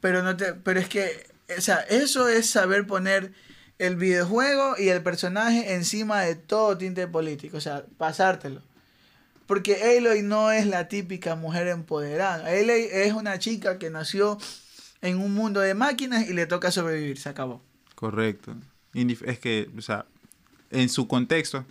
Pero 0.00 0.22
no 0.22 0.36
te, 0.36 0.54
pero 0.54 0.80
es 0.80 0.88
que, 0.88 1.26
o 1.56 1.60
sea, 1.60 1.80
eso 1.80 2.28
es 2.28 2.48
saber 2.48 2.86
poner 2.86 3.32
el 3.78 3.96
videojuego 3.96 4.76
y 4.78 4.88
el 4.88 5.02
personaje 5.02 5.74
encima 5.74 6.20
de 6.20 6.34
todo 6.36 6.78
tinte 6.78 7.06
político, 7.06 7.56
o 7.56 7.60
sea, 7.60 7.84
pasártelo. 7.98 8.62
Porque 9.46 9.82
Aloy 9.82 10.22
no 10.22 10.50
es 10.50 10.66
la 10.66 10.88
típica 10.88 11.36
mujer 11.36 11.68
empoderada. 11.68 12.46
Aloy 12.46 12.88
es 12.90 13.12
una 13.12 13.38
chica 13.38 13.78
que 13.78 13.90
nació 13.90 14.38
en 15.02 15.18
un 15.18 15.34
mundo 15.34 15.60
de 15.60 15.74
máquinas 15.74 16.28
y 16.28 16.32
le 16.32 16.46
toca 16.46 16.70
sobrevivir, 16.70 17.18
se 17.18 17.28
acabó. 17.28 17.62
Correcto. 17.94 18.54
Es 18.94 19.38
que, 19.38 19.68
o 19.76 19.82
sea, 19.82 20.06
en 20.70 20.88
su 20.88 21.06
contexto, 21.08 21.64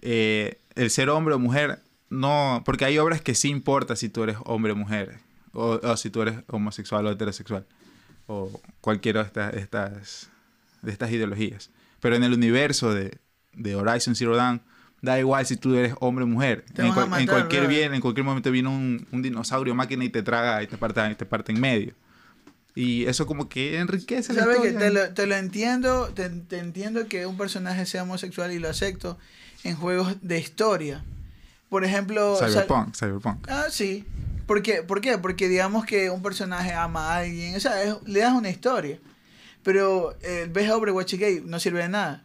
eh, 0.00 0.58
el 0.74 0.90
ser 0.90 1.08
hombre 1.08 1.34
o 1.34 1.38
mujer, 1.38 1.80
no, 2.10 2.62
porque 2.64 2.84
hay 2.84 2.98
obras 2.98 3.20
que 3.20 3.34
sí 3.34 3.48
importa 3.48 3.96
si 3.96 4.08
tú 4.08 4.22
eres 4.22 4.36
hombre 4.44 4.72
o 4.72 4.76
mujer, 4.76 5.18
o, 5.52 5.96
si 5.96 6.10
tú 6.10 6.22
eres 6.22 6.36
homosexual 6.48 7.06
o 7.06 7.10
heterosexual, 7.10 7.66
o 8.26 8.60
cualquiera 8.80 9.22
de 9.22 9.26
estas, 9.26 9.54
estas, 9.54 10.30
de 10.82 10.92
estas 10.92 11.10
ideologías. 11.10 11.70
Pero 12.00 12.16
en 12.16 12.22
el 12.22 12.34
universo 12.34 12.92
de, 12.92 13.18
de 13.54 13.74
Horizon 13.74 14.14
Zero 14.14 14.36
Dawn, 14.36 14.62
da 15.04 15.18
igual 15.18 15.44
si 15.46 15.56
tú 15.56 15.74
eres 15.76 15.94
hombre 16.00 16.24
o 16.24 16.26
mujer. 16.26 16.64
En, 16.76 16.92
cualquier 17.26 17.66
bien, 17.68 17.94
en 17.94 18.00
cualquier 18.00 18.24
momento 18.24 18.50
viene 18.50 18.68
un, 18.68 19.06
un 19.12 19.22
dinosaurio 19.22 19.74
máquina 19.74 20.04
y 20.04 20.08
te 20.08 20.22
traga 20.22 20.62
y 20.62 20.66
te 20.66 20.76
parte, 20.76 21.00
y 21.10 21.14
te 21.14 21.26
parte 21.26 21.52
en 21.52 21.60
medio. 21.60 21.94
Y 22.74 23.04
eso 23.06 23.26
como 23.26 23.48
que 23.48 23.78
enriquece 23.78 24.32
la 24.32 24.42
¿Sabes 24.42 24.58
que 24.60 24.68
historia. 24.68 24.88
te 24.88 24.94
lo, 24.94 25.14
te 25.14 25.26
lo 25.26 25.36
entiendo, 25.36 26.08
te, 26.14 26.28
te 26.28 26.58
entiendo 26.58 27.06
que 27.06 27.26
un 27.26 27.36
personaje 27.36 27.86
sea 27.86 28.02
homosexual 28.02 28.50
y 28.52 28.58
lo 28.58 28.68
acepto 28.68 29.16
en 29.62 29.76
juegos 29.76 30.16
de 30.22 30.38
historia. 30.40 31.04
Por 31.68 31.84
ejemplo, 31.84 32.36
Cyberpunk, 32.36 32.94
Cyberpunk. 32.96 33.46
Ah, 33.48 33.66
sí. 33.70 34.04
¿Por 34.46 34.62
qué? 34.62 34.82
¿Por 34.82 35.00
qué? 35.00 35.18
Porque 35.18 35.48
digamos 35.48 35.84
que 35.86 36.10
un 36.10 36.22
personaje 36.22 36.72
ama 36.72 37.12
a 37.14 37.18
alguien, 37.18 37.54
o 37.56 37.60
sea, 37.60 37.82
es- 37.82 37.96
le 38.06 38.20
das 38.20 38.32
una 38.34 38.50
historia. 38.50 38.98
Pero 39.62 40.16
eh, 40.22 40.48
ves 40.52 40.68
a 40.68 40.76
Overwatch 40.76 41.14
Gay, 41.14 41.42
no 41.44 41.58
sirve 41.58 41.82
de 41.82 41.88
nada. 41.88 42.24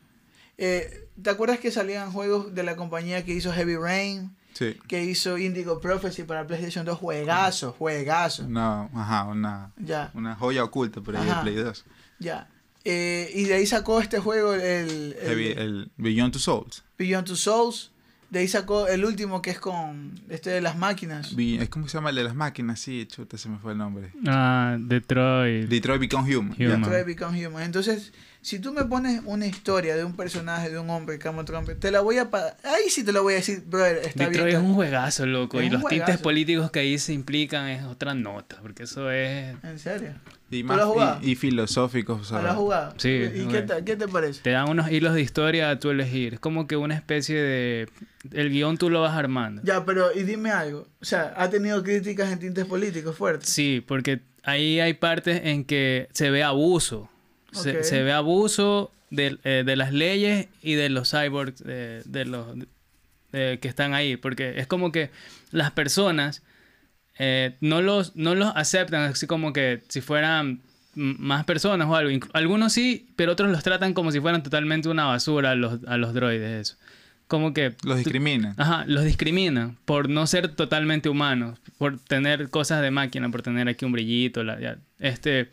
Eh, 0.57 1.07
¿Te 1.23 1.29
acuerdas 1.29 1.59
que 1.59 1.71
salían 1.71 2.11
juegos 2.11 2.53
de 2.55 2.63
la 2.63 2.75
compañía 2.75 3.23
que 3.25 3.33
hizo 3.33 3.51
Heavy 3.51 3.75
Rain, 3.75 4.35
Sí. 4.53 4.77
que 4.87 5.03
hizo 5.03 5.37
Indigo 5.37 5.79
Prophecy 5.79 6.23
para 6.23 6.45
PlayStation 6.47 6.85
2? 6.85 6.97
Juegazo, 6.97 7.71
juegazo. 7.73 8.45
Una, 8.45 8.83
ajá, 8.93 9.25
una, 9.25 9.71
Ya, 9.77 10.11
una 10.13 10.35
joya 10.35 10.63
oculta 10.63 11.01
por 11.01 11.15
ahí 11.17 11.25
de. 11.27 11.35
Play 11.41 11.55
2. 11.55 11.85
ya. 12.19 12.47
Eh, 12.85 13.29
y 13.35 13.43
de 13.43 13.55
ahí 13.55 13.65
sacó 13.65 13.99
este 13.99 14.19
juego, 14.19 14.53
el, 14.53 14.61
el 14.61 15.15
Heavy- 15.27 15.53
el 15.57 15.91
Beyond 15.97 16.31
Two 16.33 16.39
Souls. 16.39 16.83
Beyond 16.97 17.27
Two 17.27 17.35
Souls. 17.35 17.91
De 18.29 18.39
ahí 18.39 18.47
sacó 18.47 18.87
el 18.87 19.03
último 19.05 19.41
que 19.41 19.49
es 19.49 19.59
con 19.59 20.13
este 20.29 20.51
de 20.51 20.61
las 20.61 20.77
máquinas. 20.77 21.33
Es 21.37 21.67
como 21.69 21.87
se 21.87 21.97
llama 21.97 22.11
el 22.11 22.15
de 22.15 22.23
las 22.23 22.35
máquinas, 22.35 22.79
sí, 22.79 23.05
chuta, 23.07 23.37
se 23.39 23.49
me 23.49 23.57
fue 23.57 23.71
el 23.73 23.79
nombre. 23.79 24.11
Ah, 24.27 24.77
Detroit. 24.79 25.67
Detroit 25.67 25.99
Become 25.99 26.35
Human. 26.37 26.55
Human. 26.57 26.81
Detroit 26.83 27.05
Become 27.07 27.47
Human. 27.47 27.63
Entonces, 27.63 28.13
si 28.41 28.59
tú 28.59 28.71
me 28.71 28.85
pones 28.85 29.21
una 29.25 29.45
historia 29.45 29.95
de 29.95 30.03
un 30.03 30.15
personaje, 30.15 30.69
de 30.69 30.79
un 30.79 30.89
hombre 30.89 31.19
que 31.19 31.27
ama 31.27 31.39
a 31.39 31.41
otro 31.41 31.57
hombre, 31.59 31.75
te 31.75 31.91
la 31.91 31.99
voy 31.99 32.17
a... 32.17 32.29
Ahí 32.63 32.89
sí 32.89 33.03
te 33.03 33.11
lo 33.11 33.23
voy 33.23 33.33
a 33.33 33.37
decir, 33.37 33.63
brother, 33.65 33.97
está 33.97 34.25
Detroit 34.25 34.45
bien. 34.47 34.57
es 34.57 34.63
un 34.63 34.75
juegazo, 34.75 35.25
loco. 35.25 35.61
Y 35.61 35.69
los 35.69 35.83
tintes 35.85 36.17
políticos 36.17 36.71
que 36.71 36.79
ahí 36.79 36.97
se 36.97 37.13
implican 37.13 37.67
es 37.67 37.83
otra 37.83 38.13
nota. 38.13 38.57
Porque 38.61 38.83
eso 38.83 39.11
es. 39.11 39.55
En 39.63 39.77
serio. 39.77 40.13
Y, 40.51 40.63
¿Tú 40.63 40.67
más, 40.67 41.21
y, 41.21 41.31
y 41.31 41.35
filosóficos. 41.35 42.21
o 42.21 42.23
sea, 42.23 42.37
¿No 42.37 42.43
lo 42.43 42.49
has 42.49 42.55
jugado? 42.55 42.93
Sí, 42.97 43.09
¿Y 43.35 43.45
qué 43.47 43.61
te, 43.61 43.83
qué 43.83 43.95
te 43.95 44.07
parece? 44.07 44.41
Te 44.41 44.51
dan 44.51 44.69
unos 44.69 44.89
hilos 44.89 45.13
de 45.13 45.21
historia 45.21 45.69
a 45.69 45.79
tú 45.79 45.91
elegir. 45.91 46.35
Es 46.35 46.39
como 46.39 46.65
que 46.65 46.75
una 46.75 46.95
especie 46.95 47.39
de. 47.39 47.89
El 48.31 48.49
guion 48.49 48.77
tú 48.77 48.89
lo 48.89 49.01
vas 49.01 49.15
armando. 49.15 49.61
Ya, 49.63 49.85
pero 49.85 50.11
y 50.13 50.23
dime 50.23 50.49
algo. 50.49 50.87
O 51.01 51.05
sea, 51.05 51.33
ha 51.37 51.49
tenido 51.49 51.83
críticas 51.83 52.31
en 52.31 52.39
tintes 52.39 52.65
políticos 52.65 53.15
fuertes. 53.15 53.49
Sí, 53.49 53.83
porque 53.85 54.21
ahí 54.43 54.79
hay 54.79 54.93
partes 54.93 55.41
en 55.43 55.65
que 55.65 56.07
se 56.13 56.31
ve 56.31 56.41
abuso. 56.43 57.09
Se, 57.51 58.03
ve 58.03 58.11
abuso 58.11 58.91
de, 59.09 59.37
eh, 59.43 59.63
de 59.65 59.75
las 59.75 59.91
leyes 59.93 60.47
y 60.61 60.73
de 60.73 60.89
los 60.89 61.09
cyborgs 61.11 61.63
eh, 61.67 62.01
de 62.05 62.25
los 62.25 62.47
eh, 63.33 63.59
que 63.61 63.67
están 63.67 63.93
ahí. 63.93 64.17
Porque 64.17 64.59
es 64.59 64.67
como 64.67 64.91
que 64.91 65.09
las 65.51 65.71
personas 65.71 66.43
eh, 67.17 67.55
no, 67.61 67.81
los, 67.81 68.15
no 68.15 68.35
los 68.35 68.51
aceptan 68.55 69.01
así 69.03 69.27
como 69.27 69.51
que 69.53 69.81
si 69.89 70.01
fueran 70.01 70.61
más 70.95 71.45
personas 71.45 71.87
o 71.87 71.95
algo. 71.95 72.27
Algunos 72.33 72.73
sí, 72.73 73.07
pero 73.15 73.33
otros 73.33 73.51
los 73.51 73.63
tratan 73.63 73.93
como 73.93 74.11
si 74.11 74.19
fueran 74.19 74.43
totalmente 74.43 74.89
una 74.89 75.05
basura 75.05 75.51
a 75.51 75.55
los, 75.55 75.79
a 75.87 75.97
los 75.97 76.13
droides. 76.13 76.61
Eso. 76.71 76.77
Como 77.27 77.53
que 77.53 77.75
Los 77.83 77.97
discriminan. 77.97 78.55
Ajá, 78.57 78.85
los 78.87 79.03
discriminan 79.03 79.77
por 79.85 80.09
no 80.09 80.25
ser 80.25 80.47
totalmente 80.55 81.09
humanos, 81.09 81.59
por 81.77 81.99
tener 81.99 82.49
cosas 82.49 82.81
de 82.81 82.89
máquina, 82.89 83.29
por 83.29 83.43
tener 83.43 83.67
aquí 83.69 83.85
un 83.85 83.91
brillito, 83.91 84.43
la- 84.43 84.59
ya, 84.59 84.77
este 84.97 85.49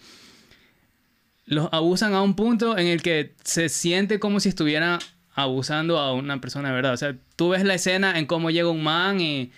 los 1.46 1.68
abusan 1.72 2.14
a 2.14 2.22
un 2.22 2.34
punto 2.34 2.76
en 2.76 2.88
el 2.88 3.02
que 3.02 3.34
se 3.44 3.68
siente 3.68 4.18
como 4.18 4.40
si 4.40 4.48
estuvieran 4.48 4.98
abusando 5.32 5.98
a 5.98 6.12
una 6.12 6.40
persona 6.40 6.72
verdad. 6.72 6.92
O 6.92 6.96
sea, 6.96 7.16
tú 7.36 7.50
ves 7.50 7.64
la 7.64 7.74
escena 7.74 8.18
en 8.18 8.26
cómo 8.26 8.50
llega 8.50 8.68
un 8.68 8.82
man 8.82 9.20
y, 9.20 9.52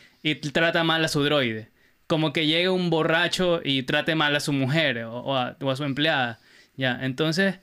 trata 0.53 0.85
mal 0.85 1.05
a 1.05 1.09
su 1.09 1.23
droide. 1.23 1.71
Como 2.07 2.33
que 2.33 2.47
llegue 2.47 2.69
un 2.69 2.91
borracho 2.91 3.61
y 3.65 3.83
trate 3.85 4.15
mal 4.15 4.37
a 4.37 4.41
su 4.41 4.53
mujer 4.53 5.05
o, 5.05 5.21
o 5.21 5.37
a, 5.37 5.57
o 5.61 5.71
a 5.71 5.77
su 5.77 5.85
empleada. 5.85 6.39
Ya, 6.77 6.99
entonces 7.03 7.57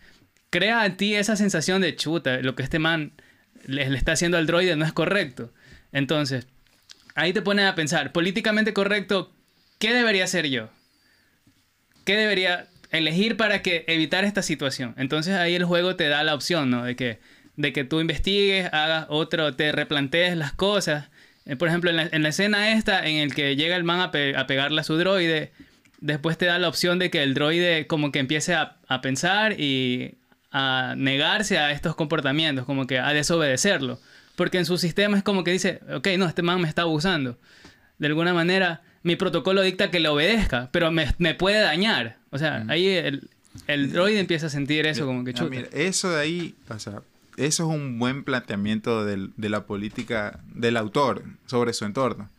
crea 0.49 0.85
en 0.85 0.97
ti 0.97 1.15
esa 1.15 1.35
sensación 1.35 1.81
de 1.81 1.95
chuta, 1.95 2.37
lo 2.37 2.55
que 2.55 2.63
este 2.63 2.79
man 2.79 3.13
le, 3.65 3.89
le 3.89 3.97
está 3.97 4.13
haciendo 4.13 4.37
al 4.37 4.47
droide 4.47 4.75
no 4.75 4.85
es 4.85 4.93
correcto. 4.93 5.53
Entonces, 5.91 6.47
ahí 7.13 7.33
te 7.33 7.41
pones 7.41 7.65
a 7.65 7.75
pensar, 7.75 8.11
políticamente 8.11 8.73
correcto, 8.73 9.31
¿qué 9.79 9.93
debería 9.93 10.23
hacer 10.23 10.47
yo? 10.47 10.69
¿Qué 12.05 12.15
debería 12.15 12.67
elegir 12.95 13.37
para 13.37 13.61
que 13.61 13.85
evitar 13.87 14.25
esta 14.25 14.41
situación? 14.41 14.95
Entonces 14.97 15.35
ahí 15.35 15.55
el 15.55 15.65
juego 15.65 15.95
te 15.95 16.07
da 16.07 16.23
la 16.23 16.33
opción, 16.33 16.69
¿no? 16.69 16.83
De 16.83 16.95
que 16.95 17.19
de 17.57 17.73
que 17.73 17.83
tú 17.83 17.99
investigues, 17.99 18.69
hagas 18.73 19.05
otro, 19.09 19.53
te 19.53 19.71
replantees 19.71 20.37
las 20.37 20.53
cosas. 20.53 21.09
Eh, 21.45 21.55
por 21.55 21.67
ejemplo, 21.67 21.89
en 21.89 21.95
la, 21.97 22.09
en 22.11 22.23
la 22.23 22.29
escena 22.29 22.73
esta, 22.73 23.05
en 23.07 23.17
el 23.17 23.33
que 23.33 23.55
llega 23.55 23.75
el 23.75 23.83
man 23.83 24.01
a 24.01 24.11
pegarle 24.11 24.81
a 24.81 24.83
su 24.83 24.97
droide, 24.97 25.51
después 26.01 26.37
te 26.37 26.45
da 26.45 26.59
la 26.59 26.67
opción 26.67 26.99
de 26.99 27.09
que 27.09 27.23
el 27.23 27.33
droide 27.33 27.87
como 27.87 28.11
que 28.11 28.19
empiece 28.19 28.53
a, 28.53 28.77
a 28.87 29.01
pensar 29.01 29.59
y 29.59 30.15
a 30.51 30.95
negarse 30.97 31.57
a 31.57 31.71
estos 31.71 31.95
comportamientos, 31.95 32.65
como 32.65 32.87
que 32.87 32.99
a 32.99 33.13
desobedecerlo. 33.13 33.99
Porque 34.35 34.57
en 34.57 34.65
su 34.65 34.77
sistema 34.77 35.17
es 35.17 35.23
como 35.23 35.43
que 35.43 35.51
dice, 35.51 35.79
ok, 35.93 36.09
no, 36.17 36.25
este 36.25 36.41
man 36.41 36.61
me 36.61 36.67
está 36.67 36.81
abusando. 36.81 37.37
De 37.99 38.07
alguna 38.07 38.33
manera, 38.33 38.81
mi 39.05 39.15
protocolo 39.15 39.61
dicta 39.61 39.89
que 39.91 39.99
le 40.01 40.09
obedezca, 40.09 40.69
pero 40.73 40.91
me, 40.91 41.13
me 41.19 41.33
puede 41.35 41.59
dañar. 41.61 42.17
O 42.31 42.37
sea, 42.37 42.65
ahí 42.67 42.87
el, 42.87 43.29
el 43.67 43.91
droide 43.93 44.19
empieza 44.19 44.47
a 44.47 44.49
sentir 44.49 44.85
eso 44.85 45.05
como 45.05 45.23
que 45.23 45.31
Ah, 45.31 45.33
chuta. 45.35 45.49
mira, 45.49 45.67
eso 45.71 46.09
de 46.09 46.19
ahí, 46.21 46.55
o 46.67 46.79
sea, 46.79 47.01
eso 47.37 47.63
es 47.63 47.69
un 47.75 47.99
buen 47.99 48.23
planteamiento 48.23 49.05
del- 49.05 49.31
de 49.37 49.49
la 49.49 49.65
política 49.65 50.39
del 50.53 50.75
autor 50.77 51.23
sobre 51.45 51.73
su 51.73 51.85
entorno. 51.85 52.29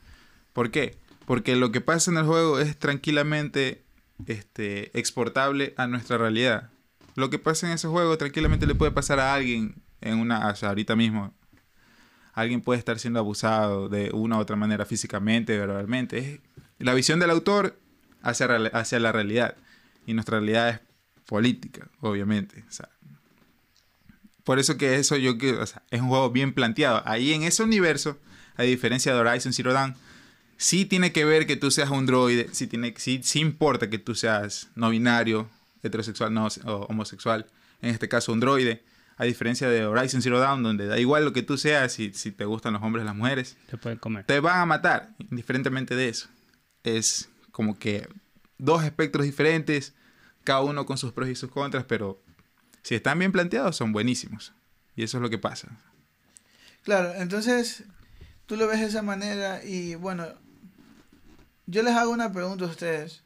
¿Por 0.52 0.70
qué? 0.70 0.96
Porque 1.24 1.56
lo 1.56 1.70
que 1.72 1.80
pasa 1.80 2.10
en 2.10 2.16
el 2.18 2.24
juego 2.24 2.58
es 2.60 2.76
tranquilamente 2.78 3.82
este, 4.26 4.90
exportable 4.98 5.74
a 5.76 5.86
nuestra 5.86 6.18
realidad. 6.18 6.70
Lo 7.14 7.30
que 7.30 7.38
pasa 7.38 7.66
en 7.66 7.72
ese 7.74 7.88
juego 7.88 8.16
tranquilamente 8.18 8.66
le 8.66 8.74
puede 8.74 8.92
pasar 8.92 9.20
a 9.20 9.34
alguien 9.34 9.74
en 10.00 10.18
una, 10.18 10.48
o 10.48 10.56
sea, 10.56 10.70
ahorita 10.70 10.96
mismo. 10.96 11.32
Alguien 12.36 12.60
puede 12.60 12.78
estar 12.78 12.98
siendo 12.98 13.18
abusado 13.18 13.88
de 13.88 14.10
una 14.12 14.36
u 14.36 14.40
otra 14.40 14.56
manera 14.56 14.84
físicamente, 14.84 15.58
verbalmente. 15.58 16.42
Es 16.78 16.86
la 16.86 16.92
visión 16.92 17.18
del 17.18 17.30
autor 17.30 17.80
hacia, 18.20 18.46
hacia 18.74 19.00
la 19.00 19.10
realidad. 19.10 19.56
Y 20.06 20.12
nuestra 20.12 20.38
realidad 20.38 20.68
es 20.68 20.80
política, 21.24 21.88
obviamente. 22.00 22.62
O 22.68 22.70
sea, 22.70 22.90
por 24.44 24.58
eso 24.58 24.76
que 24.76 24.96
eso 24.96 25.16
yo 25.16 25.32
o 25.32 25.66
sea, 25.66 25.82
es 25.90 26.02
un 26.02 26.08
juego 26.08 26.30
bien 26.30 26.52
planteado. 26.52 27.02
Ahí 27.06 27.32
en 27.32 27.42
ese 27.42 27.62
universo, 27.62 28.18
a 28.56 28.64
diferencia 28.64 29.14
de 29.14 29.18
Horizon 29.18 29.54
Zero 29.54 29.72
Dawn, 29.72 29.96
sí 30.58 30.84
tiene 30.84 31.12
que 31.12 31.24
ver 31.24 31.46
que 31.46 31.56
tú 31.56 31.70
seas 31.70 31.88
un 31.88 32.04
droide, 32.04 32.50
sí, 32.52 32.66
tiene, 32.66 32.92
sí, 32.98 33.20
sí 33.22 33.40
importa 33.40 33.88
que 33.88 33.98
tú 33.98 34.14
seas 34.14 34.68
no 34.74 34.90
binario, 34.90 35.48
heterosexual 35.82 36.34
no, 36.34 36.48
o 36.64 36.86
homosexual, 36.90 37.46
en 37.80 37.88
este 37.88 38.10
caso 38.10 38.30
un 38.30 38.40
droide, 38.40 38.84
a 39.16 39.24
diferencia 39.24 39.68
de 39.68 39.84
Horizon 39.86 40.20
Zero 40.22 40.38
Dawn, 40.38 40.62
donde 40.62 40.86
da 40.86 40.98
igual 40.98 41.24
lo 41.24 41.32
que 41.32 41.42
tú 41.42 41.56
seas, 41.56 41.92
si, 41.92 42.12
si 42.12 42.32
te 42.32 42.44
gustan 42.44 42.74
los 42.74 42.82
hombres 42.82 43.02
o 43.02 43.06
las 43.06 43.16
mujeres, 43.16 43.56
Te 43.70 43.76
puede 43.78 43.96
comer. 43.98 44.24
te 44.24 44.40
van 44.40 44.60
a 44.60 44.66
matar, 44.66 45.14
indiferentemente 45.30 45.94
de 45.96 46.08
eso. 46.10 46.28
Es 46.84 47.30
como 47.50 47.78
que 47.78 48.08
dos 48.58 48.84
espectros 48.84 49.24
diferentes, 49.24 49.94
cada 50.44 50.60
uno 50.60 50.84
con 50.86 50.98
sus 50.98 51.12
pros 51.12 51.28
y 51.28 51.34
sus 51.34 51.50
contras, 51.50 51.84
pero 51.84 52.22
si 52.82 52.94
están 52.94 53.18
bien 53.18 53.32
planteados 53.32 53.76
son 53.76 53.92
buenísimos. 53.92 54.52
Y 54.94 55.02
eso 55.02 55.18
es 55.18 55.22
lo 55.22 55.30
que 55.30 55.38
pasa. 55.38 55.68
Claro, 56.82 57.12
entonces 57.14 57.84
tú 58.46 58.56
lo 58.56 58.66
ves 58.68 58.80
de 58.80 58.86
esa 58.86 59.02
manera 59.02 59.64
y 59.64 59.94
bueno, 59.96 60.26
yo 61.66 61.82
les 61.82 61.94
hago 61.94 62.12
una 62.12 62.32
pregunta 62.32 62.64
a 62.64 62.68
ustedes 62.68 63.24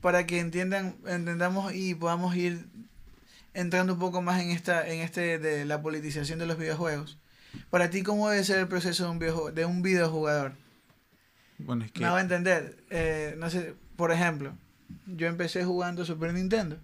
para 0.00 0.26
que 0.26 0.38
entiendan, 0.38 0.96
entendamos 1.06 1.74
y 1.74 1.94
podamos 1.94 2.34
ir 2.36 2.66
entrando 3.58 3.94
un 3.94 3.98
poco 3.98 4.22
más 4.22 4.40
en 4.40 4.50
esta, 4.50 4.88
en 4.88 5.00
este 5.00 5.38
de 5.38 5.64
la 5.64 5.82
politización 5.82 6.38
de 6.38 6.46
los 6.46 6.58
videojuegos. 6.58 7.18
Para 7.70 7.90
ti, 7.90 8.02
¿cómo 8.02 8.30
debe 8.30 8.44
ser 8.44 8.60
el 8.60 8.68
proceso 8.68 9.04
de 9.04 9.10
un 9.10 9.18
videojuego, 9.18 9.50
de 9.50 9.64
un 9.64 9.82
videojugador? 9.82 10.52
Bueno, 11.58 11.84
es 11.84 11.90
que... 11.90 12.00
Me 12.00 12.06
hago 12.06 12.20
entender. 12.20 12.76
Eh, 12.90 13.34
no 13.36 13.50
sé, 13.50 13.74
por 13.96 14.12
ejemplo, 14.12 14.52
yo 15.06 15.26
empecé 15.26 15.64
jugando 15.64 16.04
Super 16.04 16.32
Nintendo. 16.32 16.78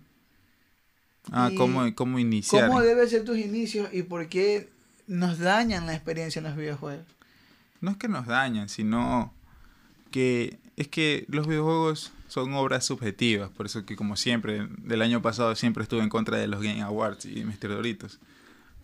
Ah, 1.30 1.50
¿cómo, 1.56 1.94
cómo 1.94 2.18
iniciar? 2.18 2.66
¿Cómo 2.66 2.82
deben 2.82 3.08
ser 3.08 3.24
tus 3.24 3.38
inicios 3.38 3.88
y 3.92 4.02
por 4.02 4.28
qué 4.28 4.68
nos 5.06 5.38
dañan 5.38 5.87
la 5.87 5.94
experiencia 5.94 6.40
en 6.40 6.46
los 6.46 6.56
videojuegos? 6.56 7.06
No 7.80 7.92
es 7.92 7.96
que 7.98 8.08
nos 8.08 8.26
dañan, 8.26 8.68
sino 8.68 9.32
que 10.10 10.58
es 10.76 10.88
que 10.88 11.24
los 11.28 11.46
videojuegos 11.46 12.12
son 12.35 12.53
obras 12.55 12.85
subjetivas. 12.85 13.49
Por 13.51 13.66
eso 13.66 13.87
que 13.87 13.94
como 13.94 14.16
siempre, 14.16 14.66
del 14.79 15.03
año 15.03 15.23
pasado 15.23 15.55
siempre 15.55 15.85
estuve 15.85 16.03
en 16.03 16.09
contra 16.09 16.37
de 16.37 16.49
los 16.49 16.61
Game 16.61 16.83
Awards 16.83 17.27
y 17.27 17.44
Mr. 17.44 17.68
Doritos. 17.68 18.18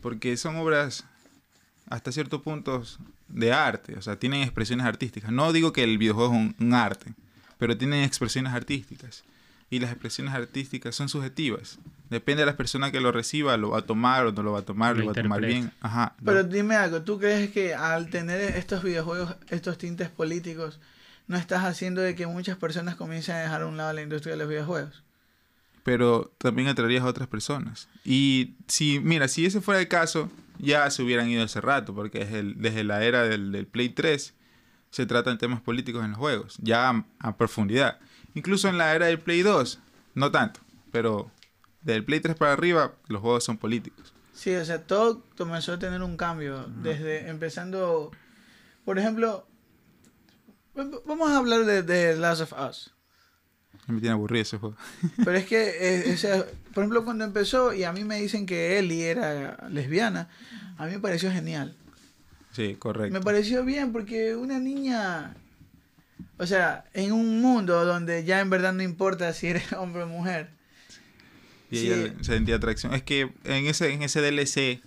Porque 0.00 0.36
son 0.36 0.54
obras 0.56 1.04
hasta 1.88 2.12
cierto 2.12 2.42
punto 2.42 2.84
de 3.26 3.52
arte, 3.52 3.96
o 3.98 4.02
sea, 4.02 4.16
tienen 4.16 4.42
expresiones 4.42 4.86
artísticas. 4.86 5.32
No 5.32 5.52
digo 5.52 5.72
que 5.72 5.82
el 5.82 5.98
videojuego 5.98 6.32
es 6.32 6.38
un, 6.38 6.54
un 6.60 6.74
arte, 6.74 7.12
pero 7.58 7.76
tienen 7.76 8.04
expresiones 8.04 8.52
artísticas. 8.52 9.24
Y 9.68 9.78
las 9.80 9.90
expresiones 9.90 10.32
artísticas 10.34 10.94
son 10.94 11.08
subjetivas. 11.08 11.78
Depende 12.08 12.42
de 12.42 12.46
la 12.46 12.56
persona 12.56 12.90
que 12.92 13.00
lo 13.00 13.10
reciba, 13.12 13.56
lo 13.56 13.70
va 13.70 13.78
a 13.80 13.82
tomar 13.82 14.26
o 14.26 14.32
no 14.32 14.42
lo 14.44 14.52
va 14.52 14.60
a 14.60 14.62
tomar, 14.62 14.94
Lo 14.96 15.00
lo, 15.00 15.06
va 15.06 15.12
a 15.18 15.22
tomar 15.22 15.40
bien. 15.44 15.72
Ajá. 15.80 16.14
lo- 16.20 16.24
Pero 16.26 16.44
dime 16.44 16.74
algo, 16.76 17.02
¿tú 17.02 17.18
crees 17.18 17.50
que 17.50 17.74
al 17.74 18.10
tener 18.10 18.40
estos 18.56 18.82
videojuegos, 18.84 19.34
estos 19.48 19.76
tintes 19.78 20.08
políticos, 20.08 20.78
no 21.30 21.36
estás 21.38 21.64
haciendo 21.64 22.00
de 22.02 22.14
que 22.16 22.26
muchas 22.26 22.56
personas 22.58 22.96
comiencen 22.96 23.36
a 23.36 23.40
dejar 23.40 23.62
a 23.62 23.66
un 23.66 23.76
lado 23.76 23.92
la 23.92 24.02
industria 24.02 24.32
de 24.32 24.38
los 24.38 24.48
videojuegos? 24.48 25.02
pero 25.82 26.30
también 26.36 26.68
atraerías 26.68 27.02
a 27.04 27.06
otras 27.06 27.26
personas. 27.26 27.88
Y 28.04 28.54
si, 28.68 29.00
mira, 29.00 29.28
si 29.28 29.46
ese 29.46 29.62
fuera 29.62 29.80
el 29.80 29.88
caso, 29.88 30.30
ya 30.58 30.90
se 30.90 31.02
hubieran 31.02 31.28
ido 31.30 31.42
hace 31.42 31.60
rato, 31.62 31.94
porque 31.94 32.18
desde, 32.20 32.40
el- 32.40 32.60
desde 32.60 32.84
la 32.84 33.02
era 33.02 33.22
del, 33.24 33.50
del 33.50 33.66
Play 33.66 33.88
3 33.88 34.34
se 34.90 35.06
tratan 35.06 35.38
temas 35.38 35.60
políticos 35.62 36.04
en 36.04 36.10
los 36.10 36.18
juegos, 36.18 36.58
ya 36.60 36.90
a, 36.90 37.04
a 37.18 37.36
profundidad. 37.38 37.98
Incluso 38.34 38.68
en 38.68 38.76
la 38.76 38.94
era 38.94 39.06
del 39.06 39.20
Play 39.20 39.40
2, 39.42 39.80
no 40.14 40.30
tanto, 40.30 40.60
pero 40.92 41.30
del 41.80 42.04
Play 42.04 42.20
3 42.20 42.36
para 42.36 42.52
arriba, 42.52 42.92
los 43.08 43.22
juegos 43.22 43.42
son 43.44 43.56
políticos. 43.56 44.12
Sí, 44.34 44.54
o 44.54 44.64
sea, 44.66 44.82
todo 44.82 45.24
comenzó 45.38 45.72
a 45.72 45.78
tener 45.78 46.02
un 46.02 46.18
cambio, 46.18 46.66
desde 46.82 47.28
empezando, 47.30 48.10
por 48.84 48.98
ejemplo, 48.98 49.46
vamos 50.74 51.30
a 51.30 51.36
hablar 51.38 51.64
de, 51.64 51.82
de 51.82 52.16
Last 52.16 52.42
of 52.42 52.52
Us. 52.52 52.92
Me 53.86 53.98
tiene 54.00 54.12
aburrido 54.14 54.42
ese 54.42 54.58
juego. 54.58 54.76
Pero 55.24 55.32
es 55.36 55.46
que, 55.46 55.70
eh, 55.80 56.12
o 56.14 56.16
sea, 56.16 56.44
por 56.74 56.82
ejemplo, 56.84 57.04
cuando 57.04 57.24
empezó 57.24 57.72
y 57.72 57.84
a 57.84 57.92
mí 57.92 58.04
me 58.04 58.20
dicen 58.20 58.46
que 58.46 58.78
Ellie 58.78 59.08
era 59.10 59.68
lesbiana, 59.70 60.28
a 60.78 60.86
mí 60.86 60.92
me 60.92 61.00
pareció 61.00 61.30
genial. 61.32 61.76
Sí, 62.52 62.76
correcto. 62.78 63.12
Me 63.12 63.24
pareció 63.24 63.64
bien 63.64 63.92
porque 63.92 64.36
una 64.36 64.58
niña, 64.58 65.34
o 66.38 66.46
sea, 66.46 66.84
en 66.94 67.12
un 67.12 67.40
mundo 67.40 67.84
donde 67.84 68.24
ya 68.24 68.40
en 68.40 68.50
verdad 68.50 68.72
no 68.72 68.82
importa 68.82 69.32
si 69.32 69.48
eres 69.48 69.72
hombre 69.72 70.02
o 70.02 70.06
mujer. 70.06 70.50
Y 71.70 71.76
Sí. 71.78 71.92
ella 71.92 72.14
sentía 72.22 72.56
atracción. 72.56 72.94
Es 72.94 73.02
que 73.02 73.32
en 73.44 73.66
ese, 73.66 73.92
en 73.92 74.02
ese 74.02 74.20
DLC, 74.20 74.80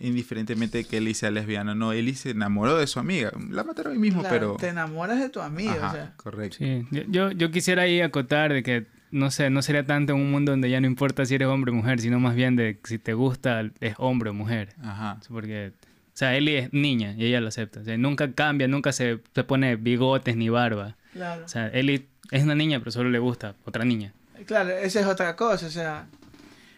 indiferentemente 0.00 0.78
de 0.78 0.84
que 0.84 0.96
Ellie 0.98 1.14
sea 1.14 1.30
lesbiana, 1.30 1.74
no, 1.74 1.92
Ellie 1.92 2.14
se 2.14 2.30
enamoró 2.30 2.76
de 2.78 2.86
su 2.86 2.98
amiga. 2.98 3.30
La 3.50 3.64
mataron 3.64 3.92
ahí 3.92 3.98
mismo, 3.98 4.20
claro, 4.20 4.34
pero... 4.36 4.56
Te 4.56 4.68
enamoras 4.68 5.18
de 5.20 5.28
tu 5.28 5.40
amiga, 5.40 5.72
Ajá, 5.74 5.88
o 5.88 5.92
sea. 5.92 6.12
correcto. 6.16 6.56
Sí, 6.58 6.86
yo- 6.90 7.02
yo, 7.08 7.30
yo 7.32 7.50
quisiera 7.50 7.82
ahí 7.82 8.00
acotar 8.00 8.52
de 8.52 8.62
que, 8.62 8.86
no 9.10 9.30
sé, 9.30 9.50
no 9.50 9.62
sería 9.62 9.84
tanto 9.84 10.12
en 10.12 10.20
un 10.20 10.30
mundo 10.30 10.52
donde 10.52 10.70
ya 10.70 10.80
no 10.80 10.86
importa 10.86 11.24
si 11.26 11.34
eres 11.34 11.48
hombre 11.48 11.70
o 11.72 11.74
mujer, 11.74 12.00
sino 12.00 12.18
más 12.20 12.34
bien 12.34 12.56
de 12.56 12.78
si 12.84 12.98
te 12.98 13.12
gusta 13.14 13.62
es 13.80 13.94
hombre 13.98 14.30
o 14.30 14.34
mujer. 14.34 14.74
Ajá. 14.82 15.18
Porque, 15.28 15.72
o 15.74 16.10
sea, 16.14 16.36
Ellie 16.36 16.58
es 16.58 16.72
niña 16.72 17.14
y 17.16 17.24
ella 17.26 17.40
lo 17.40 17.48
acepta. 17.48 17.80
O 17.80 17.84
sea, 17.84 17.96
nunca 17.98 18.32
cambia, 18.32 18.68
nunca 18.68 18.92
se, 18.92 19.20
se 19.34 19.44
pone 19.44 19.76
bigotes 19.76 20.36
ni 20.36 20.48
barba. 20.48 20.96
Claro. 21.12 21.44
O 21.44 21.48
sea, 21.48 21.68
Ellie 21.68 22.06
es 22.30 22.44
una 22.44 22.54
niña, 22.54 22.78
pero 22.78 22.92
solo 22.92 23.10
le 23.10 23.18
gusta 23.18 23.56
otra 23.64 23.84
niña. 23.84 24.12
Claro, 24.46 24.70
esa 24.70 25.00
es 25.00 25.06
otra 25.06 25.34
cosa, 25.36 25.66
o 25.66 25.70
sea. 25.70 26.06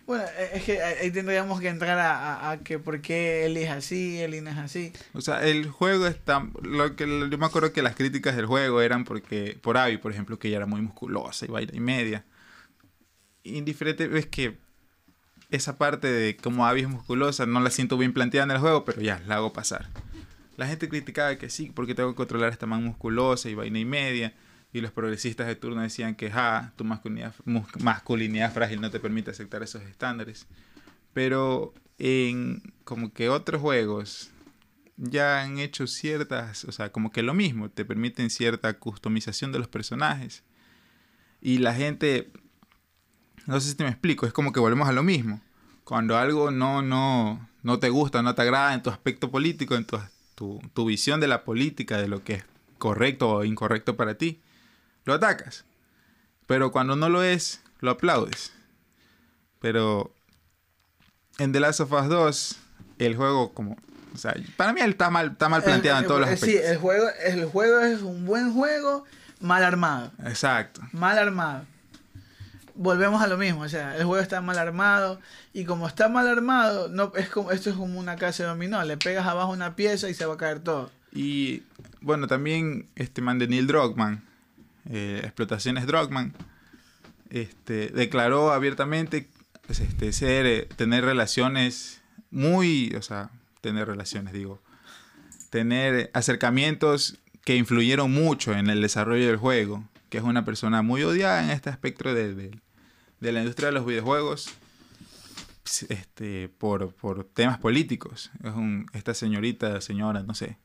Bueno, 0.07 0.25
eh, 0.37 0.51
es 0.55 0.65
que 0.65 0.83
ahí 0.83 1.11
tendríamos 1.11 1.61
que 1.61 1.69
entrar 1.69 1.99
a, 1.99 2.17
a- 2.35 2.51
a 2.53 2.59
que 2.59 2.79
por 2.79 3.01
qué 3.01 3.47
él 3.47 3.57
es 3.57 3.71
así, 3.71 4.19
él 4.21 4.43
no 4.43 4.51
es 4.51 4.57
así. 4.59 4.93
O 5.15 5.21
sea, 5.21 5.47
el 5.47 5.69
juego 5.69 6.07
está... 6.07 6.47
Lo 6.63 6.96
que, 6.96 7.07
yo 7.31 7.38
me 7.38 7.46
acuerdo 7.46 7.73
que 7.73 7.83
las 7.83 7.94
críticas 7.94 8.35
del 8.37 8.46
juego 8.46 8.81
eran 8.83 9.05
porque... 9.05 9.57
Por 9.63 9.77
Abby, 9.79 9.98
por 9.98 10.13
ejemplo, 10.13 10.38
que 10.38 10.48
ella 10.48 10.59
era 10.59 10.67
muy 10.67 10.81
musculosa 10.81 11.44
y 11.46 11.48
vaina 11.48 11.73
y 11.75 11.81
media. 11.81 12.25
Indiferente 13.44 14.09
es 14.19 14.27
que... 14.27 14.59
Esa 15.50 15.77
parte 15.77 16.09
de 16.11 16.35
cómo 16.37 16.67
Abby 16.67 16.81
es 16.81 16.88
musculosa 16.88 17.44
no 17.44 17.61
la 17.61 17.69
siento 17.71 17.98
bien 17.98 18.15
planteada 18.15 18.44
en 18.44 18.50
el 18.53 18.59
juego, 18.59 18.87
pero 18.87 19.03
ya, 19.03 19.21
la 19.27 19.35
hago 19.37 19.53
pasar. 19.53 19.87
La 20.57 20.67
gente 20.67 20.88
criticaba 20.88 21.37
que 21.37 21.50
sí, 21.50 21.71
porque 21.75 21.94
tengo 21.94 22.09
que 22.11 22.17
controlar 22.17 22.48
a 22.48 22.53
esta 22.53 22.65
man 22.65 22.83
musculosa 22.83 23.50
y 23.50 23.55
vaina 23.55 23.79
y 23.79 23.85
media. 23.85 24.33
Y 24.73 24.81
los 24.81 24.90
progresistas 24.90 25.46
de 25.46 25.56
turno 25.56 25.83
decían 25.83 26.14
que, 26.14 26.31
ja, 26.31 26.73
tu 26.77 26.85
masculinidad, 26.85 27.35
masculinidad 27.44 28.52
frágil 28.52 28.81
no 28.81 28.90
te 28.90 29.00
permite 29.00 29.31
aceptar 29.31 29.62
esos 29.62 29.83
estándares. 29.83 30.46
Pero 31.12 31.75
en 31.98 32.62
como 32.85 33.12
que 33.12 33.29
otros 33.29 33.60
juegos 33.60 34.31
ya 34.96 35.42
han 35.42 35.58
hecho 35.58 35.87
ciertas, 35.87 36.64
o 36.64 36.73
sea, 36.73 36.90
como 36.90 37.10
que 37.10 37.23
lo 37.23 37.35
mismo, 37.35 37.70
te 37.70 37.85
permiten 37.85 38.31
cierta 38.31 38.79
customización 38.79 39.52
de 39.52 39.58
los 39.58 39.68
personajes. 39.68 40.42
Y 41.40 41.58
la 41.58 41.75
gente, 41.75 42.31
no 43.46 43.60
sé 43.60 43.70
si 43.70 43.75
te 43.75 43.85
me 43.85 43.90
explico, 43.90 44.27
es 44.27 44.33
como 44.33 44.52
que 44.52 44.60
volvemos 44.60 44.88
a 44.88 44.92
lo 44.92 45.02
mismo. 45.02 45.40
Cuando 45.85 46.16
algo 46.16 46.50
no, 46.50 46.83
no, 46.83 47.48
no 47.62 47.79
te 47.79 47.88
gusta, 47.90 48.23
no 48.23 48.35
te 48.35 48.42
agrada 48.42 48.75
en 48.75 48.83
tu 48.83 48.90
aspecto 48.90 49.31
político, 49.31 49.75
en 49.75 49.85
tu, 49.85 49.98
tu, 50.35 50.60
tu 50.73 50.87
visión 50.87 51.20
de 51.20 51.29
la 51.29 51.44
política, 51.44 51.98
de 51.98 52.08
lo 52.08 52.23
que 52.23 52.35
es 52.35 52.44
correcto 52.79 53.31
o 53.31 53.44
incorrecto 53.44 53.96
para 53.96 54.14
ti, 54.16 54.40
lo 55.05 55.15
atacas. 55.15 55.65
Pero 56.46 56.73
cuando 56.73 56.96
no 56.96 57.09
lo 57.09 57.23
es, 57.23 57.61
lo 57.81 57.90
aplaudes. 57.92 58.53
Pero 59.61 60.13
en 61.38 61.53
The 61.53 61.61
Last 61.61 61.81
of 61.81 61.92
Us 61.92 62.09
2, 62.09 62.57
el 62.98 63.17
juego 63.17 63.53
como... 63.53 63.77
O 64.15 64.19
sea, 64.19 64.35
para 64.57 64.73
mí 64.75 64.81
él 64.83 64.90
está 64.90 65.09
mal, 65.09 65.31
está 65.33 65.48
mal 65.48 65.63
planteado 65.63 65.98
El- 65.98 66.05
en 66.05 66.09
todos 66.09 66.21
los 66.21 66.29
el- 66.29 66.35
aspectos. 66.35 66.61
Sí, 66.63 66.67
el 66.71 66.77
juego, 66.79 67.07
el 67.25 67.44
juego 67.46 67.81
es 67.81 68.03
un 68.03 68.27
buen 68.27 68.53
juego, 68.53 69.05
mal 69.40 69.65
armado. 69.65 70.13
Exacto. 70.27 70.83
Mal 70.92 71.17
armado. 71.19 71.65
Volvemos 72.75 73.23
a 73.23 73.27
lo 73.27 73.37
mismo, 73.37 73.61
o 73.63 73.69
sea, 73.69 73.96
el 73.96 74.05
juego 74.05 74.23
está 74.23 74.40
mal 74.40 74.59
armado 74.59 75.21
y 75.53 75.65
como 75.67 75.87
está 75.87 76.09
mal 76.09 76.27
armado, 76.27 76.88
no 76.88 77.13
es 77.17 77.29
como 77.29 77.53
esto 77.53 77.69
es 77.69 77.77
como 77.77 77.98
una 78.00 78.17
casa 78.17 78.44
de 78.44 78.48
dominó, 78.48 78.83
le 78.83 78.96
pegas 78.96 79.27
abajo 79.27 79.53
una 79.53 79.77
pieza 79.77 80.09
y 80.09 80.15
se 80.15 80.25
va 80.25 80.35
a 80.35 80.38
caer 80.38 80.61
todo. 80.61 80.90
Y 81.13 81.63
bueno, 82.00 82.27
también 82.29 82.88
este 82.96 83.21
man 83.21 83.38
de 83.38 83.46
Neil 83.46 83.67
Druckmann, 83.67 84.23
eh, 84.90 85.20
Explotaciones 85.24 85.87
Druckmann, 85.87 86.33
este, 87.30 87.88
declaró 87.88 88.52
abiertamente 88.52 89.28
pues, 89.66 89.80
este, 89.80 90.12
ser, 90.12 90.46
eh, 90.46 90.68
tener 90.76 91.04
relaciones 91.04 92.02
muy, 92.30 92.94
o 92.96 93.02
sea, 93.02 93.30
tener 93.60 93.87
relaciones, 93.88 94.33
digo, 94.33 94.60
tener 95.50 96.10
acercamientos 96.14 97.18
que 97.44 97.56
influyeron 97.56 98.10
mucho 98.12 98.52
en 98.54 98.68
el 98.70 98.80
desarrollo 98.83 99.26
del 99.26 99.37
juego, 99.37 99.88
que 100.08 100.18
es 100.18 100.24
una 100.24 100.44
persona 100.44 100.83
muy 100.83 101.02
odiada 101.02 101.42
en 101.44 101.50
este 101.50 101.70
aspecto 101.70 102.12
de, 102.14 102.35
de- 102.35 102.60
de 103.20 103.30
la 103.33 103.38
industria 103.40 103.66
de 103.68 103.72
los 103.74 103.87
videojuegos 103.87 104.50
pues, 105.62 105.87
este, 105.90 106.48
por, 106.48 106.92
por 106.94 107.22
temas 107.24 107.58
políticos. 107.58 108.30
Es 108.42 108.50
un, 108.52 108.87
esta 108.94 109.14
señorita, 109.14 109.80
señora, 109.80 110.22
no 110.24 110.35
sé, 110.35 110.58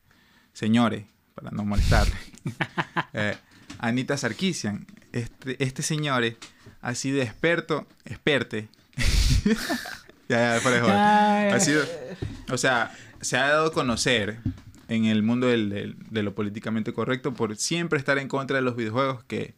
señores, 0.52 1.06
para 1.34 1.50
no 1.52 1.64
molestarle. 1.64 2.14
Eh, 3.14 3.36
Anita 3.78 4.16
Sarkisian, 4.16 4.86
este, 5.12 5.62
este 5.62 5.82
señor 5.82 6.24
así 6.80 7.10
de 7.10 7.22
experto, 7.22 7.86
experte. 8.04 8.68
ya, 10.28 10.56
ya, 10.58 10.60
joda. 10.60 11.54
Ha 11.54 11.60
sido, 11.60 11.84
o 12.50 12.58
sea, 12.58 12.92
se 13.20 13.36
ha 13.36 13.48
dado 13.48 13.66
a 13.66 13.72
conocer 13.72 14.38
en 14.88 15.04
el 15.04 15.22
mundo 15.22 15.46
del- 15.48 15.70
del- 15.70 15.96
de 16.10 16.22
lo 16.22 16.34
políticamente 16.34 16.92
correcto 16.92 17.34
por 17.34 17.56
siempre 17.56 17.98
estar 17.98 18.18
en 18.18 18.28
contra 18.28 18.56
de 18.56 18.62
los 18.62 18.76
videojuegos 18.76 19.22
que 19.24 19.54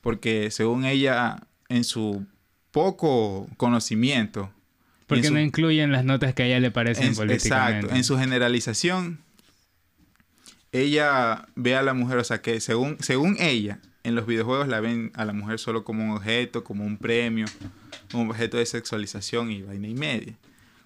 porque 0.00 0.50
según 0.50 0.84
ella 0.84 1.38
en 1.68 1.82
su 1.84 2.26
poco 2.70 3.48
conocimiento 3.56 4.52
Porque 5.06 5.28
su- 5.28 5.32
no 5.34 5.40
incluyen 5.40 5.92
las 5.92 6.04
notas 6.04 6.34
que 6.34 6.42
a 6.42 6.46
ella 6.46 6.60
le 6.60 6.70
parecen 6.70 7.08
en- 7.08 7.14
políticamente. 7.14 7.78
Exacto, 7.78 7.96
en 7.96 8.04
su 8.04 8.18
generalización, 8.18 9.20
ella 10.72 11.46
ve 11.54 11.76
a 11.76 11.82
la 11.82 11.94
mujer, 11.94 12.18
o 12.18 12.24
sea 12.24 12.42
que 12.42 12.60
según, 12.60 12.96
según 13.00 13.36
ella, 13.40 13.78
en 14.04 14.14
los 14.14 14.26
videojuegos 14.26 14.68
la 14.68 14.80
ven 14.80 15.10
a 15.14 15.24
la 15.24 15.32
mujer 15.32 15.58
solo 15.58 15.84
como 15.84 16.04
un 16.04 16.10
objeto, 16.12 16.62
como 16.64 16.84
un 16.84 16.96
premio, 16.96 17.46
un 18.12 18.30
objeto 18.30 18.56
de 18.56 18.66
sexualización 18.66 19.50
y 19.50 19.62
vaina 19.62 19.88
y 19.88 19.94
media. 19.94 20.34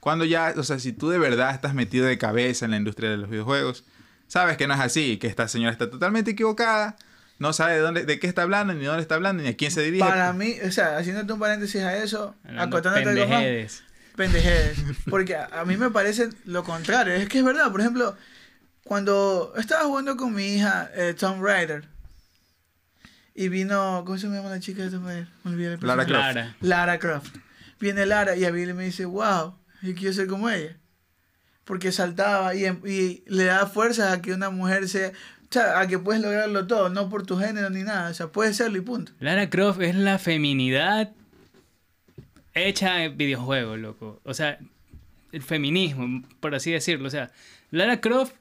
Cuando 0.01 0.24
ya, 0.24 0.55
o 0.57 0.62
sea, 0.62 0.78
si 0.78 0.93
tú 0.93 1.11
de 1.11 1.18
verdad 1.18 1.55
estás 1.55 1.74
metido 1.74 2.07
de 2.07 2.16
cabeza 2.16 2.64
en 2.64 2.70
la 2.70 2.78
industria 2.78 3.11
de 3.11 3.18
los 3.18 3.28
videojuegos, 3.28 3.85
sabes 4.28 4.57
que 4.57 4.66
no 4.66 4.74
es 4.74 4.81
así, 4.81 5.18
que 5.18 5.26
esta 5.26 5.49
señora 5.49 5.72
está 5.72 5.91
totalmente 5.91 6.31
equivocada, 6.31 6.97
no 7.39 7.53
sabe 7.53 7.74
de 7.74 7.81
dónde, 7.81 8.05
de 8.05 8.18
qué 8.18 8.26
está 8.26 8.43
hablando, 8.43 8.72
ni 8.72 8.85
dónde 8.85 9.03
está 9.03 9.16
hablando, 9.16 9.43
ni 9.43 9.49
a 9.51 9.57
quién 9.57 9.70
se 9.70 9.83
dirige. 9.83 10.05
Para 10.05 10.33
mí, 10.33 10.55
o 10.66 10.70
sea, 10.72 10.97
haciéndote 10.97 11.33
un 11.33 11.41
paréntesis 11.41 11.83
a 11.83 11.97
eso, 11.97 12.35
Hablando 12.45 12.76
acotándote 12.78 13.11
algo 13.11 13.26
más, 13.26 13.43
pendejedes. 13.43 13.83
pendejedes. 14.16 14.78
Porque 15.11 15.37
a, 15.37 15.49
a 15.61 15.64
mí 15.66 15.76
me 15.76 15.91
parece 15.91 16.31
lo 16.47 16.64
contrario. 16.64 17.12
Es 17.14 17.28
que 17.28 17.39
es 17.39 17.45
verdad, 17.45 17.70
por 17.70 17.81
ejemplo, 17.81 18.16
cuando 18.85 19.53
estaba 19.57 19.85
jugando 19.85 20.16
con 20.16 20.35
mi 20.35 20.45
hija 20.55 20.91
eh, 20.95 21.14
Tomb 21.14 21.43
Raider 21.43 21.85
y 23.35 23.49
vino, 23.49 24.03
¿cómo 24.05 24.18
se 24.18 24.28
llama 24.28 24.51
la 24.51 24.61
chica 24.61 24.83
de 24.83 24.91
Tomb 24.91 25.07
Raider? 25.07 25.28
Me 25.45 25.51
olvidé 25.53 25.74
el 25.74 25.81
Lara. 25.87 26.05
Clara. 26.05 26.57
Lara 26.61 26.99
Croft. 26.99 27.37
Viene 27.78 28.05
Lara 28.07 28.37
y 28.37 28.45
a 28.45 28.51
Billy 28.51 28.72
me 28.74 28.85
dice, 28.85 29.05
wow, 29.07 29.55
yo 29.83 29.95
quiero 29.95 30.12
ser 30.12 30.26
como 30.26 30.51
ella. 30.51 30.76
Porque 31.64 31.93
saltaba 31.93 32.55
y, 32.55 32.64
em- 32.64 32.83
y 32.85 33.22
le 33.26 33.45
da 33.45 33.66
fuerza 33.66 34.12
a 34.12 34.20
que 34.20 34.33
una 34.35 34.51
mujer 34.51 34.89
sea, 34.89 35.11
o 35.11 35.47
sea, 35.51 35.78
a 35.81 35.87
que 35.87 35.99
puedes 35.99 36.20
lograrlo 36.20 36.66
todo, 36.66 36.89
no 36.91 37.09
por 37.09 37.24
tu 37.24 37.39
género 37.39 37.70
ni 37.70 37.83
nada, 37.83 38.11
o 38.11 38.14
sea, 38.14 38.26
puedes 38.28 38.57
serlo 38.57 38.76
y 38.76 38.81
punto. 38.83 39.12
Lara 39.20 39.49
Croft 39.49 39.81
es 39.81 39.95
la 39.95 40.18
feminidad 40.18 41.12
hecha 42.55 43.05
en 43.05 43.16
videojuegos, 43.16 43.78
loco. 43.78 44.20
O 44.24 44.35
sea, 44.35 44.59
el 45.33 45.43
feminismo, 45.43 46.22
por 46.41 46.55
así 46.55 46.72
decirlo. 46.72 47.07
O 47.07 47.11
sea, 47.11 47.31
Lara 47.70 48.01
Croft 48.01 48.35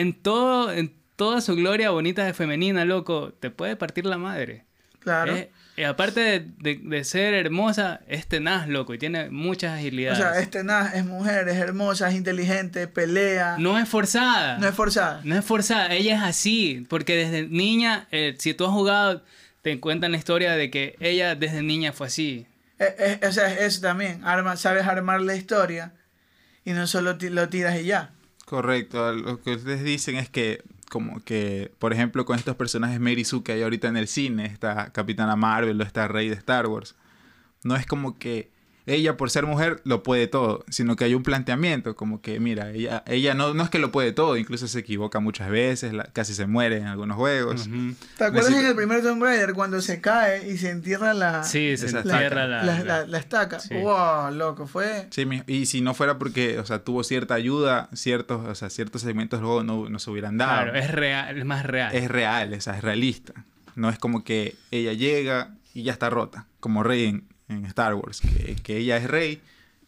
en 0.00 0.12
todo, 0.14 0.72
en 0.72 0.94
toda 1.16 1.40
su 1.40 1.54
gloria 1.56 1.90
bonita 1.90 2.24
de 2.24 2.32
femenina, 2.34 2.84
loco, 2.84 3.32
te 3.40 3.50
puede 3.50 3.76
partir 3.76 4.06
la 4.06 4.18
madre. 4.18 4.64
Claro. 5.00 5.34
Es- 5.34 5.48
y 5.76 5.84
aparte 5.84 6.18
de, 6.20 6.40
de- 6.58 6.80
de 6.82 7.04
ser 7.04 7.34
hermosa, 7.34 8.00
es 8.08 8.26
tenaz, 8.26 8.66
loco, 8.68 8.94
y 8.94 8.98
tiene 8.98 9.30
muchas 9.30 9.70
o 9.72 9.74
agilidades. 9.76 10.18
sea, 10.18 10.40
es 10.40 10.50
tenaz, 10.50 10.92
es 10.96 11.04
mujer, 11.04 11.48
es 11.48 11.56
hermosa, 11.56 12.08
es 12.08 12.16
inteligente, 12.16 12.88
pelea, 12.88 13.54
no, 13.58 13.74
No 13.74 13.78
es 13.78 13.88
forzada. 13.88 14.58
es 14.68 14.74
forzada. 14.74 15.20
No 15.22 15.36
es 15.38 15.44
forzada, 15.44 15.94
ella 15.94 16.16
es 16.16 16.22
así, 16.24 16.84
porque 16.88 17.14
desde 17.14 17.46
niña, 17.46 18.08
eh, 18.10 18.34
si 18.40 18.54
tú 18.54 18.64
has 18.64 18.72
jugado, 18.72 19.22
te 19.62 19.78
cuentan 19.78 20.10
la 20.12 20.18
historia 20.18 20.54
de 20.56 20.68
que 20.68 20.96
ella 20.98 21.36
desde 21.36 21.62
niña 21.62 21.92
fue 21.92 22.08
así. 22.08 22.46
Eh, 22.80 23.18
eh, 23.22 23.26
o 23.28 23.30
sea, 23.32 23.52
es 23.52 23.60
eso 23.60 23.80
también, 23.80 24.24
arma, 24.24 24.56
sabes 24.56 24.84
armar 24.84 25.20
la 25.20 25.36
historia 25.36 25.92
y 26.64 26.72
no 26.72 26.88
solo 26.88 27.16
lo 27.20 27.48
tiras 27.48 27.78
y 27.80 27.84
ya. 27.84 28.10
Correcto, 28.48 29.12
lo 29.12 29.42
que 29.42 29.56
ustedes 29.56 29.84
dicen 29.84 30.16
es 30.16 30.30
que 30.30 30.62
como 30.88 31.20
que, 31.20 31.70
por 31.78 31.92
ejemplo, 31.92 32.24
con 32.24 32.38
estos 32.38 32.56
personajes 32.56 32.98
Mary 32.98 33.22
Sue 33.26 33.42
que 33.42 33.52
hay 33.52 33.62
ahorita 33.62 33.88
en 33.88 33.98
el 33.98 34.08
cine, 34.08 34.46
esta 34.46 34.90
Capitana 34.90 35.36
Marvel 35.36 35.78
o 35.78 35.84
esta 35.84 36.08
Rey 36.08 36.30
de 36.30 36.36
Star 36.36 36.66
Wars, 36.66 36.96
no 37.62 37.76
es 37.76 37.84
como 37.84 38.18
que 38.18 38.50
ella 38.88 39.16
por 39.16 39.30
ser 39.30 39.46
mujer 39.46 39.80
lo 39.84 40.02
puede 40.02 40.26
todo, 40.26 40.64
sino 40.68 40.96
que 40.96 41.04
hay 41.04 41.14
un 41.14 41.22
planteamiento 41.22 41.94
como 41.94 42.20
que, 42.20 42.40
mira, 42.40 42.70
ella, 42.72 43.02
ella 43.06 43.34
no, 43.34 43.54
no 43.54 43.62
es 43.62 43.70
que 43.70 43.78
lo 43.78 43.92
puede 43.92 44.12
todo, 44.12 44.36
incluso 44.36 44.66
se 44.66 44.80
equivoca 44.80 45.20
muchas 45.20 45.50
veces, 45.50 45.92
la- 45.92 46.04
casi 46.12 46.34
se 46.34 46.46
muere 46.46 46.78
en 46.78 46.86
algunos 46.86 47.16
juegos. 47.16 47.68
¿Te 48.16 48.24
acuerdas 48.24 48.50
Necesito- 48.50 48.60
en 48.60 48.66
el 48.66 48.74
primer 48.76 49.02
Tomb 49.02 49.22
Raider 49.22 49.52
cuando 49.54 49.80
se 49.80 50.00
cae 50.00 50.50
y 50.50 50.58
se 50.58 50.70
entierra 50.70 51.14
la, 51.14 51.44
Sí, 51.44 51.76
se 51.76 51.86
Esa 51.86 51.98
entierra 52.00 52.24
estaca. 52.44 52.46
la, 52.46 52.62
la, 52.64 52.78
la- 52.78 52.84
la- 52.84 53.06
la 53.06 53.18
estaca? 53.18 53.60
Sí. 53.60 53.74
Wow, 53.74 54.32
loco, 54.32 54.66
fue... 54.66 55.06
Sí, 55.10 55.26
mi- 55.26 55.42
y 55.46 55.66
si 55.66 55.80
no 55.80 55.94
fuera 55.94 56.18
porque, 56.18 56.58
o 56.58 56.64
sea, 56.66 56.82
tuvo 56.84 57.04
cierta 57.04 57.34
ayuda, 57.34 57.88
ciertos, 57.92 58.46
o 58.46 58.54
sea, 58.54 58.70
ciertos 58.70 59.02
segmentos 59.02 59.40
luego 59.40 59.62
no, 59.62 59.88
no 59.88 59.98
se 59.98 60.10
hubieran 60.10 60.38
dado. 60.38 60.62
Claro, 60.64 60.78
es 60.78 60.90
real, 60.90 61.38
es 61.38 61.44
más 61.44 61.64
real. 61.66 61.94
es 61.94 62.08
real, 62.08 62.52
o 62.54 62.60
sea, 62.60 62.76
es 62.76 62.82
realista. 62.82 63.32
No 63.76 63.90
es 63.90 63.98
como 63.98 64.24
que 64.24 64.56
ella 64.70 64.92
llega 64.92 65.54
y 65.74 65.84
ya 65.84 65.92
está 65.92 66.10
rota, 66.10 66.46
como 66.58 66.82
Rey 66.82 67.04
en, 67.06 67.24
en 67.48 67.64
Star 67.66 67.94
Wars, 67.94 68.20
que, 68.20 68.56
que 68.62 68.76
ella 68.78 68.96
es 68.96 69.04
Rey, 69.08 69.40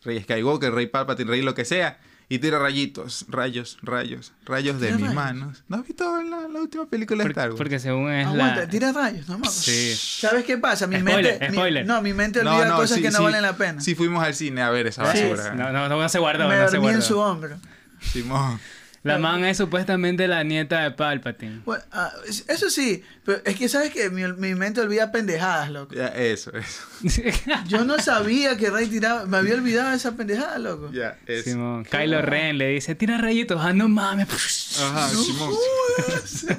Rey 0.04 0.20
Skywalker, 0.22 0.72
Rey 0.72 0.86
Palpatine, 0.86 1.30
Rey 1.30 1.42
lo 1.42 1.54
que 1.54 1.64
sea, 1.64 1.98
y 2.28 2.38
tira 2.38 2.60
rayitos, 2.60 3.26
rayos, 3.28 3.76
rayos, 3.82 4.32
rayos 4.46 4.80
de 4.80 4.86
¿Tira 4.86 4.96
mis 4.98 5.06
rayos? 5.08 5.14
manos. 5.16 5.64
¿No 5.68 5.78
has 5.78 5.86
visto 5.86 6.22
la, 6.22 6.46
la 6.48 6.60
última 6.60 6.86
película 6.86 7.24
de 7.24 7.30
Star 7.30 7.48
Wars? 7.48 7.58
porque 7.58 7.80
según 7.80 8.10
es 8.12 8.24
Aguanta, 8.26 8.60
la... 8.60 8.68
tira 8.68 8.92
rayos, 8.92 9.28
no 9.28 9.34
mames. 9.38 9.52
Sí. 9.52 9.92
¿Sabes 9.96 10.44
qué 10.44 10.56
pasa? 10.56 10.86
Mi 10.86 11.00
Spoiler, 11.00 11.32
mente... 11.32 11.48
mi- 11.48 11.56
spoiler. 11.56 11.86
no, 11.86 12.00
mi 12.02 12.14
mente 12.14 12.38
olvida 12.40 12.76
cosas 12.76 12.96
sí, 12.96 13.02
que 13.02 13.10
no 13.10 13.18
sí. 13.18 13.24
valen 13.24 13.42
la 13.42 13.56
pena. 13.56 13.80
Sí, 13.80 13.94
fuimos 13.96 14.22
al 14.24 14.34
cine 14.34 14.62
a 14.62 14.70
ver 14.70 14.86
esa 14.86 15.10
Sí. 15.12 15.22
basura. 15.28 15.54
No, 15.54 15.72
no, 15.72 15.88
no 15.88 16.08
se 16.08 16.18
guardó, 16.20 16.48
Me 16.48 16.56
no 16.56 16.68
se 16.68 16.76
dormí 16.76 16.92
en 16.92 17.02
su 17.02 17.18
hombro. 17.18 17.58
Simón. 18.00 18.60
La 19.02 19.16
man 19.18 19.42
es 19.44 19.56
supuestamente 19.56 20.28
la 20.28 20.44
nieta 20.44 20.82
de 20.82 20.90
Palpatine. 20.90 21.62
Bueno, 21.64 21.82
es- 22.28 22.44
eso 22.48 22.68
sí, 22.68 23.02
pero 23.24 23.40
es 23.46 23.56
que 23.56 23.66
sabes 23.68 23.90
que 23.92 24.10
mi, 24.10 24.30
mi 24.34 24.54
mente 24.54 24.82
olvida 24.82 25.10
pendejadas, 25.10 25.70
loco. 25.70 25.94
Ya, 25.94 26.08
eso, 26.08 26.52
eso. 26.54 26.82
Yo 27.66 27.84
no 27.86 27.98
sabía 27.98 28.58
que 28.58 28.68
Rey 28.68 28.88
tiraba, 28.88 29.24
me 29.24 29.38
había 29.38 29.54
olvidado 29.54 29.94
esa 29.94 30.12
pendejada, 30.16 30.58
loco. 30.58 30.90
Ya, 30.92 31.16
eso. 31.26 31.50
Simón, 31.50 31.84
Kylo 31.84 32.20
Ren 32.20 32.58
le 32.58 32.68
dice, 32.68 32.94
tira 32.94 33.16
rayitos, 33.16 33.58
ah, 33.64 33.72
no 33.72 33.88
mames. 33.88 34.78
Ajá, 34.82 35.08
Simón. 35.08 35.54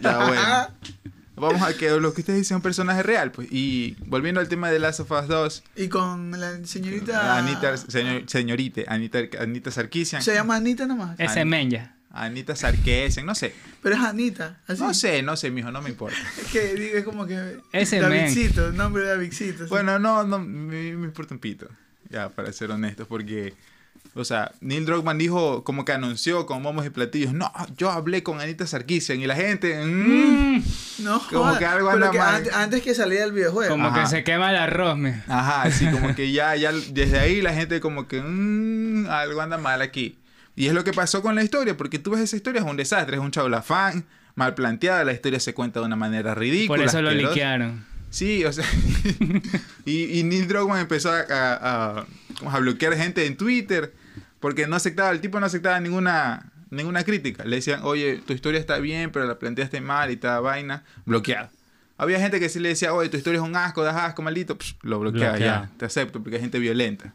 ya, 0.02 0.26
bueno. 0.26 0.68
Vamos 1.36 1.62
a 1.64 1.74
que 1.76 1.90
lo 1.90 2.14
que 2.14 2.22
ustedes 2.22 2.40
dicen 2.40 2.56
es 2.56 2.58
un 2.58 2.62
personaje 2.62 3.02
real, 3.02 3.32
pues. 3.32 3.48
Y 3.52 3.96
volviendo 4.06 4.40
al 4.42 4.48
tema 4.48 4.70
de 4.70 4.78
Last 4.78 5.00
of 5.00 5.12
Us 5.12 5.28
2, 5.28 5.64
Y 5.76 5.88
con 5.90 6.40
la 6.40 6.64
señorita... 6.66 7.38
Anita, 7.38 7.78
señor, 7.78 8.24
señorite, 8.28 8.86
Anita, 8.88 9.20
Anita 9.40 9.72
Sarkisian. 9.72 10.22
Se 10.22 10.36
llama 10.36 10.56
Anita 10.58 10.86
nomás. 10.86 11.20
Ese 11.20 11.44
men 11.46 11.72
ya. 11.72 11.96
Anita 12.14 12.56
Sarkeesian, 12.56 13.26
no 13.26 13.36
sé. 13.36 13.54
Pero 13.82 13.96
es 13.96 14.02
Anita. 14.02 14.60
Así. 14.68 14.82
No 14.82 14.94
sé, 14.94 15.22
no 15.24 15.36
sé, 15.38 15.50
mijo, 15.52 15.72
no 15.72 15.82
me 15.82 15.90
importa. 15.90 16.18
Es 16.42 16.48
que 16.52 16.74
digo, 16.76 16.98
es 16.98 17.04
como 17.06 17.26
que... 17.26 17.58
Ese. 17.72 18.00
Davidcito, 18.00 18.68
el 18.68 18.76
nombre 18.78 19.04
de 19.04 19.10
Davidcito. 19.10 19.64
sí. 19.64 19.70
Bueno, 19.70 19.98
no, 20.00 20.24
no, 20.24 20.40
me, 20.40 20.94
me 20.96 21.06
importa 21.06 21.34
un 21.34 21.40
pito. 21.40 21.68
Ya, 22.10 22.28
para 22.30 22.52
ser 22.52 22.70
honestos, 22.72 23.08
porque, 23.08 23.54
o 24.16 24.26
sea, 24.26 24.52
Neil 24.60 24.86
Druckmann 24.86 25.18
dijo, 25.18 25.64
como 25.64 25.86
que 25.86 25.94
anunció 25.94 26.46
con 26.46 26.62
momos 26.62 26.86
y 26.86 26.90
platillos, 26.90 27.32
no, 27.34 27.50
yo 27.78 27.90
hablé 27.90 28.22
con 28.22 28.42
Anita 28.42 28.68
Sarkeesian 28.68 29.22
y 29.22 29.28
la 29.28 29.36
gente, 29.38 29.82
mm, 29.86 30.52
Mm, 30.58 30.64
No, 31.06 31.20
como 31.30 31.46
joda, 31.46 31.58
que 31.60 31.66
algo 31.66 31.90
anda 31.90 32.12
que 32.12 32.18
mal. 32.18 32.36
antes, 32.36 32.54
antes 32.54 32.82
que 32.82 32.94
saliera 32.94 33.24
el 33.24 33.32
videojuego. 33.32 33.72
como 33.72 33.88
Ajá. 33.88 34.02
que 34.02 34.08
se 34.10 34.24
quema 34.26 34.50
el 34.52 34.58
arroz, 34.58 34.98
me. 34.98 35.24
Ajá, 35.30 35.62
así 35.64 35.90
como 35.90 36.14
que 36.14 36.34
ya, 36.34 36.54
ya, 36.58 36.74
desde 36.74 37.20
ahí 37.20 37.42
la 37.42 37.54
gente 37.54 37.80
como 37.80 38.08
que, 38.10 38.22
"Mm, 38.22 39.08
algo 39.10 39.40
anda 39.42 39.58
mal 39.58 39.82
aquí. 39.82 40.18
Y 40.62 40.68
es 40.68 40.74
lo 40.74 40.84
que 40.84 40.94
pasó 40.94 41.22
con 41.24 41.34
la 41.36 41.44
historia, 41.44 41.76
porque 41.76 41.98
tú 41.98 42.12
ves 42.12 42.22
esa 42.22 42.36
historia, 42.36 42.62
es 42.62 42.68
un 42.68 42.78
desastre, 42.78 43.16
es 43.18 43.22
un 43.22 43.32
chaulafán, 43.32 44.06
mal 44.36 44.54
planteada, 44.54 45.04
la 45.04 45.12
historia 45.14 45.40
se 45.40 45.54
cuenta 45.54 45.80
de 45.80 45.88
una 45.88 45.96
manera 45.96 46.36
ridícula. 46.36 46.78
Por 46.78 46.86
eso 46.88 47.02
lo 47.02 47.12
liquearon. 47.12 47.84
Sí, 48.12 48.46
o 48.46 48.52
sea, 48.54 48.66
y, 49.86 50.20
y 50.20 50.24
Neil 50.24 50.48
Druckmann 50.48 50.80
empezó 50.82 51.12
a, 51.12 51.22
a, 51.30 52.06
a- 52.46 52.60
bloquear 52.60 52.96
gente 52.96 53.26
en 53.26 53.38
Twitter, 53.38 53.94
Porque 54.40 54.68
no 54.68 54.76
aceptaba, 54.76 55.12
el 55.12 55.20
tipo 55.22 55.40
no 55.40 55.46
aceptaba 55.46 55.80
ninguna, 55.80 56.46
ninguna 56.70 57.04
crítica. 57.04 57.44
Le 57.46 57.56
decían, 57.58 57.80
oye, 57.84 58.18
tu 58.26 58.34
historia 58.34 58.60
está 58.60 58.78
bien, 58.80 59.12
pero 59.12 59.26
la 59.26 59.40
planteaste 59.40 59.82
mal 59.82 60.12
y 60.12 60.18
toda 60.18 60.40
vaina. 60.42 60.84
Bloqueado. 61.06 61.50
Había 61.98 62.20
gente 62.20 62.40
que 62.40 62.50
sí 62.50 62.60
le 62.60 62.70
decía, 62.70 62.94
oye, 62.94 63.10
tu 63.10 63.18
historia 63.18 63.40
es 63.40 63.44
un 63.46 63.56
asco, 63.56 63.84
das 63.84 63.96
asco, 63.96 64.22
maldito. 64.24 64.58
Psh, 64.58 64.76
lo 64.82 65.00
bloqueaba, 65.00 65.38
Bloqueado. 65.38 65.64
ya. 65.66 65.72
Te 65.78 65.86
acepto, 65.86 66.22
porque 66.22 66.36
hay 66.38 66.42
gente 66.42 66.60
violenta. 66.60 67.14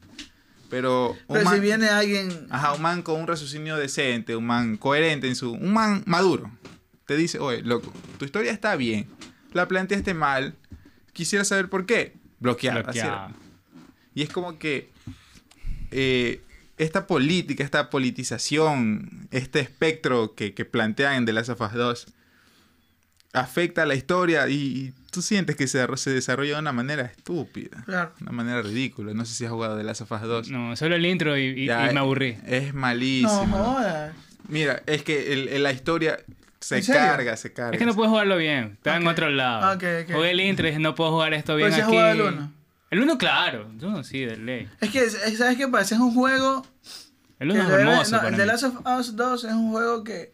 Pero 0.68 1.16
Pero 1.28 1.50
si 1.50 1.60
viene 1.60 1.88
alguien. 1.88 2.46
Ajá, 2.50 2.74
un 2.74 2.82
man 2.82 3.02
con 3.02 3.20
un 3.20 3.26
raciocinio 3.26 3.76
decente, 3.76 4.36
un 4.36 4.46
man 4.46 4.76
coherente 4.76 5.28
en 5.28 5.36
su... 5.36 5.52
Un 5.52 5.72
man 5.72 6.02
maduro. 6.06 6.50
Te 7.06 7.16
dice, 7.16 7.38
oye, 7.38 7.62
loco, 7.62 7.92
tu 8.18 8.24
historia 8.24 8.52
está 8.52 8.74
bien. 8.76 9.06
La 9.52 9.68
planteaste 9.68 10.12
mal. 10.14 10.54
Quisiera 11.12 11.44
saber 11.44 11.68
por 11.68 11.86
qué. 11.86 12.14
Bloqueado. 12.40 12.82
Y 14.14 14.22
es 14.22 14.28
como 14.30 14.58
que 14.58 14.90
eh, 15.90 16.40
esta 16.78 17.06
política, 17.06 17.62
esta 17.62 17.90
politización, 17.90 19.28
este 19.30 19.60
espectro 19.60 20.34
que, 20.34 20.52
que 20.52 20.64
plantean 20.64 21.14
en 21.14 21.26
The 21.26 21.32
Last 21.32 21.50
of 21.50 21.60
Us 21.60 21.72
2 21.72 22.06
afecta 23.32 23.82
a 23.82 23.86
la 23.86 23.94
historia 23.94 24.48
y, 24.48 24.54
y 24.54 24.94
tú 25.16 25.22
sientes 25.22 25.56
que 25.56 25.66
se, 25.66 25.84
se 25.96 26.10
desarrolla 26.10 26.54
de 26.54 26.60
una 26.60 26.72
manera 26.72 27.02
estúpida. 27.04 27.82
Claro. 27.86 28.12
Una 28.20 28.32
manera 28.32 28.62
ridícula. 28.62 29.14
No 29.14 29.24
sé 29.24 29.34
si 29.34 29.44
has 29.44 29.50
jugado 29.50 29.76
The 29.76 29.82
Last 29.84 30.02
of 30.02 30.12
Us 30.12 30.20
2. 30.20 30.50
No, 30.50 30.76
solo 30.76 30.94
el 30.94 31.06
intro 31.06 31.36
y, 31.38 31.44
y- 31.46 31.66
Ya, 31.66 31.90
y 31.90 31.94
me 31.94 32.00
aburrí. 32.00 32.36
Es 32.46 32.72
No 32.74 32.80
malísimo. 32.80 33.46
jodas. 33.56 34.14
Mira, 34.48 34.82
es 34.86 35.02
que 35.02 35.32
el- 35.32 35.48
el- 35.48 35.62
la 35.62 35.72
historia 35.72 36.18
se 36.60 36.82
carga, 36.84 37.36
se 37.36 37.52
carga. 37.52 37.72
Es 37.72 37.78
que 37.78 37.86
no 37.86 37.94
puedes 37.94 38.10
jugarlo 38.10 38.36
bien, 38.36 38.72
está 38.74 38.96
en 38.96 39.06
otro 39.06 39.30
lado. 39.30 39.74
Ok, 39.76 39.82
ok. 40.04 40.12
Jugué 40.14 40.30
el 40.32 40.40
intro 40.40 40.66
y 40.66 40.70
dije, 40.70 40.80
no 40.80 40.94
puedo 40.94 41.10
jugar 41.12 41.32
esto 41.34 41.56
bien 41.56 41.68
Pero 41.70 41.74
si 41.76 41.80
has 41.80 41.86
aquí. 41.88 41.96
jugado 41.96 42.12
el 42.12 42.20
uno. 42.34 42.52
El 42.90 43.00
uno, 43.00 43.18
claro. 43.18 43.68
El 43.78 43.84
uno 43.84 44.04
sí, 44.04 44.20
de 44.24 44.36
ley. 44.36 44.68
Es 44.80 44.90
que, 44.90 45.00
es- 45.04 45.38
¿sabes 45.38 45.56
qué 45.56 45.66
pasa? 45.68 45.94
Es 45.96 46.00
un 46.00 46.14
juego. 46.14 46.64
El 47.38 47.48
que 47.48 47.54
uno 47.54 47.62
es 47.64 47.68
debe- 47.70 47.80
hermoso 47.82 48.12
no, 48.12 48.18
para 48.22 48.30
The 48.36 48.42
mí. 48.42 48.46
Last 48.48 48.64
of 48.64 48.74
Us 49.00 49.16
2 49.16 49.44
es 49.44 49.52
un 49.52 49.70
juego 49.70 50.04
que 50.04 50.30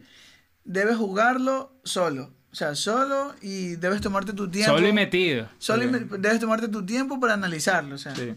debes 0.63 0.97
jugarlo 0.97 1.73
solo. 1.83 2.31
O 2.53 2.55
sea, 2.55 2.75
solo 2.75 3.33
y 3.41 3.75
debes 3.77 3.99
tomarte 3.99 4.31
tu 4.31 4.47
tiempo. 4.49 4.73
Solo 4.75 4.87
y 4.87 4.93
metido. 4.93 5.49
Solo 5.57 5.83
y 5.83 5.87
me- 5.87 5.99
debes 6.19 6.39
tomarte 6.39 6.67
tu 6.69 6.85
tiempo 6.85 7.19
para 7.19 7.33
analizarlo. 7.33 7.95
O 7.95 7.97
sea, 7.97 8.15
Sí. 8.15 8.35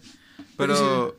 Pero 0.56 1.18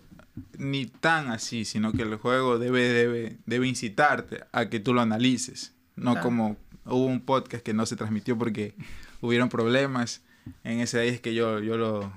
ni 0.58 0.88
tan 0.88 1.30
así, 1.30 1.64
sino 1.64 1.94
que 1.94 2.02
el 2.02 2.16
juego 2.16 2.58
debe, 2.60 2.82
debe, 2.90 3.38
debe 3.46 3.68
incitarte 3.68 4.44
a 4.52 4.70
que 4.70 4.80
tú 4.80 4.94
lo 4.94 5.02
analices. 5.02 5.74
No 5.96 6.12
Claro. 6.14 6.26
como 6.26 6.58
hubo 6.86 7.06
un 7.06 7.22
podcast 7.22 7.64
que 7.64 7.74
no 7.74 7.86
se 7.86 7.96
transmitió 7.96 8.38
porque 8.38 8.74
hubieron 9.22 9.50
problemas. 9.50 10.22
En 10.64 10.80
ese 10.80 11.00
ahí 11.00 11.10
es 11.10 11.22
que 11.22 11.34
yo, 11.36 11.60
yo 11.60 11.78
lo, 11.78 12.12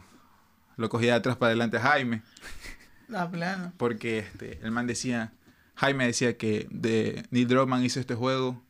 lo 0.76 0.88
cogí 0.88 1.06
de 1.06 1.12
atrás 1.12 1.36
para 1.36 1.48
adelante 1.48 1.76
a 1.76 1.80
Jaime. 1.82 2.22
la 3.08 3.30
plano. 3.30 3.72
Porque 3.76 4.20
este, 4.20 4.60
el 4.62 4.70
man 4.70 4.86
decía, 4.86 5.32
Jaime 5.74 6.06
decía 6.06 6.36
que 6.38 6.66
de, 6.70 7.26
Neil 7.30 7.48
Druckmann 7.48 7.84
hizo 7.84 8.00
este 8.00 8.14
juego 8.14 8.62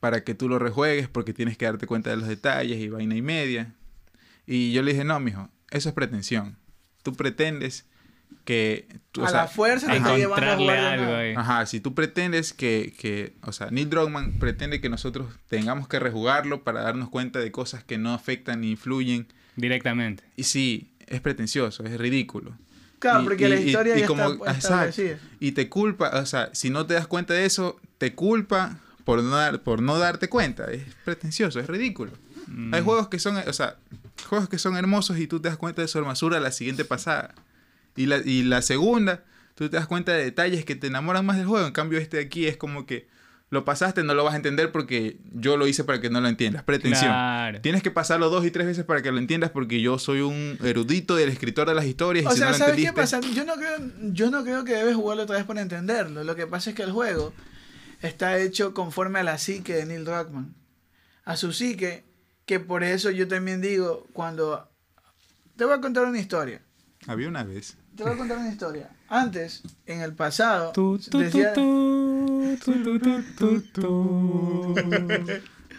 para 0.00 0.22
que 0.24 0.34
tú 0.34 0.48
lo 0.48 0.58
rejuegues 0.58 1.08
porque 1.08 1.32
tienes 1.32 1.56
que 1.58 1.64
darte 1.66 1.86
cuenta 1.86 2.10
de 2.10 2.16
los 2.16 2.28
detalles 2.28 2.78
y 2.78 2.88
vaina 2.88 3.16
y 3.16 3.22
media. 3.22 3.74
Y 4.46 4.72
yo 4.72 4.82
le 4.82 4.92
dije, 4.92 5.04
no, 5.04 5.18
mijo, 5.20 5.48
eso 5.70 5.88
es 5.88 5.94
pretensión. 5.94 6.56
Tú 7.02 7.14
pretendes 7.14 7.86
que... 8.44 8.88
tú- 9.12 9.22
o 9.22 9.24
a 9.24 9.28
sea, 9.28 9.42
la 9.42 9.48
fuerza 9.48 9.86
te 9.86 9.92
ajá, 9.92 9.98
está 10.00 10.16
llevando 10.18 10.46
a 10.46 10.52
Encontrarle 10.52 10.72
de 10.72 10.86
algo 11.02 11.14
ahí. 11.16 11.34
Ajá, 11.36 11.66
si 11.66 11.80
tú 11.80 11.94
pretendes 11.94 12.52
que, 12.52 12.94
que, 12.98 13.34
o 13.42 13.52
sea, 13.52 13.70
Neil 13.70 13.90
Druckmann 13.90 14.38
pretende 14.38 14.80
que 14.80 14.88
nosotros 14.88 15.34
tengamos 15.48 15.88
que 15.88 15.98
rejugarlo 15.98 16.62
para 16.64 16.82
darnos 16.82 17.08
cuenta 17.10 17.38
de 17.40 17.50
cosas 17.52 17.84
que 17.84 17.98
no 17.98 18.14
afectan 18.14 18.60
ni 18.62 18.70
influyen. 18.70 19.26
Directamente. 19.56 20.22
Y 20.36 20.44
sí, 20.44 20.92
es 21.06 21.20
pretencioso, 21.20 21.84
es 21.84 21.98
ridículo. 21.98 22.56
Claro, 23.00 23.22
Y- 23.22 23.24
porque 23.24 23.46
y- 23.46 23.50
la 23.50 23.56
historia 23.60 23.96
y 23.96 24.00
ya 24.00 24.06
como- 24.06 24.22
está 24.30 24.52
exacto. 24.52 24.56
establecida. 24.90 25.18
Y 25.40 25.52
te 25.52 25.68
culpa, 25.68 26.10
o 26.20 26.26
sea, 26.26 26.50
si 26.54 26.70
no 26.70 26.86
te 26.86 26.94
das 26.94 27.06
cuenta 27.06 27.34
de 27.34 27.44
eso, 27.44 27.80
te 27.98 28.14
culpa 28.14 28.78
por 29.08 29.22
no, 29.22 29.36
dar, 29.36 29.62
por 29.62 29.80
no 29.80 29.98
darte 29.98 30.28
cuenta. 30.28 30.70
Es 30.70 30.82
pretencioso, 31.02 31.58
es 31.60 31.66
ridículo. 31.66 32.12
Mm. 32.46 32.74
Hay 32.74 32.82
juegos 32.82 33.08
que 33.08 33.18
son, 33.18 33.38
o 33.38 33.52
sea, 33.54 33.76
juegos 34.28 34.50
que 34.50 34.58
son 34.58 34.76
hermosos 34.76 35.18
y 35.18 35.26
tú 35.26 35.40
te 35.40 35.48
das 35.48 35.56
cuenta 35.56 35.80
de 35.80 35.88
su 35.88 35.96
hermosura 35.96 36.40
la 36.40 36.52
siguiente 36.52 36.84
pasada. 36.84 37.34
Y 37.96 38.04
la, 38.04 38.18
y 38.18 38.42
la 38.42 38.60
segunda, 38.60 39.24
tú 39.54 39.70
te 39.70 39.78
das 39.78 39.86
cuenta 39.86 40.12
de 40.12 40.24
detalles 40.24 40.66
que 40.66 40.76
te 40.76 40.88
enamoran 40.88 41.24
más 41.24 41.38
del 41.38 41.46
juego. 41.46 41.66
En 41.66 41.72
cambio, 41.72 41.98
este 41.98 42.18
de 42.18 42.24
aquí 42.24 42.46
es 42.48 42.58
como 42.58 42.84
que 42.84 43.08
lo 43.48 43.64
pasaste, 43.64 44.04
no 44.04 44.12
lo 44.12 44.24
vas 44.24 44.34
a 44.34 44.36
entender 44.36 44.72
porque 44.72 45.16
yo 45.32 45.56
lo 45.56 45.66
hice 45.66 45.84
para 45.84 46.02
que 46.02 46.10
no 46.10 46.20
lo 46.20 46.28
entiendas. 46.28 46.64
Pretensión. 46.64 47.10
Claro. 47.10 47.62
Tienes 47.62 47.82
que 47.82 47.90
pasarlo 47.90 48.28
dos 48.28 48.44
y 48.44 48.50
tres 48.50 48.66
veces 48.66 48.84
para 48.84 49.00
que 49.00 49.10
lo 49.10 49.16
entiendas 49.16 49.48
porque 49.48 49.80
yo 49.80 49.98
soy 49.98 50.20
un 50.20 50.58
erudito 50.62 51.16
del 51.16 51.30
escritor 51.30 51.66
de 51.66 51.74
las 51.74 51.86
historias 51.86 52.24
y 52.24 52.28
O 52.28 52.32
si 52.32 52.36
sea, 52.36 52.48
no 52.48 52.52
lo 52.52 52.58
¿sabes 52.58 52.76
qué 52.76 52.92
pasa? 52.92 53.20
Yo 53.20 53.46
no, 53.46 53.54
creo, 53.54 53.78
yo 54.12 54.30
no 54.30 54.44
creo 54.44 54.66
que 54.66 54.74
debes 54.74 54.96
jugarlo 54.96 55.22
otra 55.22 55.36
vez 55.36 55.46
para 55.46 55.62
entenderlo. 55.62 56.24
Lo 56.24 56.36
que 56.36 56.46
pasa 56.46 56.68
es 56.68 56.76
que 56.76 56.82
el 56.82 56.92
juego 56.92 57.32
está 58.02 58.38
hecho 58.38 58.74
conforme 58.74 59.18
a 59.20 59.22
la 59.22 59.38
psique 59.38 59.74
de 59.74 59.86
Neil 59.86 60.04
Druckmann. 60.04 60.54
A 61.24 61.36
su 61.36 61.52
psique, 61.52 62.04
que 62.46 62.60
por 62.60 62.82
eso 62.84 63.10
yo 63.10 63.28
también 63.28 63.60
digo, 63.60 64.06
cuando... 64.12 64.68
Te 65.56 65.64
voy 65.64 65.74
a 65.74 65.80
contar 65.80 66.04
una 66.06 66.18
historia. 66.18 66.62
Había 67.06 67.28
una 67.28 67.42
vez. 67.44 67.76
Te 67.96 68.04
voy 68.04 68.12
a 68.12 68.16
contar 68.16 68.38
una 68.38 68.48
historia. 68.50 68.90
Antes, 69.08 69.62
en 69.86 70.00
el 70.02 70.14
pasado, 70.14 70.72
Tu, 70.72 70.98
tu, 70.98 71.18
decía- 71.18 71.52
tu, 71.52 72.56
tu, 72.64 72.82
tu, 72.82 72.98
tu, 73.00 73.22
tu, 73.36 73.60
tu. 73.62 74.74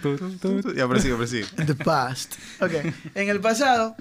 Tu, 0.01 0.17
tu, 0.17 0.61
tu. 0.61 0.73
Ya, 0.73 0.87
prosigue, 0.87 1.15
prosigue. 1.15 1.45
In 1.57 1.65
the 1.65 1.75
past. 1.75 2.35
Ok. 2.61 2.71
En 3.15 3.29
el 3.29 3.39
pasado, 3.41 3.95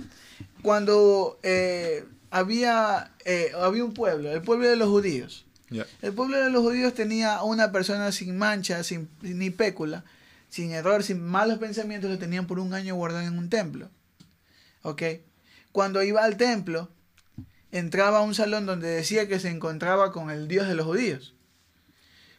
cuando 0.63 1.39
eh, 1.43 2.05
había, 2.31 3.13
eh, 3.25 3.53
había 3.61 3.85
un 3.85 3.95
pueblo, 3.95 4.31
el 4.31 4.43
pueblo 4.43 4.69
de 4.69 4.77
los 4.77 4.89
judíos. 4.89 5.45
El 5.71 6.13
pueblo 6.15 6.39
de 6.39 6.51
los 6.51 6.63
judíos 6.63 6.95
tenía 6.95 7.43
una 7.43 7.73
persona 7.73 8.11
sin 8.13 8.39
mancha, 8.39 8.83
sin 8.83 9.11
ni 9.21 9.51
pécula, 9.51 10.05
sin 10.49 10.73
error, 10.73 11.03
sin 11.03 11.23
malos 11.23 11.59
pensamientos, 11.59 12.11
lo 12.11 12.19
tenían 12.19 12.47
por 12.47 12.59
un 12.59 12.73
año 12.73 12.95
guardado 12.95 13.27
en 13.27 13.39
un 13.39 13.51
templo. 13.51 13.91
¿Ok? 14.83 15.03
Cuando 15.73 16.03
iba 16.03 16.25
al 16.25 16.37
templo, 16.37 16.89
entraba 17.71 18.19
a 18.19 18.23
un 18.23 18.35
salón 18.35 18.65
donde 18.65 18.89
decía 18.89 19.29
que 19.29 19.41
se 19.41 19.51
encontraba 19.51 20.13
con 20.13 20.31
el 20.31 20.49
Dios 20.49 20.67
de 20.67 20.75
los 20.75 20.87
judíos. 20.87 21.35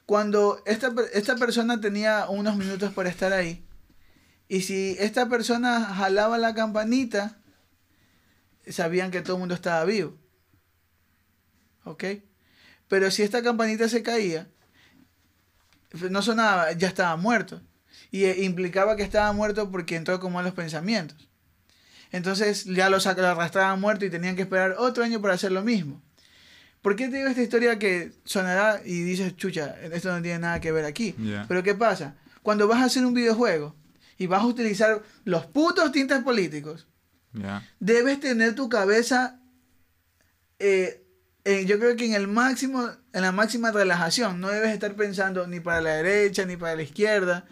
Cuando 0.05 0.63
esta, 0.65 0.91
esta 1.13 1.35
persona 1.35 1.79
tenía 1.79 2.27
unos 2.29 2.55
minutos 2.55 2.91
para 2.93 3.09
estar 3.09 3.31
ahí, 3.31 3.63
y 4.47 4.61
si 4.61 4.95
esta 4.99 5.29
persona 5.29 5.85
jalaba 5.85 6.39
la 6.39 6.55
campanita, 6.55 7.37
sabían 8.67 9.11
que 9.11 9.21
todo 9.21 9.35
el 9.35 9.41
mundo 9.41 9.53
estaba 9.53 9.85
vivo. 9.85 10.17
¿Ok? 11.83 12.03
Pero 12.89 13.09
si 13.11 13.23
esta 13.23 13.41
campanita 13.41 13.87
se 13.87 14.03
caía, 14.03 14.49
no 16.09 16.21
sonaba, 16.21 16.73
ya 16.73 16.89
estaba 16.89 17.15
muerto. 17.15 17.61
Y 18.11 18.25
eh, 18.25 18.43
implicaba 18.43 18.95
que 18.95 19.03
estaba 19.03 19.31
muerto 19.31 19.71
porque 19.71 19.95
entró 19.95 20.19
con 20.19 20.33
malos 20.33 20.53
pensamientos. 20.53 21.29
Entonces 22.11 22.65
ya 22.65 22.89
lo, 22.89 22.97
arrastraban 22.97 23.79
muerto 23.79 24.05
y 24.05 24.09
tenían 24.09 24.35
que 24.35 24.41
esperar 24.41 24.75
otro 24.77 25.03
año 25.03 25.21
para 25.21 25.35
hacer 25.35 25.51
lo 25.51 25.61
mismo. 25.61 26.01
¿Por 26.81 26.95
qué 26.95 27.07
te 27.09 27.17
digo 27.17 27.29
esta 27.29 27.41
historia 27.41 27.77
que 27.77 28.13
sonará 28.23 28.81
y 28.83 29.01
dices, 29.01 29.35
chucha, 29.35 29.75
esto 29.91 30.11
no 30.11 30.21
tiene 30.21 30.39
nada 30.39 30.59
que 30.59 30.71
ver 30.71 30.85
aquí? 30.85 31.15
Pero 31.47 31.61
¿qué 31.61 31.75
pasa? 31.75 32.15
Cuando 32.41 32.67
vas 32.67 32.81
a 32.81 32.85
hacer 32.85 33.05
un 33.05 33.13
videojuego 33.13 33.75
y 34.17 34.27
vas 34.27 34.41
a 34.41 34.45
utilizar 34.45 35.03
los 35.25 35.45
putos 35.45 35.91
tintes 35.91 36.19
políticos, 36.19 36.87
debes 37.79 38.19
tener 38.19 38.55
tu 38.55 38.69
cabeza, 38.69 39.39
eh, 40.57 41.03
eh, 41.45 41.65
yo 41.65 41.79
creo 41.79 41.95
que 41.95 42.05
en 42.05 42.13
el 42.13 42.27
máximo, 42.27 42.89
en 43.13 43.21
la 43.21 43.31
máxima 43.31 43.71
relajación, 43.71 44.39
no 44.39 44.49
debes 44.49 44.71
estar 44.71 44.95
pensando 44.95 45.47
ni 45.47 45.59
para 45.59 45.81
la 45.81 45.91
derecha 45.95 46.45
ni 46.45 46.57
para 46.57 46.75
la 46.75 46.83
izquierda. 46.83 47.45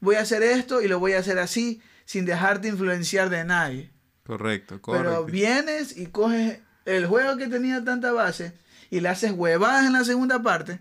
Voy 0.00 0.16
a 0.16 0.20
hacer 0.20 0.42
esto 0.42 0.82
y 0.82 0.88
lo 0.88 0.98
voy 0.98 1.12
a 1.12 1.18
hacer 1.18 1.38
así, 1.38 1.80
sin 2.04 2.24
dejarte 2.24 2.68
influenciar 2.68 3.30
de 3.30 3.44
nadie. 3.44 3.90
Correcto, 4.24 4.80
correcto. 4.80 5.08
Pero 5.08 5.24
vienes 5.24 5.96
y 5.96 6.06
coges 6.06 6.60
el 6.84 7.06
juego 7.06 7.36
que 7.36 7.48
tenía 7.48 7.84
tanta 7.84 8.12
base 8.12 8.52
y 8.90 9.00
le 9.00 9.08
haces 9.08 9.32
huevadas 9.32 9.86
en 9.86 9.92
la 9.92 10.04
segunda 10.04 10.42
parte. 10.42 10.78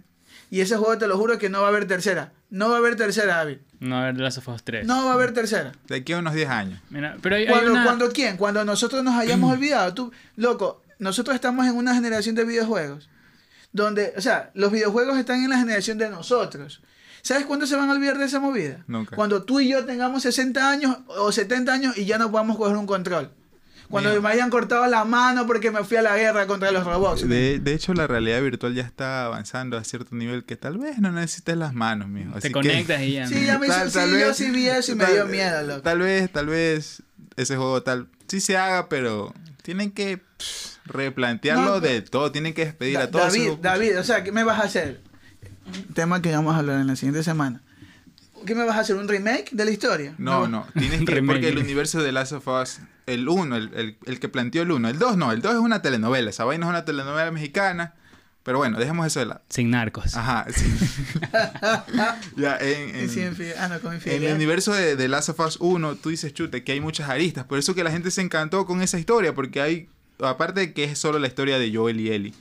Y 0.51 0.61
ese 0.61 0.77
juego 0.77 0.97
te 0.97 1.07
lo 1.07 1.17
juro 1.17 1.37
que 1.37 1.49
no 1.49 1.61
va 1.61 1.67
a 1.67 1.69
haber 1.69 1.85
tercera. 1.87 2.33
No 2.49 2.69
va 2.69 2.75
a 2.75 2.79
haber 2.79 2.95
tercera, 2.95 3.35
David. 3.35 3.57
No, 3.79 3.99
a 3.99 4.05
ver, 4.05 4.15
The 4.15 4.23
Last 4.23 4.39
of 4.39 4.47
Us 4.47 4.63
3. 4.63 4.85
No 4.85 5.05
va 5.05 5.11
a 5.11 5.13
haber 5.13 5.33
tercera. 5.33 5.73
De 5.87 5.97
aquí 5.97 6.13
a 6.13 6.17
unos 6.17 6.33
10 6.33 6.49
años. 6.49 6.81
Mira, 6.89 7.17
pero 7.21 7.35
hay, 7.35 7.43
hay 7.43 7.49
¿Cuándo, 7.49 7.71
una... 7.71 7.83
¿Cuándo 7.83 8.09
quién? 8.11 8.35
Cuando 8.35 8.65
nosotros 8.65 9.03
nos 9.03 9.15
hayamos 9.15 9.53
olvidado. 9.53 9.93
Tú, 9.93 10.11
loco, 10.35 10.81
nosotros 10.99 11.33
estamos 11.35 11.65
en 11.67 11.75
una 11.75 11.95
generación 11.95 12.35
de 12.35 12.45
videojuegos. 12.45 13.09
Donde, 13.71 14.13
o 14.17 14.21
sea, 14.21 14.51
los 14.55 14.71
videojuegos 14.71 15.17
están 15.17 15.43
en 15.43 15.49
la 15.49 15.57
generación 15.59 15.97
de 15.97 16.09
nosotros. 16.09 16.81
¿Sabes 17.21 17.45
cuándo 17.45 17.67
se 17.67 17.75
van 17.75 17.89
a 17.89 17.93
olvidar 17.93 18.17
de 18.17 18.25
esa 18.25 18.39
movida? 18.39 18.83
Nunca. 18.87 19.15
Cuando 19.15 19.43
tú 19.43 19.59
y 19.59 19.69
yo 19.69 19.85
tengamos 19.85 20.23
60 20.23 20.69
años 20.71 20.97
o 21.07 21.31
70 21.31 21.71
años 21.73 21.97
y 21.97 22.05
ya 22.05 22.17
no 22.17 22.31
podamos 22.31 22.57
coger 22.57 22.77
un 22.77 22.87
control. 22.87 23.31
Cuando 23.89 24.09
Mira. 24.11 24.21
me 24.21 24.29
hayan 24.29 24.49
cortado 24.51 24.85
la 24.87 25.03
mano 25.03 25.45
porque 25.47 25.71
me 25.71 25.83
fui 25.83 25.97
a 25.97 26.01
la 26.03 26.15
guerra 26.15 26.45
contra 26.47 26.71
los 26.71 26.83
robots. 26.85 27.27
De, 27.27 27.59
de 27.59 27.73
hecho, 27.73 27.93
la 27.95 28.05
realidad 28.07 28.41
virtual 28.41 28.73
ya 28.75 28.83
está 28.83 29.25
avanzando 29.25 29.77
a 29.77 29.83
cierto 29.83 30.15
nivel 30.15 30.45
que 30.45 30.55
tal 30.55 30.77
vez 30.77 30.99
no 30.99 31.11
necesites 31.11 31.57
las 31.57 31.73
manos, 31.73 32.07
mijo. 32.07 32.33
Te 32.39 32.49
que- 32.49 32.51
conectas 32.53 33.01
y 33.01 33.13
ya. 33.13 33.27
Sí, 33.27 33.45
ya 33.45 33.57
me 33.59 33.67
hizo- 33.67 33.89
sí, 33.89 33.99
yo 34.19 34.33
sí 34.33 34.51
vi 34.51 34.67
eso 34.67 34.91
y 34.91 34.95
me 34.95 35.05
tal- 35.05 35.13
dio 35.13 35.25
miedo, 35.25 35.61
loco. 35.63 35.81
Tal 35.81 35.99
vez, 35.99 36.31
tal 36.31 36.45
vez 36.47 37.01
ese 37.35 37.55
juego 37.55 37.81
tal 37.83 38.07
sí 38.27 38.39
se 38.41 38.57
haga, 38.57 38.89
pero 38.89 39.33
tienen 39.63 39.91
que 39.91 40.17
pff, 40.17 40.77
replantearlo 40.89 41.65
No, 41.65 41.79
de 41.79 42.01
todo. 42.01 42.31
Tienen 42.31 42.53
que 42.53 42.65
despedir 42.65 42.95
Da- 42.97 43.03
a 43.03 43.11
todos. 43.11 43.27
David, 43.27 43.41
esos- 43.45 43.61
David, 43.61 43.99
o 43.99 44.03
sea, 44.03 44.23
¿qué 44.23 44.31
me 44.31 44.43
vas 44.43 44.59
a 44.59 44.63
hacer? 44.63 45.01
Un 45.65 45.93
tema 45.93 46.21
que 46.21 46.31
vamos 46.31 46.55
a 46.55 46.59
hablar 46.59 46.79
en 46.81 46.87
la 46.87 46.95
siguiente 46.95 47.23
semana. 47.23 47.61
¿Qué 48.45 48.55
me 48.55 48.63
vas 48.65 48.77
a 48.77 48.79
hacer? 48.79 48.95
¿Un 48.95 49.07
remake 49.07 49.49
de 49.51 49.65
la 49.65 49.71
historia? 49.71 50.15
No, 50.17 50.47
no, 50.47 50.65
tienes 50.77 50.99
que, 51.05 51.21
porque 51.23 51.49
el 51.49 51.57
universo 51.57 52.01
de 52.01 52.11
Last 52.11 52.31
of 52.31 52.47
Us, 52.47 52.79
el 53.05 53.27
1, 53.27 53.55
el, 53.55 53.73
el, 53.75 53.97
el 54.05 54.19
que 54.19 54.29
planteó 54.29 54.61
el 54.63 54.71
1, 54.71 54.89
el 54.89 54.97
2 54.97 55.17
no, 55.17 55.31
el 55.31 55.41
2 55.41 55.53
es 55.55 55.59
una 55.59 55.81
telenovela, 55.81 56.29
esa 56.29 56.45
vaina 56.45 56.65
es 56.65 56.69
una 56.69 56.85
telenovela 56.85 57.29
mexicana, 57.31 57.95
pero 58.43 58.57
bueno, 58.59 58.79
dejemos 58.79 59.05
eso 59.05 59.19
de 59.19 59.25
lado. 59.27 59.41
Sin 59.49 59.69
narcos. 59.71 60.15
Ajá, 60.15 60.45
sí. 60.49 60.65
ya, 62.37 62.57
en, 62.61 62.95
en- 62.95 63.09
sí, 63.09 63.21
ah, 63.59 63.67
no, 63.67 63.79
con 63.81 63.93
en 64.05 64.23
el 64.23 64.33
universo 64.33 64.73
de, 64.73 64.95
de 64.95 65.07
Last 65.07 65.29
of 65.29 65.39
Us 65.41 65.57
1, 65.59 65.95
tú 65.95 66.09
dices, 66.09 66.33
chute, 66.33 66.63
que 66.63 66.71
hay 66.71 66.81
muchas 66.81 67.09
aristas, 67.09 67.43
por 67.45 67.59
eso 67.59 67.75
que 67.75 67.83
la 67.83 67.91
gente 67.91 68.09
se 68.09 68.21
encantó 68.21 68.65
con 68.65 68.81
esa 68.81 68.97
historia, 68.97 69.35
porque 69.35 69.61
hay, 69.61 69.89
aparte 70.21 70.59
de 70.59 70.73
que 70.73 70.83
es 70.83 70.97
solo 70.97 71.19
la 71.19 71.27
historia 71.27 71.59
de 71.59 71.73
Joel 71.73 71.99
y 71.99 72.11
Ellie, 72.11 72.33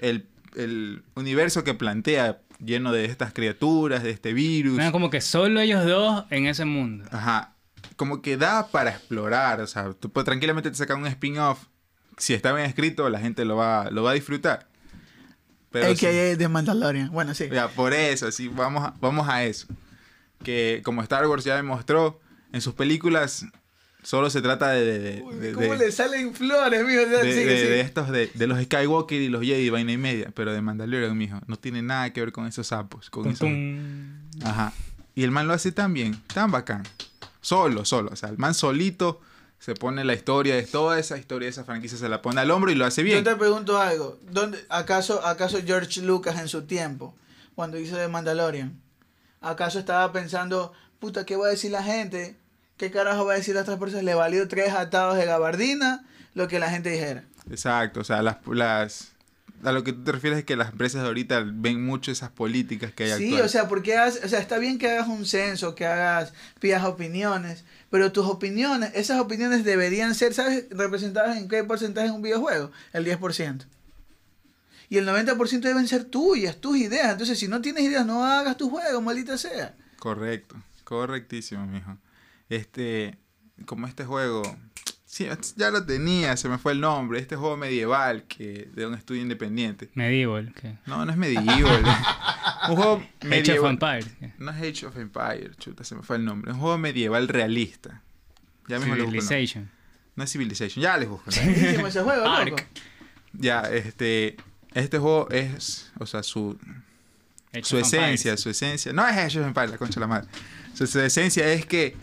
el, 0.00 0.26
el 0.56 1.02
universo 1.14 1.64
que 1.64 1.74
plantea 1.74 2.40
lleno 2.64 2.92
de 2.92 3.04
estas 3.04 3.32
criaturas, 3.32 4.02
de 4.02 4.10
este 4.10 4.32
virus. 4.32 4.78
Eran 4.78 4.92
como 4.92 5.10
que 5.10 5.20
solo 5.20 5.60
ellos 5.60 5.84
dos 5.84 6.24
en 6.30 6.46
ese 6.46 6.64
mundo. 6.64 7.04
Ajá. 7.10 7.54
Como 7.96 8.22
que 8.22 8.36
da 8.36 8.68
para 8.68 8.90
explorar. 8.90 9.60
O 9.60 9.66
sea, 9.66 9.92
tú 9.92 10.10
puedes, 10.10 10.24
tranquilamente 10.24 10.70
te 10.70 10.76
sacan 10.76 11.00
un 11.00 11.06
spin-off. 11.06 11.66
Si 12.16 12.34
está 12.34 12.52
bien 12.52 12.66
escrito, 12.66 13.08
la 13.10 13.18
gente 13.18 13.44
lo 13.44 13.56
va, 13.56 13.90
lo 13.90 14.02
va 14.02 14.12
a 14.12 14.14
disfrutar. 14.14 14.68
Pero 15.70 15.86
AKA 15.86 15.96
sí, 15.96 16.36
de 16.36 16.48
Mandalorian. 16.48 17.10
Bueno, 17.10 17.34
sí. 17.34 17.48
ya, 17.52 17.68
por 17.68 17.92
eso, 17.92 18.30
sí, 18.30 18.48
vamos 18.48 18.84
a, 18.84 18.94
vamos 19.00 19.28
a 19.28 19.44
eso. 19.44 19.66
Que 20.44 20.80
como 20.84 21.02
Star 21.02 21.26
Wars 21.26 21.44
ya 21.44 21.56
demostró, 21.56 22.20
en 22.52 22.60
sus 22.60 22.74
películas 22.74 23.46
solo 24.04 24.30
se 24.30 24.40
trata 24.40 24.68
de, 24.70 24.84
de, 24.84 24.98
de- 25.00 25.22
Uy, 25.22 25.34
de- 25.34 25.52
¿Cómo 25.52 25.72
de- 25.72 25.78
le 25.78 25.90
salen 25.92 26.32
flores, 26.34 26.84
mijo? 26.86 27.04
de- 27.06 27.80
estos, 27.80 28.10
de, 28.10 28.30
de 28.32 28.46
los 28.46 28.62
Skywalker 28.62 29.20
y 29.20 29.28
los 29.28 29.42
Jedi, 29.42 29.68
vaina 29.70 29.90
y 29.90 29.96
media. 29.98 30.30
Pero 30.34 30.52
de 30.52 30.62
Mandalorian, 30.62 31.18
mijo, 31.18 31.40
no 31.48 31.56
tiene 31.56 31.82
nada 31.82 32.12
que 32.12 32.20
ver 32.20 32.30
con 32.30 32.46
esos 32.46 32.68
sapos. 32.68 33.10
Con 33.10 33.24
Tum, 33.24 33.32
esos- 33.32 33.40
tum. 33.40 34.46
Ajá. 34.48 34.72
Y 35.16 35.24
el 35.24 35.30
man 35.32 35.48
lo 35.48 35.54
hace 35.54 35.72
tan 35.72 35.92
bien, 35.92 36.20
tan 36.32 36.50
bacán. 36.52 36.82
Solo, 37.40 37.84
solo. 37.84 38.10
O 38.12 38.16
sea, 38.16 38.28
el 38.28 38.38
man 38.38 38.54
solito 38.54 39.20
se 39.58 39.74
pone 39.74 40.04
la 40.04 40.12
historia 40.14 40.54
de 40.56 40.62
toda 40.64 40.98
esa 40.98 41.16
historia 41.16 41.46
de 41.46 41.50
esa 41.50 41.64
franquicia, 41.64 41.96
se 41.96 42.08
la 42.08 42.20
pone 42.22 42.40
al 42.40 42.50
hombro 42.50 42.70
y 42.70 42.74
lo 42.74 42.84
hace 42.84 43.00
Yo 43.02 43.06
bien. 43.06 43.24
te 43.24 43.34
pregunto 43.36 43.78
algo. 43.78 44.18
¿Dónde, 44.30 44.58
acaso, 44.68 45.24
¿Acaso 45.26 45.58
George 45.64 46.02
Lucas 46.02 46.38
en 46.38 46.48
su 46.48 46.62
tiempo, 46.66 47.16
cuando 47.54 47.78
hizo 47.78 47.96
de 47.96 48.08
Mandalorian, 48.08 48.78
acaso 49.40 49.78
estaba 49.78 50.12
pensando, 50.12 50.72
puta, 50.98 51.24
¿qué 51.24 51.36
va 51.36 51.46
a 51.46 51.50
decir 51.50 51.70
la 51.70 51.82
gente? 51.82 52.36
¿Qué 52.76 52.90
carajo 52.90 53.24
va 53.24 53.34
a 53.34 53.36
decir 53.36 53.54
las 53.54 53.62
otras 53.62 53.78
personas? 53.78 54.04
Le 54.04 54.14
valió 54.14 54.46
tres 54.48 54.70
atados 54.72 55.16
de 55.16 55.24
gabardina 55.26 56.04
lo 56.34 56.48
que 56.48 56.58
la 56.58 56.70
gente 56.70 56.90
dijera. 56.90 57.24
Exacto. 57.50 58.00
O 58.00 58.04
sea, 58.04 58.22
las, 58.22 58.38
las. 58.46 59.12
A 59.62 59.72
lo 59.72 59.82
que 59.84 59.92
tú 59.94 60.04
te 60.04 60.12
refieres 60.12 60.40
es 60.40 60.44
que 60.44 60.56
las 60.56 60.72
empresas 60.72 61.00
de 61.02 61.06
ahorita 61.08 61.42
ven 61.46 61.86
mucho 61.86 62.10
esas 62.10 62.30
políticas 62.30 62.92
que 62.92 63.04
hay 63.04 63.10
Sí, 63.18 63.24
actuales. 63.26 63.46
o 63.46 63.48
sea, 63.48 63.68
porque 63.68 63.96
hagas- 63.96 64.20
o 64.22 64.28
sea, 64.28 64.40
está 64.40 64.58
bien 64.58 64.78
que 64.78 64.90
hagas 64.90 65.08
un 65.08 65.24
censo, 65.24 65.74
que 65.74 65.86
hagas, 65.86 66.34
pidas 66.60 66.84
opiniones, 66.84 67.64
pero 67.88 68.12
tus 68.12 68.26
opiniones, 68.26 68.90
esas 68.94 69.20
opiniones 69.20 69.64
deberían 69.64 70.14
ser, 70.14 70.34
¿sabes? 70.34 70.66
Representadas 70.70 71.38
en 71.38 71.48
qué 71.48 71.64
porcentaje 71.64 72.08
en 72.08 72.14
un 72.14 72.20
videojuego? 72.22 72.72
El 72.92 73.06
10%. 73.06 73.64
Y 74.90 74.98
el 74.98 75.06
90% 75.08 75.60
deben 75.60 75.88
ser 75.88 76.04
tuyas, 76.04 76.56
tus 76.56 76.76
ideas. 76.76 77.12
Entonces, 77.12 77.38
si 77.38 77.48
no 77.48 77.62
tienes 77.62 77.84
ideas, 77.84 78.04
no 78.04 78.22
hagas 78.24 78.58
tu 78.58 78.68
juego, 78.68 79.00
maldita 79.00 79.38
sea. 79.38 79.74
Correcto. 79.98 80.56
Correctísimo, 80.84 81.64
mijo. 81.66 81.96
Este. 82.48 83.18
Como 83.66 83.86
este 83.86 84.04
juego. 84.04 84.42
Sí, 85.14 85.28
ya 85.54 85.70
lo 85.70 85.86
tenía, 85.86 86.36
se 86.36 86.48
me 86.48 86.58
fue 86.58 86.72
el 86.72 86.80
nombre. 86.80 87.20
Este 87.20 87.36
juego 87.36 87.56
medieval 87.56 88.24
que 88.24 88.68
de 88.74 88.84
un 88.84 88.94
estudio 88.94 89.22
independiente. 89.22 89.88
Medieval. 89.94 90.52
¿qué? 90.60 90.76
No, 90.86 91.04
no 91.04 91.12
es 91.12 91.16
medieval. 91.16 91.84
un 92.68 92.74
juego 92.74 92.96
Age 93.20 93.60
of 93.60 93.70
medieval. 93.70 94.04
¿qué? 94.18 94.32
No 94.38 94.50
es 94.50 94.56
Age 94.56 94.86
of 94.86 94.96
Empire, 94.96 95.52
chuta, 95.56 95.84
se 95.84 95.94
me 95.94 96.02
fue 96.02 96.16
el 96.16 96.24
nombre. 96.24 96.50
Un 96.50 96.58
juego 96.58 96.78
medieval 96.78 97.28
realista. 97.28 98.02
Ya 98.66 98.80
mismo. 98.80 98.96
Civilization. 98.96 99.70
No 100.16 100.24
es 100.24 100.32
Civilization, 100.32 100.82
ya 100.82 100.96
les 100.96 101.08
busco. 101.08 101.30
ese 101.30 102.02
juego, 102.02 102.44
loco. 102.44 102.56
Ya, 103.34 103.60
este. 103.60 104.36
Este 104.72 104.98
juego 104.98 105.28
es. 105.30 105.92
O 106.00 106.06
sea, 106.06 106.24
su, 106.24 106.58
Age 107.52 107.62
su 107.62 107.78
esencia, 107.78 108.36
su 108.36 108.50
esencia. 108.50 108.92
No 108.92 109.06
es 109.06 109.16
Age 109.16 109.38
of 109.38 109.46
Empire, 109.46 109.68
la 109.68 109.78
concha 109.78 109.94
de 109.94 110.00
la 110.00 110.06
madre. 110.08 110.28
Su, 110.74 110.88
su 110.88 110.98
esencia 110.98 111.52
es 111.52 111.66
que 111.66 111.96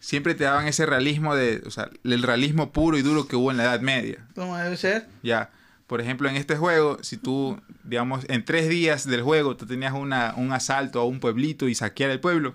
siempre 0.00 0.34
te 0.34 0.42
daban 0.44 0.66
ese 0.66 0.84
realismo 0.86 1.36
de. 1.36 1.62
O 1.66 1.70
sea, 1.70 1.88
el 2.02 2.22
realismo 2.22 2.72
puro 2.72 2.98
y 2.98 3.02
duro 3.02 3.28
que 3.28 3.36
hubo 3.36 3.50
en 3.52 3.56
la 3.58 3.64
Edad 3.64 3.80
Media. 3.80 4.26
¿Cómo 4.34 4.56
debe 4.56 4.76
ser? 4.76 5.06
Ya. 5.22 5.50
Por 5.86 6.00
ejemplo, 6.00 6.28
en 6.28 6.36
este 6.36 6.56
juego, 6.56 6.98
si 7.02 7.16
tú, 7.16 7.60
digamos, 7.84 8.24
en 8.28 8.44
tres 8.44 8.68
días 8.68 9.06
del 9.08 9.22
juego, 9.22 9.56
tú 9.56 9.66
tenías 9.66 9.92
una, 9.92 10.34
un 10.36 10.52
asalto 10.52 11.00
a 11.00 11.04
un 11.04 11.18
pueblito 11.20 11.68
y 11.68 11.74
saquear 11.74 12.10
el 12.10 12.20
pueblo, 12.20 12.54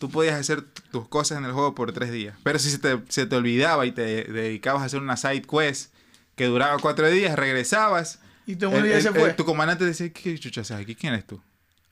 tú 0.00 0.10
podías 0.10 0.34
hacer 0.38 0.62
tus 0.62 1.06
cosas 1.08 1.38
en 1.38 1.44
el 1.44 1.52
juego 1.52 1.74
por 1.76 1.92
tres 1.92 2.10
días. 2.10 2.36
Pero 2.42 2.58
si 2.58 2.70
se 2.70 2.78
te, 2.78 2.98
se 3.08 3.26
te 3.26 3.36
olvidaba 3.36 3.86
y 3.86 3.92
te 3.92 4.24
dedicabas 4.24 4.82
a 4.82 4.86
hacer 4.86 5.00
una 5.00 5.16
side 5.16 5.42
quest 5.42 5.92
que 6.34 6.46
duraba 6.46 6.76
cuatro 6.80 7.08
días, 7.08 7.36
regresabas. 7.38 8.18
Y 8.44 8.56
todo 8.56 8.70
el 8.76 8.86
el- 8.86 8.92
el- 9.30 9.36
tu 9.36 9.44
comandante 9.44 9.84
decía, 9.84 10.12
¿qué 10.12 10.36
chucha 10.36 10.62
haces 10.62 10.76
aquí? 10.76 10.96
¿Quién 10.96 11.12
eres 11.12 11.26
tú? 11.28 11.40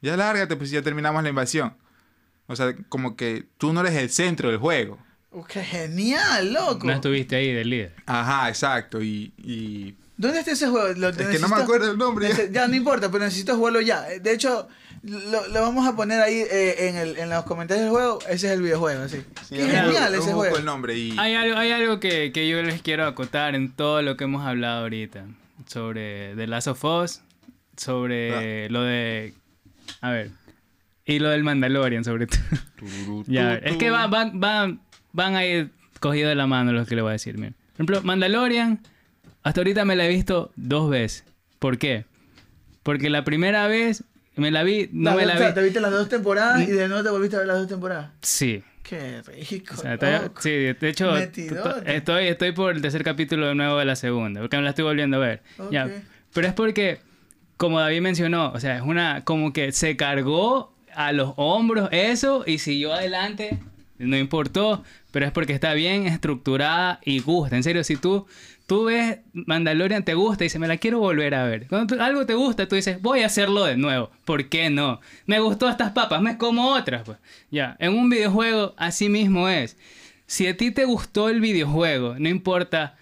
Ya 0.01 0.16
lárgate, 0.16 0.57
pues 0.57 0.70
ya 0.72 0.82
terminamos 0.82 1.22
la 1.22 1.28
invasión. 1.28 1.74
O 2.47 2.57
sea, 2.57 2.74
como 2.88 3.16
que 3.16 3.45
tú 3.59 3.72
no 3.72 3.80
eres 3.80 3.95
el 3.95 4.11
centro 4.11 4.49
del 4.51 4.59
juego. 4.59 4.99
Oh, 5.30 5.45
¡Qué 5.45 5.62
genial, 5.62 6.53
loco! 6.53 6.86
No 6.86 6.93
estuviste 6.93 7.36
ahí 7.36 7.53
del 7.53 7.70
líder. 7.70 7.95
Ajá, 8.07 8.49
exacto. 8.49 9.03
Y, 9.03 9.32
y 9.38 9.95
¿Dónde 10.18 10.40
está 10.40 10.53
ese 10.53 10.68
juego? 10.68 10.88
Lo- 10.95 11.09
es 11.09 11.16
que 11.16 11.38
no 11.38 11.49
me 11.49 11.57
acuerdo 11.57 11.90
el 11.90 11.97
nombre. 11.99 12.28
Ya 12.53 12.68
no 12.68 12.74
importa, 12.76 13.11
pero 13.11 13.24
necesito 13.24 13.57
jugarlo 13.57 13.80
ya. 13.80 14.11
Eh, 14.12 14.20
De 14.20 14.32
hecho, 14.34 14.68
lo, 15.03 15.49
lo 15.49 15.62
vamos 15.62 15.88
a 15.88 15.97
poner 15.97 16.20
ahí 16.20 16.34
eh, 16.51 16.88
en, 16.88 16.97
el, 16.97 17.16
en 17.18 17.30
los 17.30 17.45
comentarios 17.45 17.84
del 17.86 17.90
juego. 17.93 18.18
Ese 18.28 18.47
es 18.49 18.53
el 18.53 18.61
videojuego, 18.62 19.03
así. 19.05 19.24
Sí, 19.49 19.57
Qué 19.57 19.66
genial 19.68 20.14
ese 20.14 20.32
juego. 20.32 20.57
el 20.59 20.64
nombre 20.66 20.97
y... 20.99 21.16
Hay 21.18 21.34
algo, 21.34 21.57
hay 21.57 21.70
algo 21.72 21.99
que, 21.99 22.30
que 22.32 22.47
yo 22.49 22.62
les 22.62 22.82
quiero 22.82 23.07
acotar 23.07 23.55
en 23.55 23.72
todo 23.72 24.03
lo 24.03 24.18
que 24.18 24.24
hemos 24.24 24.47
hablado 24.47 24.82
ahorita. 24.82 25.24
Sobre 25.66 26.34
The 26.36 26.47
Last 26.47 26.68
of 26.68 26.84
Us, 26.84 27.20
sobre 27.76 28.68
lo 28.68 28.82
de... 28.82 29.32
A 30.03 30.11
ver. 30.11 30.30
Y 31.05 31.18
lo 31.18 31.30
del 31.30 31.42
Mandalorian, 31.44 32.05
sobre 32.05 32.26
todo. 32.26 32.40
Ya, 33.26 33.61
tu, 33.61 33.66
es 33.68 33.76
que 33.76 33.90
van, 33.90 34.11
van, 34.11 34.40
van, 34.40 34.80
van 35.12 35.36
a 35.36 35.44
ir 35.44 35.70
cogidos 36.00 36.30
de 36.30 36.34
la 36.34 36.46
mano 36.48 36.72
los 36.72 36.88
que 36.88 36.96
le 36.96 37.03
voy 37.03 37.11
a 37.11 37.12
decir. 37.12 37.36
miren. 37.36 37.55
Por 37.55 37.74
ejemplo, 37.74 38.03
Mandalorian, 38.03 38.80
hasta 39.42 39.61
ahorita 39.61 39.84
me 39.84 39.94
la 39.96 40.05
he 40.07 40.09
visto 40.09 40.53
dos 40.57 40.90
veces. 40.90 41.24
¿Por 41.59 41.78
qué? 41.78 42.07
Porque 42.82 43.09
la 43.11 43.22
primera 43.24 43.68
vez 43.68 44.03
me 44.34 44.50
la 44.50 44.62
vi, 44.64 44.88
no 44.92 45.14
me 45.14 45.26
la 45.26 45.34
o 45.34 45.38
sea, 45.38 45.48
vi. 45.48 45.55
te 45.55 45.62
viste 45.62 45.80
las 45.80 45.92
dos 45.92 46.09
temporadas 46.09 46.61
y 46.62 46.72
de 46.72 46.88
nuevo 46.88 47.05
te 47.05 47.11
volviste 47.11 47.36
a 47.36 47.40
ver 47.40 47.48
las 47.48 47.59
dos 47.59 47.68
temporadas. 47.68 48.11
Sí. 48.22 48.62
Qué 48.82 49.22
rico. 49.48 49.74
O 49.74 49.76
sea, 49.76 49.96
todavía- 49.96 50.22
loco. 50.22 50.42
sí, 50.42 50.50
de 50.50 50.88
hecho, 50.88 51.16
estoy, 51.16 52.26
estoy 52.26 52.53
por 52.53 52.74
el 52.74 52.82
tercer 52.82 53.05
capítulo 53.05 53.46
de 53.46 53.55
nuevo 53.55 53.78
de 53.78 53.84
la 53.84 53.94
segunda, 53.94 54.40
porque 54.40 54.57
me 54.57 54.64
la 54.64 54.70
estoy 54.70 54.84
volviendo 54.84 55.18
a 55.18 55.20
ver. 55.20 55.42
Ya. 55.70 55.88
Pero 56.34 56.48
es 56.48 56.53
porque, 56.53 56.98
como 57.57 57.78
David 57.78 58.00
mencionó, 58.00 58.50
o 58.50 58.59
sea, 58.59 58.76
es 58.76 58.82
una, 58.82 59.22
como 59.24 59.53
que 59.53 59.70
se 59.70 59.96
cargó 59.96 60.71
a 60.95 61.12
los 61.12 61.34
hombros 61.36 61.88
eso 61.93 62.45
y 62.47 62.59
siguió 62.59 62.93
adelante, 62.93 63.59
no 63.99 64.16
importó, 64.16 64.82
pero 65.11 65.26
es 65.26 65.32
porque 65.32 65.53
está 65.53 65.74
bien 65.74 66.07
estructurada 66.07 67.01
y 67.05 67.20
gusta. 67.20 67.57
En 67.57 67.62
serio, 67.62 67.84
si 67.84 67.97
tú, 67.97 68.26
tú 68.66 68.84
ves 68.84 69.18
Mandalorian, 69.32 70.05
te 70.05 70.14
gusta 70.14 70.45
y 70.45 70.47
dices, 70.47 70.61
me 70.61 70.68
la 70.68 70.78
quiero 70.78 70.99
volver 70.99 71.34
a 71.34 71.45
ver. 71.45 71.68
Cuando 71.68 72.03
algo 72.03 72.26
te 72.26 72.34
gusta, 72.34 72.66
tú 72.66 72.76
dices, 72.76 73.01
voy 73.01 73.20
a 73.20 73.26
hacerlo 73.26 73.64
de 73.64 73.76
nuevo. 73.76 74.11
¿Por 74.24 74.49
qué 74.49 74.70
no? 74.70 75.01
Me 75.26 75.40
gustó 75.40 75.68
estas 75.68 75.93
papas, 75.93 76.20
me 76.22 76.38
como 76.38 76.72
otras. 76.72 77.03
Pues. 77.05 77.18
Ya, 77.51 77.76
en 77.78 77.93
un 77.93 78.09
videojuego 78.09 78.74
así 78.76 79.09
mismo 79.09 79.49
es. 79.49 79.76
Si 80.26 80.47
a 80.47 80.57
ti 80.57 80.70
te 80.70 80.84
gustó 80.84 81.28
el 81.28 81.40
videojuego, 81.40 82.16
no 82.18 82.28
importa 82.28 82.97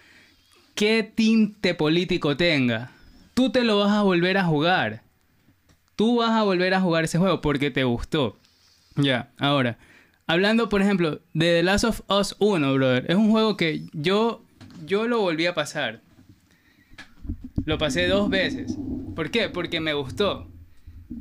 qué 0.74 1.02
tinte 1.02 1.74
político 1.74 2.36
tenga, 2.36 2.90
tú 3.34 3.50
te 3.50 3.62
lo 3.62 3.78
vas 3.78 3.92
a 3.92 4.02
volver 4.02 4.36
a 4.36 4.44
jugar. 4.44 5.02
Tú 6.00 6.16
vas 6.16 6.30
a 6.30 6.44
volver 6.44 6.72
a 6.72 6.80
jugar 6.80 7.04
ese 7.04 7.18
juego 7.18 7.42
porque 7.42 7.70
te 7.70 7.84
gustó. 7.84 8.38
Ya, 8.96 9.28
ahora, 9.36 9.76
hablando 10.26 10.70
por 10.70 10.80
ejemplo 10.80 11.20
de 11.34 11.56
The 11.56 11.62
Last 11.62 11.84
of 11.84 12.00
Us 12.08 12.36
1, 12.38 12.72
brother, 12.72 13.04
es 13.06 13.16
un 13.16 13.30
juego 13.30 13.58
que 13.58 13.82
yo, 13.92 14.42
yo 14.86 15.06
lo 15.06 15.20
volví 15.20 15.44
a 15.44 15.52
pasar. 15.52 16.00
Lo 17.66 17.76
pasé 17.76 18.08
dos 18.08 18.30
veces. 18.30 18.78
¿Por 19.14 19.30
qué? 19.30 19.50
Porque 19.50 19.80
me 19.80 19.92
gustó. 19.92 20.48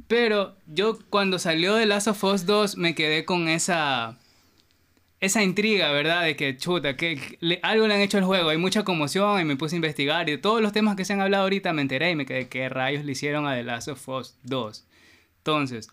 Pero 0.08 0.56
yo 0.66 0.98
cuando 1.10 1.40
salió 1.40 1.76
The 1.76 1.86
Last 1.86 2.08
of 2.08 2.24
Us 2.24 2.46
2 2.46 2.78
me 2.78 2.96
quedé 2.96 3.26
con 3.26 3.50
esa 3.50 4.18
esa 5.22 5.44
intriga, 5.44 5.92
¿verdad? 5.92 6.24
De 6.24 6.36
que, 6.36 6.56
chuta, 6.58 6.96
que 6.96 7.38
le- 7.42 7.60
algo 7.64 7.88
le 7.88 7.94
han 7.96 8.02
hecho 8.02 8.18
al 8.18 8.24
juego. 8.24 8.50
Hay 8.50 8.58
mucha 8.58 8.84
conmoción 8.84 9.42
y 9.42 9.46
me 9.46 9.56
puse 9.58 9.76
a 9.76 9.78
investigar. 9.78 10.30
Y 10.30 10.34
de 10.34 10.38
todos 10.38 10.62
los 10.62 10.72
temas 10.72 10.96
que 10.96 11.04
se 11.06 11.14
han 11.14 11.22
hablado 11.22 11.44
ahorita 11.44 11.74
me 11.74 11.82
enteré 11.82 12.12
y 12.12 12.16
me 12.16 12.26
quedé 12.26 12.48
qué 12.48 12.70
rayos 12.70 13.04
le 13.06 13.12
hicieron 13.12 13.46
a 13.48 13.56
The 13.56 13.64
Last 13.64 13.88
of 13.90 14.08
Us 14.10 14.36
2. 14.44 14.86
Entonces, 15.40 15.90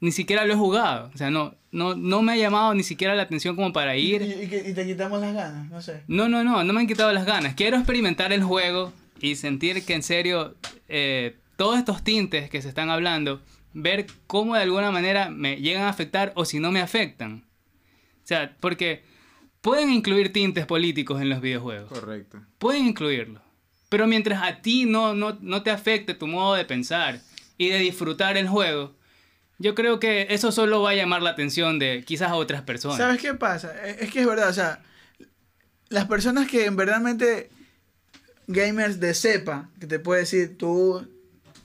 ni 0.00 0.12
siquiera 0.12 0.44
lo 0.44 0.52
he 0.52 0.56
jugado. 0.56 1.10
O 1.14 1.16
sea, 1.16 1.30
no, 1.30 1.54
no, 1.72 1.94
no 1.94 2.22
me 2.22 2.32
ha 2.32 2.36
llamado 2.36 2.74
ni 2.74 2.82
siquiera 2.82 3.14
la 3.14 3.22
atención 3.22 3.56
como 3.56 3.72
para 3.72 3.96
ir. 3.96 4.20
y- 4.22 4.26
y 4.54 4.70
y 4.70 4.74
te 4.74 4.84
quitamos 4.86 5.20
las 5.20 5.32
ganas, 5.34 5.70
no 5.70 5.80
sé. 5.80 6.02
No, 6.06 6.28
no, 6.28 6.44
no, 6.44 6.62
no 6.64 6.72
me 6.72 6.80
han 6.80 6.86
quitado 6.86 7.12
las 7.12 7.24
ganas. 7.24 7.54
Quiero 7.54 7.76
experimentar 7.78 8.32
el 8.32 8.42
juego 8.42 8.92
y 9.20 9.36
sentir 9.36 9.84
que 9.86 9.94
en 9.94 10.02
serio 10.02 10.54
eh, 10.88 11.36
todos 11.56 11.78
estos 11.78 12.02
tintes 12.04 12.50
que 12.50 12.60
se 12.60 12.68
están 12.68 12.90
hablando, 12.90 13.40
ver 13.72 14.06
cómo 14.26 14.54
de 14.54 14.62
alguna 14.62 14.90
manera 14.90 15.30
me 15.30 15.56
llegan 15.56 15.84
a 15.84 15.88
afectar 15.88 16.32
o 16.36 16.44
si 16.44 16.58
no 16.60 16.70
me 16.72 16.80
afectan. 16.82 17.44
O 18.24 18.26
sea, 18.26 18.56
porque 18.58 19.04
pueden 19.60 19.90
incluir 19.90 20.32
tintes 20.32 20.66
políticos 20.66 21.20
en 21.20 21.28
los 21.28 21.40
videojuegos. 21.40 21.88
Correcto. 21.88 22.40
Pueden 22.58 22.86
incluirlo. 22.86 23.42
Pero 23.90 24.06
mientras 24.06 24.42
a 24.42 24.62
ti 24.62 24.86
no, 24.86 25.14
no, 25.14 25.36
no 25.40 25.62
te 25.62 25.70
afecte 25.70 26.14
tu 26.14 26.26
modo 26.26 26.54
de 26.54 26.64
pensar 26.64 27.20
y 27.58 27.68
de 27.68 27.78
disfrutar 27.78 28.36
el 28.36 28.48
juego, 28.48 28.94
yo 29.58 29.74
creo 29.74 30.00
que 30.00 30.26
eso 30.30 30.50
solo 30.52 30.82
va 30.82 30.90
a 30.90 30.94
llamar 30.94 31.22
la 31.22 31.30
atención 31.30 31.78
de 31.78 32.02
quizás 32.04 32.30
a 32.30 32.34
otras 32.36 32.62
personas. 32.62 32.96
¿Sabes 32.96 33.20
qué 33.20 33.34
pasa? 33.34 33.72
E, 33.86 34.04
Es 34.04 34.10
que 34.10 34.20
es 34.20 34.26
verdad, 34.26 34.48
o 34.48 34.52
sea, 34.52 34.82
las 35.90 36.06
personas 36.06 36.48
que 36.48 36.64
en 36.64 36.76
verdadmente 36.76 37.50
gamers 38.46 39.00
de 39.00 39.14
cepa, 39.14 39.70
que 39.78 39.86
te 39.86 39.98
puedo 39.98 40.18
decir, 40.18 40.58
tú, 40.58 41.06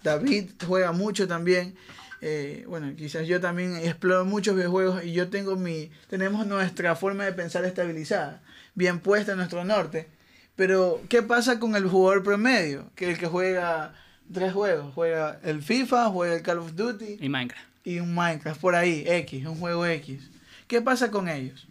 David 0.04 0.52
juega 0.68 0.92
mucho 0.92 1.28
también, 1.28 1.76
eh, 2.22 2.66
bueno, 2.68 2.94
quizás 2.96 3.28
yo 3.28 3.40
también 3.40 3.76
exploro 3.78 4.26
muchos 4.26 4.56
videojuegos 4.56 5.04
y 5.04 5.14
yo 5.14 5.30
tengo 5.30 5.56
mi, 5.56 5.92
tenemos 6.10 6.46
nuestra 6.48 6.96
forma 6.96 7.26
de 7.26 7.34
pensar 7.34 7.64
estabilizada, 7.66 8.42
bien 8.76 9.00
puesta 9.00 9.32
en 9.34 9.38
nuestro 9.38 9.64
norte, 9.66 10.08
pero 10.56 11.02
¿qué 11.10 11.22
pasa 11.24 11.60
con 11.60 11.76
el 11.76 11.88
jugador 11.88 12.24
promedio? 12.24 12.90
Que 12.96 13.12
el 13.12 13.18
que 13.18 13.28
juega 13.28 13.94
tres 14.34 14.54
juegos, 14.54 14.94
juega 14.94 15.40
el 15.44 15.62
FIFA, 15.62 16.10
juega 16.10 16.36
el 16.36 16.42
Call 16.42 16.60
of 16.60 16.76
Duty, 16.76 17.18
Y 17.22 17.30
Minecraft. 17.30 17.68
y 17.86 18.00
un 18.00 18.14
Minecraft 18.14 18.60
por 18.60 18.76
ahí, 18.76 19.04
X, 19.08 19.46
un 19.46 19.56
juego 19.56 19.86
X. 19.86 20.30
¿Qué 20.68 20.82
pasa 20.82 21.10
con 21.12 21.30
ellos? 21.30 21.68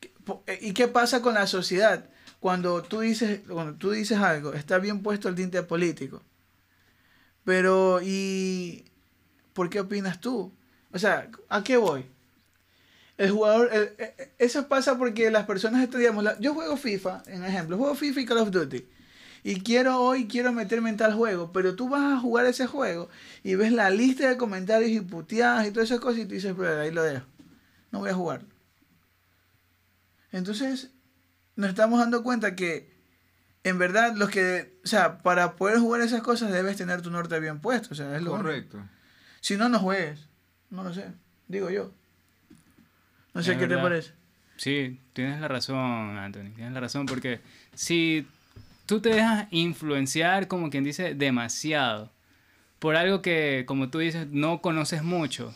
¿Qué- 0.00 0.10
po- 0.24 0.42
eh, 0.46 0.58
¿Y 0.60 0.72
qué 0.72 0.88
pasa 0.88 1.22
con 1.22 1.34
la 1.34 1.46
sociedad? 1.46 2.04
Cuando 2.40 2.82
tú 2.82 3.00
dices, 3.00 3.40
cuando 3.48 3.74
tú 3.74 3.92
dices 3.92 4.18
algo, 4.18 4.52
está 4.52 4.78
bien 4.78 5.00
puesto 5.02 5.28
el 5.28 5.36
tinte 5.36 5.62
político. 5.62 6.20
Pero, 7.44 8.00
¿y 8.02 8.84
por 9.52 9.68
qué 9.70 9.80
opinas 9.80 10.20
tú? 10.20 10.52
O 10.92 10.98
sea, 10.98 11.28
¿a 11.48 11.62
qué 11.64 11.76
voy? 11.76 12.04
El 13.18 13.30
jugador, 13.30 13.68
el- 13.72 13.82
eh, 13.98 14.14
eh, 14.18 14.32
eso 14.38 14.66
pasa 14.68 14.96
porque 14.98 15.30
las 15.30 15.44
personas 15.46 15.82
estudiamos, 15.82 16.24
la- 16.24 16.38
yo 16.40 16.54
juego 16.54 16.76
FIFA, 16.76 17.22
en 17.26 17.44
ejemplo, 17.44 17.76
juego 17.78 17.94
FIFA 17.94 18.20
y 18.20 18.24
Call 18.26 18.38
of 18.38 18.50
Duty. 18.50 18.86
Y 19.44 19.60
quiero 19.62 20.00
hoy, 20.00 20.26
quiero 20.28 20.52
meterme 20.52 20.90
en 20.90 20.96
tal 20.96 21.14
juego, 21.14 21.52
pero 21.52 21.74
tú 21.74 21.88
vas 21.88 22.12
a 22.12 22.20
jugar 22.20 22.46
ese 22.46 22.66
juego 22.66 23.08
y 23.42 23.54
ves 23.56 23.72
la 23.72 23.90
lista 23.90 24.28
de 24.28 24.36
comentarios 24.36 24.90
y 24.92 25.00
puteadas 25.00 25.66
y 25.66 25.70
todas 25.72 25.90
esas 25.90 26.00
cosas 26.00 26.20
y 26.20 26.26
tú 26.26 26.34
dices, 26.34 26.54
pero 26.56 26.80
ahí 26.80 26.90
lo 26.92 27.02
dejo, 27.02 27.26
no 27.90 27.98
voy 28.00 28.10
a 28.10 28.14
jugar. 28.14 28.44
Entonces, 30.30 30.90
nos 31.56 31.70
estamos 31.70 31.98
dando 31.98 32.22
cuenta 32.22 32.54
que 32.56 32.90
en 33.64 33.78
verdad 33.78 34.14
los 34.16 34.30
que, 34.30 34.78
o 34.84 34.86
sea, 34.86 35.18
para 35.22 35.56
poder 35.56 35.78
jugar 35.78 36.00
esas 36.00 36.22
cosas 36.22 36.50
debes 36.52 36.76
tener 36.76 37.02
tu 37.02 37.10
norte 37.10 37.38
bien 37.40 37.60
puesto, 37.60 37.88
o 37.92 37.94
sea, 37.94 38.16
es 38.16 38.22
lo 38.22 38.32
único. 38.34 38.78
Si 39.42 39.56
no, 39.56 39.68
no 39.68 39.78
juegues. 39.80 40.28
No 40.70 40.84
lo 40.84 40.94
sé, 40.94 41.04
digo 41.48 41.68
yo. 41.68 41.90
No 43.34 43.42
sé 43.42 43.52
Es 43.52 43.58
qué 43.58 43.66
te 43.66 43.76
parece. 43.76 44.12
Sí, 44.56 45.00
tienes 45.12 45.40
la 45.40 45.48
razón, 45.48 46.16
Anthony. 46.16 46.54
Tienes 46.54 46.72
la 46.72 46.80
razón 46.80 47.06
porque 47.06 47.40
si 47.74 48.26
tú 48.86 49.00
te 49.00 49.10
dejas 49.10 49.48
influenciar, 49.50 50.48
como 50.48 50.70
quien 50.70 50.84
dice, 50.84 51.14
demasiado 51.14 52.10
por 52.78 52.96
algo 52.96 53.20
que, 53.20 53.64
como 53.66 53.90
tú 53.90 53.98
dices, 53.98 54.28
no 54.30 54.60
conoces 54.60 55.02
mucho, 55.02 55.54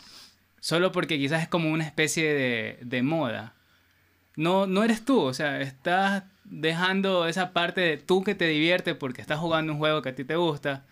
solo 0.60 0.92
porque 0.92 1.18
quizás 1.18 1.42
es 1.42 1.48
como 1.48 1.70
una 1.70 1.84
especie 1.84 2.32
de, 2.34 2.78
de 2.82 3.02
moda, 3.02 3.54
no, 4.36 4.66
no 4.66 4.84
eres 4.84 5.04
tú, 5.04 5.20
o 5.20 5.34
sea, 5.34 5.60
estás 5.60 6.24
dejando 6.44 7.26
esa 7.26 7.52
parte 7.52 7.80
de 7.80 7.96
tú 7.96 8.22
que 8.22 8.34
te 8.34 8.46
divierte 8.46 8.94
porque 8.94 9.22
estás 9.22 9.38
jugando 9.38 9.72
un 9.72 9.78
juego 9.78 10.02
que 10.02 10.10
a 10.10 10.14
ti 10.14 10.24
te 10.24 10.36
gusta, 10.36 10.84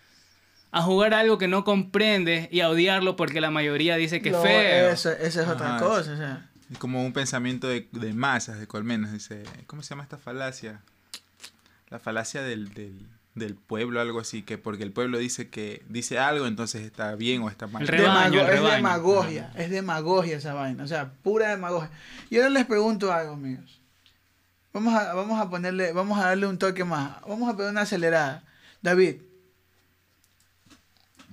a 0.71 0.81
jugar 0.81 1.13
algo 1.13 1.37
que 1.37 1.47
no 1.47 1.63
comprendes 1.63 2.49
y 2.51 2.61
a 2.61 2.69
odiarlo 2.69 3.15
porque 3.15 3.39
la 3.41 3.51
mayoría 3.51 3.95
dice 3.95 4.21
que 4.21 4.29
es 4.29 4.35
Lo- 4.35 4.41
feo. 4.41 4.89
Eso, 4.91 5.11
esa 5.11 5.41
es 5.43 5.47
otra 5.47 5.75
Ajá, 5.77 5.85
cosa, 5.85 6.13
o 6.13 6.17
sea. 6.17 6.49
Es 6.71 6.77
como 6.79 7.05
un 7.05 7.13
pensamiento 7.13 7.67
de, 7.67 7.87
de 7.91 8.13
masas, 8.13 8.59
de 8.59 8.67
colmenas. 8.67 9.13
Dice, 9.13 9.43
¿Cómo 9.67 9.83
se 9.83 9.89
llama 9.91 10.03
esta 10.03 10.17
falacia? 10.17 10.81
La 11.89 11.99
falacia 11.99 12.41
del, 12.41 12.73
del, 12.73 13.05
del 13.35 13.53
pueblo, 13.55 14.01
algo 14.01 14.19
así, 14.19 14.41
que 14.41 14.57
porque 14.57 14.83
el 14.83 14.91
pueblo 14.91 15.17
dice 15.19 15.49
que 15.49 15.83
dice 15.87 16.17
algo, 16.17 16.47
entonces 16.47 16.81
está 16.83 17.15
bien 17.15 17.43
o 17.43 17.49
está 17.49 17.67
mal. 17.67 17.83
El 17.83 17.87
rebaño, 17.87 18.39
Demago- 18.39 18.47
el 18.47 18.47
es 18.47 18.49
rebaño. 18.59 18.75
demagogia, 18.75 19.51
es 19.55 19.69
demagogia 19.69 20.37
esa 20.37 20.53
vaina, 20.55 20.83
o 20.83 20.87
sea, 20.87 21.11
pura 21.23 21.49
demagogia. 21.49 21.91
Y 22.31 22.37
ahora 22.37 22.49
les 22.49 22.65
pregunto 22.65 23.13
algo, 23.13 23.33
amigos. 23.33 23.79
Vamos 24.73 24.93
a, 24.95 25.13
vamos 25.13 25.39
a 25.39 25.49
ponerle, 25.49 25.93
vamos 25.93 26.19
a 26.19 26.25
darle 26.25 26.47
un 26.47 26.57
toque 26.57 26.83
más. 26.83 27.21
Vamos 27.21 27.47
a 27.47 27.55
poner 27.55 27.71
una 27.71 27.81
acelerada. 27.81 28.43
David, 28.81 29.17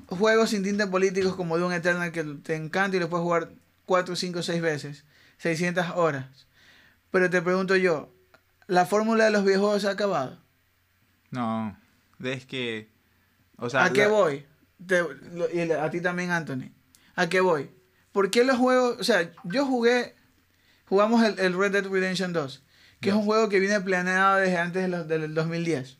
juegos 0.08 0.50
sin 0.50 0.62
tintes 0.62 0.86
políticos 0.88 1.34
como 1.36 1.58
Doom 1.58 1.72
Eternal 1.72 2.12
que 2.12 2.24
te 2.24 2.54
encanta 2.56 2.96
y 2.96 3.00
lo 3.00 3.08
puedes 3.08 3.22
jugar 3.24 3.50
4, 3.86 4.14
5, 4.16 4.42
6 4.42 4.60
veces, 4.62 5.04
600 5.38 5.90
horas. 5.96 6.46
Pero 7.10 7.28
te 7.30 7.42
pregunto 7.42 7.76
yo, 7.76 8.12
¿la 8.66 8.86
fórmula 8.86 9.24
de 9.24 9.30
los 9.30 9.44
videojuegos 9.44 9.82
se 9.82 9.88
ha 9.88 9.92
acabado? 9.92 10.38
No, 11.30 11.76
es 12.22 12.46
que... 12.46 12.88
O 13.56 13.68
sea, 13.70 13.84
¿A 13.84 13.92
qué 13.92 14.06
voy? 14.06 14.46
Te- 14.86 15.02
lo- 15.34 15.50
y 15.50 15.60
a 15.70 15.90
ti 15.90 16.00
también, 16.00 16.30
Anthony. 16.30 16.70
¿A 17.14 17.28
qué 17.28 17.40
voy? 17.40 17.70
¿Por 18.12 18.30
qué 18.30 18.44
los 18.44 18.56
juegos? 18.58 18.96
O 18.98 19.04
sea, 19.04 19.30
yo 19.44 19.64
jugué, 19.66 20.14
jugamos 20.86 21.22
el, 21.24 21.38
el 21.38 21.56
Red 21.56 21.72
Dead 21.72 21.86
Redemption 21.86 22.32
2, 22.32 22.62
que 23.00 23.10
es 23.10 23.14
un 23.14 23.24
juego 23.24 23.48
que 23.48 23.60
viene 23.60 23.80
planeado 23.80 24.36
desde 24.38 24.58
antes 24.58 24.82
de 24.82 24.88
los- 24.88 25.06
del 25.08 25.32
2010. 25.34 25.98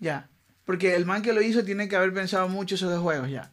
Ya. 0.00 0.28
Porque 0.64 0.94
el 0.94 1.04
man 1.06 1.22
que 1.22 1.32
lo 1.32 1.42
hizo 1.42 1.64
tiene 1.64 1.88
que 1.88 1.96
haber 1.96 2.12
pensado 2.14 2.48
mucho 2.48 2.74
esos 2.76 2.90
dos 2.90 3.02
juegos, 3.02 3.28
ya. 3.30 3.50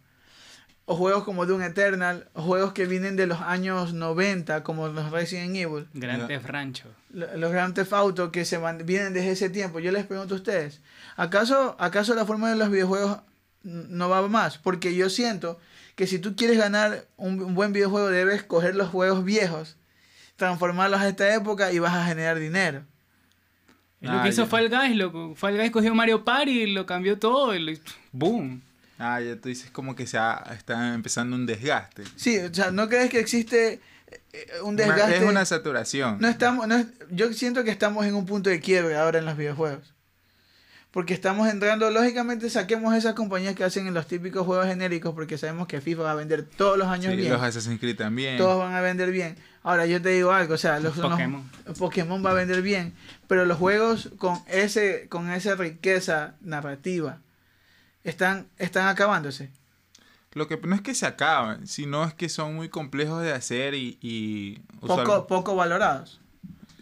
O 0.85 0.95
juegos 0.95 1.23
como 1.23 1.45
Doom 1.45 1.61
Eternal, 1.61 2.29
o 2.33 2.41
juegos 2.41 2.73
que 2.73 2.85
vienen 2.85 3.15
de 3.15 3.27
los 3.27 3.39
años 3.41 3.93
90, 3.93 4.63
como 4.63 4.87
los 4.87 5.11
Resident 5.11 5.55
Evil, 5.55 5.87
Gran 5.93 6.21
Ya. 6.21 6.27
Theft 6.27 6.45
Rancho. 6.47 6.87
lo- 7.11 7.37
los 7.37 7.51
Grand 7.51 7.73
Theft 7.75 7.93
Auto 7.93 8.31
que 8.31 8.45
se 8.45 8.59
man- 8.59 8.85
vienen 8.85 9.13
desde 9.13 9.31
ese 9.31 9.49
tiempo. 9.49 9.79
Yo 9.79 9.91
les 9.91 10.05
pregunto 10.05 10.33
a 10.33 10.37
ustedes, 10.37 10.81
¿acaso, 11.17 11.75
¿acaso 11.79 12.15
la 12.15 12.25
forma 12.25 12.49
de 12.49 12.55
los 12.55 12.69
videojuegos 12.71 13.19
no 13.63 14.09
va 14.09 14.27
más? 14.27 14.57
Porque 14.57 14.95
yo 14.95 15.09
siento 15.09 15.59
que 15.95 16.07
si 16.07 16.17
tú 16.19 16.35
quieres 16.35 16.57
ganar 16.57 17.05
un, 17.17 17.41
un 17.41 17.53
buen 17.53 17.73
videojuego 17.73 18.07
debes 18.07 18.43
coger 18.43 18.75
los 18.75 18.89
juegos 18.89 19.23
viejos, 19.23 19.77
transformarlos 20.35 20.99
a 21.01 21.07
esta 21.09 21.33
época 21.35 21.71
y 21.71 21.79
vas 21.79 21.93
a 21.93 22.05
generar 22.05 22.39
dinero. 22.39 22.83
Es 24.01 24.09
lo 24.09 24.19
Ah, 24.19 24.23
que 24.23 24.29
hizo 24.29 24.43
ya. 24.43 24.47
Fall 24.49 24.69
Guys, 24.69 24.95
loco. 24.97 25.35
Fall 25.35 25.57
Guys 25.57 25.71
cogió 25.71 25.93
Mario 25.93 26.23
Party 26.25 26.61
y 26.63 26.67
lo 26.73 26.85
cambió 26.85 27.19
todo 27.19 27.53
y 27.55 27.59
lo- 27.59 27.79
¡Boom! 28.11 28.61
Ah, 28.97 29.19
ya 29.21 29.35
tú 29.35 29.49
dices 29.49 29.71
como 29.71 29.95
que 29.95 30.05
se 30.07 30.17
ha- 30.17 30.43
está 30.57 30.93
empezando 30.93 31.35
un 31.35 31.45
desgaste. 31.45 32.03
Sí, 32.15 32.37
o 32.37 32.53
sea, 32.53 32.71
¿no 32.71 32.87
crees 32.89 33.09
que 33.09 33.19
existe 33.19 33.79
eh, 34.33 34.47
un 34.63 34.73
Una- 34.75 34.83
desgaste? 34.85 35.17
es 35.17 35.23
una 35.23 35.45
saturación. 35.45 36.17
No 36.19 36.27
estamos, 36.27 36.67
no 36.67 36.75
es- 36.77 36.87
yo 37.11 37.31
siento 37.33 37.63
que 37.63 37.71
estamos 37.71 38.05
en 38.05 38.15
un 38.15 38.25
punto 38.25 38.49
de 38.49 38.59
quiebre 38.59 38.95
ahora 38.97 39.19
en 39.19 39.25
los 39.25 39.37
videojuegos. 39.37 39.93
Porque 40.91 41.13
estamos 41.13 41.47
entrando, 41.47 41.89
lógicamente 41.89 42.49
saquemos 42.49 42.93
esas 42.93 43.13
compañías 43.13 43.55
que 43.55 43.63
hacen 43.63 43.87
en 43.87 43.93
los 43.93 44.07
típicos 44.07 44.45
juegos 44.45 44.67
genéricos 44.67 45.13
porque 45.13 45.37
sabemos 45.37 45.67
que 45.67 45.79
FIFA 45.79 46.03
va 46.03 46.11
a 46.11 46.15
vender 46.15 46.43
todos 46.43 46.77
los 46.77 46.87
años 46.89 47.11
Sí, 47.11 47.17
bien. 47.17 47.31
los 47.31 47.41
Assassin's 47.41 47.79
Creed 47.79 47.95
también. 47.95 48.37
Todos 48.37 48.59
van 48.59 48.73
a 48.73 48.81
vender 48.81 49.09
bien. 49.09 49.37
Ahora 49.63 49.85
yo 49.85 50.01
te 50.01 50.09
digo 50.09 50.31
algo, 50.33 50.55
o 50.55 50.57
sea, 50.57 50.79
los, 50.81 50.97
Pokémon. 50.97 51.49
Pokémon 51.77 52.25
va 52.25 52.31
a 52.31 52.33
vender 52.33 52.61
bien, 52.61 52.93
pero 53.27 53.45
los 53.45 53.57
juegos 53.57 54.09
con 54.17 54.41
ese 54.47 55.07
con 55.07 55.31
esa 55.31 55.55
riqueza 55.55 56.35
narrativa 56.41 57.19
están 58.03 58.47
están 58.57 58.87
acabándose. 58.89 59.49
Lo 60.33 60.47
que 60.47 60.57
no 60.57 60.75
es 60.75 60.81
que 60.81 60.93
se 60.95 61.05
acaban, 61.05 61.67
sino 61.67 62.03
es 62.05 62.13
que 62.13 62.27
son 62.27 62.55
muy 62.55 62.67
complejos 62.69 63.21
de 63.21 63.31
hacer 63.31 63.75
y, 63.75 63.97
y 64.01 64.59
Poco 64.85 65.27
poco 65.27 65.55
valorados. 65.55 66.19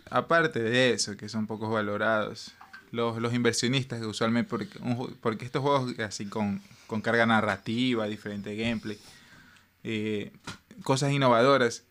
aparte 0.09 0.61
de 0.61 0.93
eso, 0.93 1.15
que 1.17 1.29
son 1.29 1.45
pocos 1.47 1.69
valorados, 1.71 2.53
los, 2.91 3.17
los 3.21 3.33
inversionistas 3.33 3.99
que 3.99 4.05
usualmente, 4.05 4.49
porque, 4.49 4.77
un 4.79 5.15
porque 5.21 5.45
estos 5.45 5.61
juegos 5.61 5.97
así 5.99 6.25
con, 6.25 6.61
con 6.87 7.01
carga 7.01 7.25
narrativa, 7.25 8.07
diferente 8.07 8.55
gameplay, 8.55 8.97
eh, 9.83 10.31
cosas 10.83 11.11
innovadoras, 11.11 11.83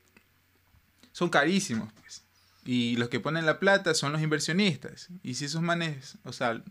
son 1.12 1.28
carísimos. 1.30 1.92
Pues. 1.94 2.22
Y 2.64 2.96
los 2.96 3.08
que 3.08 3.20
ponen 3.20 3.46
la 3.46 3.58
plata 3.58 3.94
son 3.94 4.12
los 4.12 4.22
inversionistas. 4.22 5.08
Y 5.22 5.34
si 5.34 5.46
esos 5.46 5.62
manes, 5.62 6.16
o 6.24 6.32
sea, 6.32 6.62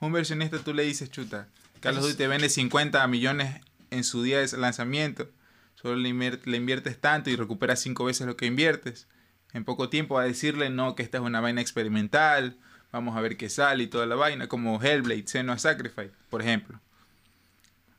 un 0.00 0.08
inversionista 0.08 0.58
tú 0.58 0.74
le 0.74 0.82
dices, 0.84 1.10
chuta, 1.10 1.48
Carlos 1.80 2.02
Duty 2.04 2.16
te 2.16 2.28
vende 2.28 2.48
50 2.48 3.06
millones 3.06 3.60
en 3.90 4.04
su 4.04 4.22
día 4.22 4.40
de 4.40 4.56
lanzamiento, 4.58 5.30
solo 5.74 5.96
le, 5.96 6.10
invier- 6.10 6.44
le 6.44 6.56
inviertes 6.56 7.00
tanto 7.00 7.30
y 7.30 7.36
recuperas 7.36 7.80
cinco 7.80 8.04
veces 8.04 8.26
lo 8.26 8.36
que 8.36 8.46
inviertes. 8.46 9.06
En 9.54 9.64
poco 9.64 9.88
tiempo 9.88 10.16
va 10.16 10.22
a 10.22 10.26
decirle, 10.26 10.68
no, 10.70 10.94
que 10.94 11.02
esta 11.02 11.18
es 11.18 11.24
una 11.24 11.40
vaina 11.40 11.60
experimental, 11.62 12.58
vamos 12.92 13.16
a 13.16 13.20
ver 13.20 13.36
qué 13.36 13.48
sale 13.48 13.84
y 13.84 13.86
toda 13.86 14.06
la 14.06 14.16
vaina, 14.16 14.48
como 14.48 14.82
Hellblade, 14.82 15.26
Senua 15.26 15.58
Sacrifice, 15.58 16.12
por 16.30 16.42
ejemplo. 16.42 16.80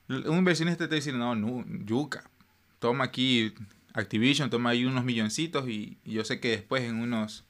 Un 0.08 0.38
inversionista 0.38 0.90
te 0.90 0.96
dice, 0.96 1.14
no, 1.14 1.36
no, 1.36 1.64
yuca, 1.86 2.24
toma 2.80 3.06
aquí 3.06 3.54
Activision, 3.94 4.50
toma 4.50 4.72
ahí 4.72 4.86
unos 4.86 5.04
milloncitos 5.04 5.68
y, 5.68 5.98
yo 6.04 6.24
sé 6.24 6.40
que 6.40 6.50
después 6.50 6.84
en 6.84 6.96
unos, 6.96 7.44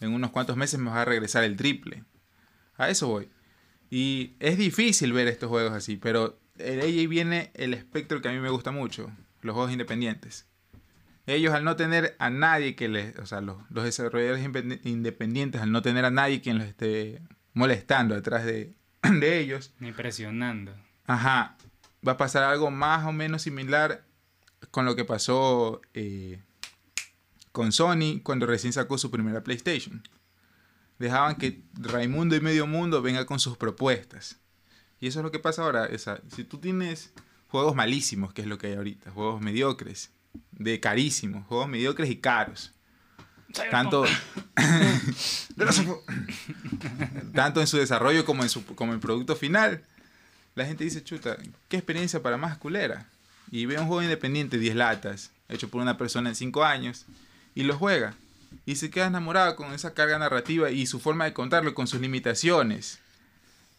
en 0.00 0.12
unos 0.12 0.30
cuantos 0.30 0.56
meses 0.56 0.78
me 0.78 0.90
vas 0.90 0.98
a 0.98 1.04
regresar 1.04 1.44
el 1.44 1.56
triple. 1.56 2.04
A 2.76 2.88
eso 2.88 3.08
voy. 3.08 3.28
Y 3.90 4.32
es 4.38 4.58
difícil 4.58 5.12
ver 5.12 5.28
estos 5.28 5.48
juegos 5.48 5.72
así, 5.72 5.96
pero 5.96 6.38
de 6.56 6.82
ahí 6.82 7.06
viene 7.06 7.50
el 7.54 7.72
espectro 7.74 8.20
que 8.20 8.28
a 8.28 8.32
mí 8.32 8.38
me 8.38 8.50
gusta 8.50 8.70
mucho, 8.70 9.10
los 9.42 9.54
juegos 9.54 9.72
independientes. 9.72 10.47
Ellos 11.28 11.52
al 11.52 11.62
no 11.62 11.76
tener 11.76 12.16
a 12.18 12.30
nadie 12.30 12.74
que 12.74 12.88
les, 12.88 13.18
o 13.18 13.26
sea, 13.26 13.40
los, 13.42 13.58
los 13.70 13.84
desarrolladores 13.84 14.42
independi- 14.42 14.80
independientes 14.84 15.60
al 15.60 15.70
no 15.70 15.82
tener 15.82 16.04
a 16.06 16.10
nadie 16.10 16.40
quien 16.40 16.56
los 16.58 16.66
esté 16.66 17.20
molestando 17.52 18.14
detrás 18.14 18.44
de, 18.46 18.74
de 19.20 19.38
ellos, 19.38 19.74
Ni 19.78 19.92
presionando. 19.92 20.74
Ajá. 21.06 21.56
Va 22.06 22.12
a 22.12 22.16
pasar 22.16 22.44
algo 22.44 22.70
más 22.70 23.04
o 23.06 23.12
menos 23.12 23.42
similar 23.42 24.06
con 24.70 24.86
lo 24.86 24.96
que 24.96 25.04
pasó 25.04 25.82
eh, 25.94 26.40
con 27.52 27.72
Sony 27.72 28.20
cuando 28.22 28.46
recién 28.46 28.72
sacó 28.72 28.96
su 28.96 29.10
primera 29.10 29.42
PlayStation. 29.42 30.02
Dejaban 30.98 31.36
que 31.36 31.62
Raimundo 31.74 32.36
y 32.36 32.40
Medio 32.40 32.66
Mundo 32.66 33.02
venga 33.02 33.26
con 33.26 33.38
sus 33.38 33.56
propuestas. 33.56 34.40
Y 34.98 35.06
eso 35.08 35.20
es 35.20 35.24
lo 35.24 35.30
que 35.30 35.38
pasa 35.38 35.62
ahora. 35.62 35.88
Si 36.34 36.44
tú 36.44 36.58
tienes 36.58 37.12
juegos 37.48 37.74
malísimos, 37.74 38.32
que 38.32 38.42
es 38.42 38.48
lo 38.48 38.58
que 38.58 38.68
hay 38.68 38.74
ahorita, 38.74 39.10
juegos 39.10 39.40
mediocres, 39.40 40.10
de 40.52 40.80
carísimos, 40.80 41.46
juegos 41.46 41.68
mediocres 41.68 42.10
y 42.10 42.16
caros. 42.16 42.72
Tanto, 43.70 44.04
tanto 47.34 47.60
en 47.60 47.66
su 47.66 47.78
desarrollo 47.78 48.24
como 48.24 48.42
en 48.42 48.50
su 48.50 48.64
como 48.64 48.92
en 48.92 49.00
producto 49.00 49.36
final. 49.36 49.82
La 50.54 50.66
gente 50.66 50.84
dice, 50.84 51.02
chuta, 51.02 51.36
qué 51.68 51.76
experiencia 51.76 52.22
para 52.22 52.36
más 52.36 52.58
culera. 52.58 53.06
Y 53.50 53.66
ve 53.66 53.78
un 53.78 53.86
juego 53.86 54.02
independiente, 54.02 54.58
10 54.58 54.76
latas, 54.76 55.30
hecho 55.48 55.68
por 55.68 55.80
una 55.80 55.96
persona 55.96 56.28
en 56.28 56.34
5 56.34 56.64
años, 56.64 57.06
y 57.54 57.62
lo 57.62 57.78
juega. 57.78 58.14
Y 58.66 58.76
se 58.76 58.90
queda 58.90 59.06
enamorado 59.06 59.56
con 59.56 59.72
esa 59.72 59.94
carga 59.94 60.18
narrativa 60.18 60.70
y 60.70 60.86
su 60.86 61.00
forma 61.00 61.24
de 61.24 61.32
contarlo, 61.32 61.74
con 61.74 61.86
sus 61.86 62.00
limitaciones. 62.00 62.98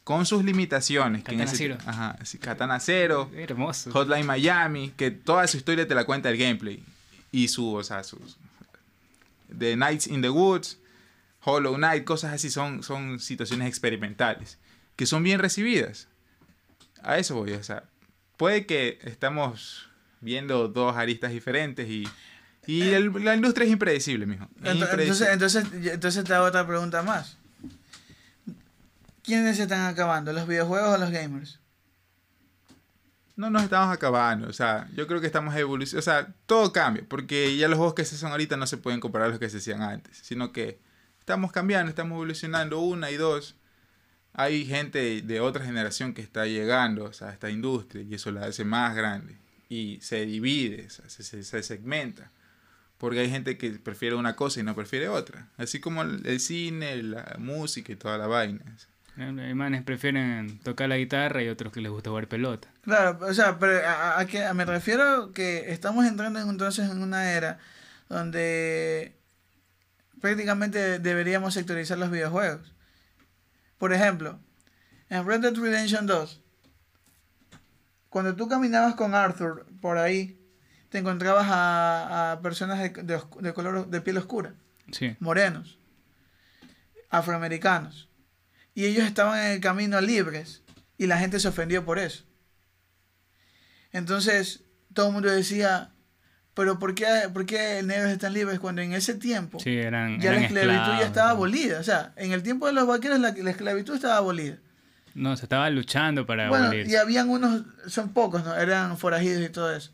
Con 0.03 0.25
sus 0.25 0.43
limitaciones. 0.43 1.23
que 1.23 1.31
en 1.33 1.37
Katana 1.39 1.51
ese- 1.53 1.57
Zero. 1.57 1.77
Ajá, 1.85 2.17
sí, 2.23 2.37
Katana 2.39 2.79
Zero, 2.79 3.29
Hermoso. 3.35 3.91
Hotline 3.91 4.25
Miami, 4.25 4.91
que 4.97 5.11
toda 5.11 5.45
su 5.47 5.57
historia 5.57 5.87
te 5.87 5.93
la 5.95 6.05
cuenta 6.05 6.29
el 6.29 6.37
gameplay. 6.37 6.83
Y 7.31 7.47
su, 7.49 7.73
o 7.75 7.83
sea, 7.83 8.03
sus... 8.03 8.37
The 9.57 9.75
Nights 9.75 10.07
in 10.07 10.21
the 10.21 10.29
Woods, 10.29 10.77
Hollow 11.43 11.75
Knight, 11.75 12.03
cosas 12.03 12.33
así, 12.33 12.49
son, 12.51 12.83
son 12.83 13.19
situaciones 13.19 13.67
experimentales, 13.67 14.57
que 14.95 15.05
son 15.05 15.23
bien 15.23 15.39
recibidas. 15.39 16.07
A 17.01 17.17
eso 17.17 17.35
voy, 17.35 17.53
o 17.53 17.63
sea, 17.63 17.83
puede 18.37 18.65
que 18.65 18.99
estamos 19.03 19.89
viendo 20.21 20.67
dos 20.67 20.95
aristas 20.97 21.31
diferentes 21.31 21.89
y, 21.89 22.07
y 22.67 22.89
el- 22.89 23.11
la 23.23 23.35
industria 23.35 23.65
es 23.65 23.71
impredecible, 23.71 24.25
mijo. 24.27 24.43
Es 24.43 24.49
Ento- 24.49 24.69
Entonces, 24.71 24.89
impredecible. 24.91 25.33
entonces, 25.33 25.65
entonces 25.93 26.23
te 26.25 26.33
hago 26.33 26.45
otra 26.45 26.67
pregunta 26.67 27.01
más. 27.01 27.37
¿Quiénes 29.29 29.57
se 29.57 29.63
están 29.63 29.85
acabando, 29.93 30.33
los 30.33 30.47
videojuegos 30.47 30.95
o 30.95 30.97
los 30.97 31.11
gamers? 31.11 31.59
No 33.35 33.49
nos 33.49 33.63
estamos 33.63 33.93
acabando, 33.93 34.47
o 34.49 34.53
sea, 34.53 34.89
yo 34.95 35.07
creo 35.07 35.21
que 35.21 35.27
estamos 35.27 35.55
evolucionando, 35.55 35.99
o 35.99 36.03
sea, 36.03 36.33
todo 36.45 36.73
cambia, 36.73 37.05
porque 37.07 37.55
ya 37.55 37.67
los 37.69 37.77
juegos 37.77 37.93
que 37.93 38.03
se 38.03 38.15
hacen 38.15 38.29
ahorita 38.31 38.57
no 38.57 38.67
se 38.67 38.77
pueden 38.77 38.99
comparar 38.99 39.27
a 39.27 39.29
los 39.29 39.39
que 39.39 39.49
se 39.49 39.57
hacían 39.59 39.81
antes, 39.81 40.17
sino 40.17 40.51
que 40.51 40.79
estamos 41.19 41.51
cambiando, 41.53 41.89
estamos 41.89 42.15
evolucionando 42.15 42.79
una 42.81 43.11
y 43.11 43.15
dos. 43.17 43.55
Hay 44.33 44.65
gente 44.65 45.21
de 45.21 45.39
otra 45.39 45.63
generación 45.63 46.13
que 46.13 46.21
está 46.21 46.45
llegando 46.47 47.11
a 47.21 47.29
esta 47.31 47.49
industria 47.49 48.03
y 48.03 48.13
eso 48.15 48.31
la 48.31 48.45
hace 48.45 48.65
más 48.65 48.93
grande 48.95 49.37
y 49.69 49.99
se 50.01 50.25
divide, 50.25 50.89
se, 50.89 51.09
se- 51.23 51.43
se 51.43 51.63
segmenta, 51.63 52.31
porque 52.97 53.19
hay 53.21 53.29
gente 53.29 53.57
que 53.57 53.71
prefiere 53.71 54.15
una 54.15 54.35
cosa 54.35 54.59
y 54.59 54.63
no 54.63 54.75
prefiere 54.75 55.07
otra, 55.07 55.47
así 55.57 55.79
como 55.79 56.01
el, 56.01 56.25
el 56.25 56.39
cine, 56.41 57.01
la 57.03 57.35
música 57.39 57.93
y 57.93 57.95
toda 57.95 58.17
la 58.17 58.27
vaina. 58.27 58.65
Hay 59.17 59.53
manes 59.53 59.83
prefieren 59.83 60.59
tocar 60.59 60.87
la 60.87 60.97
guitarra 60.97 61.43
y 61.43 61.49
otros 61.49 61.73
que 61.73 61.81
les 61.81 61.91
gusta 61.91 62.09
jugar 62.09 62.27
pelota. 62.27 62.69
Claro, 62.83 63.19
o 63.21 63.33
sea, 63.33 63.59
pero 63.59 63.85
a, 63.85 63.91
a- 64.17 64.19
a 64.21 64.25
que 64.25 64.53
me 64.53 64.63
refiero 64.65 65.31
que 65.33 65.71
estamos 65.71 66.05
entrando 66.05 66.39
en- 66.39 66.47
entonces 66.49 66.89
en 66.89 67.01
una 67.01 67.31
era 67.33 67.57
donde 68.07 69.17
prácticamente 70.21 70.99
deberíamos 70.99 71.53
sectorizar 71.53 71.97
los 71.97 72.11
videojuegos. 72.11 72.73
Por 73.77 73.93
ejemplo, 73.93 74.39
en 75.09 75.25
Red 75.25 75.41
Dead 75.41 75.55
Redemption 75.55 76.05
2, 76.07 76.41
cuando 78.09 78.35
tú 78.35 78.47
caminabas 78.47 78.95
con 78.95 79.13
Arthur 79.15 79.65
por 79.81 79.97
ahí, 79.97 80.39
te 80.89 80.97
encontrabas 80.97 81.47
a, 81.49 82.31
a 82.31 82.41
personas 82.41 82.79
de, 82.79 82.89
de 83.41 83.53
color 83.53 83.87
de 83.87 84.01
piel 84.01 84.17
oscura, 84.17 84.53
Sí. 84.91 85.15
morenos, 85.19 85.77
afroamericanos, 87.09 88.08
y 88.79 88.85
ellos 88.85 89.05
estaban 89.05 89.39
en 89.39 89.51
el 89.51 89.59
camino 89.59 89.99
libres 90.01 90.61
y 90.97 91.07
la 91.07 91.17
gente 91.17 91.39
se 91.39 91.47
ofendió 91.47 91.83
por 91.85 91.99
eso. 91.99 92.23
Entonces, 93.91 94.63
todo 94.93 95.07
el 95.07 95.13
mundo 95.13 95.29
decía, 95.29 95.91
pero 96.53 96.77
¿por 96.79 96.93
qué, 96.95 97.05
por 97.33 97.45
qué 97.45 97.81
negros 97.83 98.11
están 98.11 98.33
libres 98.33 98.59
cuando 98.59 98.81
en 98.81 98.93
ese 98.93 99.15
tiempo 99.15 99.59
Sí, 99.59 99.77
eran. 99.77 100.19
ya 100.19 100.31
la 100.33 100.41
esclavitud 100.41 100.99
ya 100.99 101.05
estaba 101.05 101.29
abolida? 101.31 101.79
O 101.79 101.83
sea, 101.83 102.13
en 102.15 102.31
el 102.31 102.43
tiempo 102.43 102.67
de 102.67 102.73
los 102.73 102.87
vaqueros 102.87 103.19
la, 103.19 103.31
la 103.31 103.51
esclavitud 103.51 103.95
estaba 103.95 104.17
abolida. 104.17 104.57
No, 105.15 105.35
se 105.35 105.45
estaba 105.45 105.69
luchando 105.69 106.25
para 106.25 106.49
Bueno, 106.49 106.65
abolirse. 106.65 106.91
y 106.91 106.95
habían 106.95 107.29
unos, 107.29 107.63
son 107.87 108.09
pocos, 108.13 108.43
¿no? 108.45 108.55
Eran 108.55 108.97
forajidos 108.97 109.41
y 109.43 109.49
todo 109.49 109.75
eso. 109.75 109.91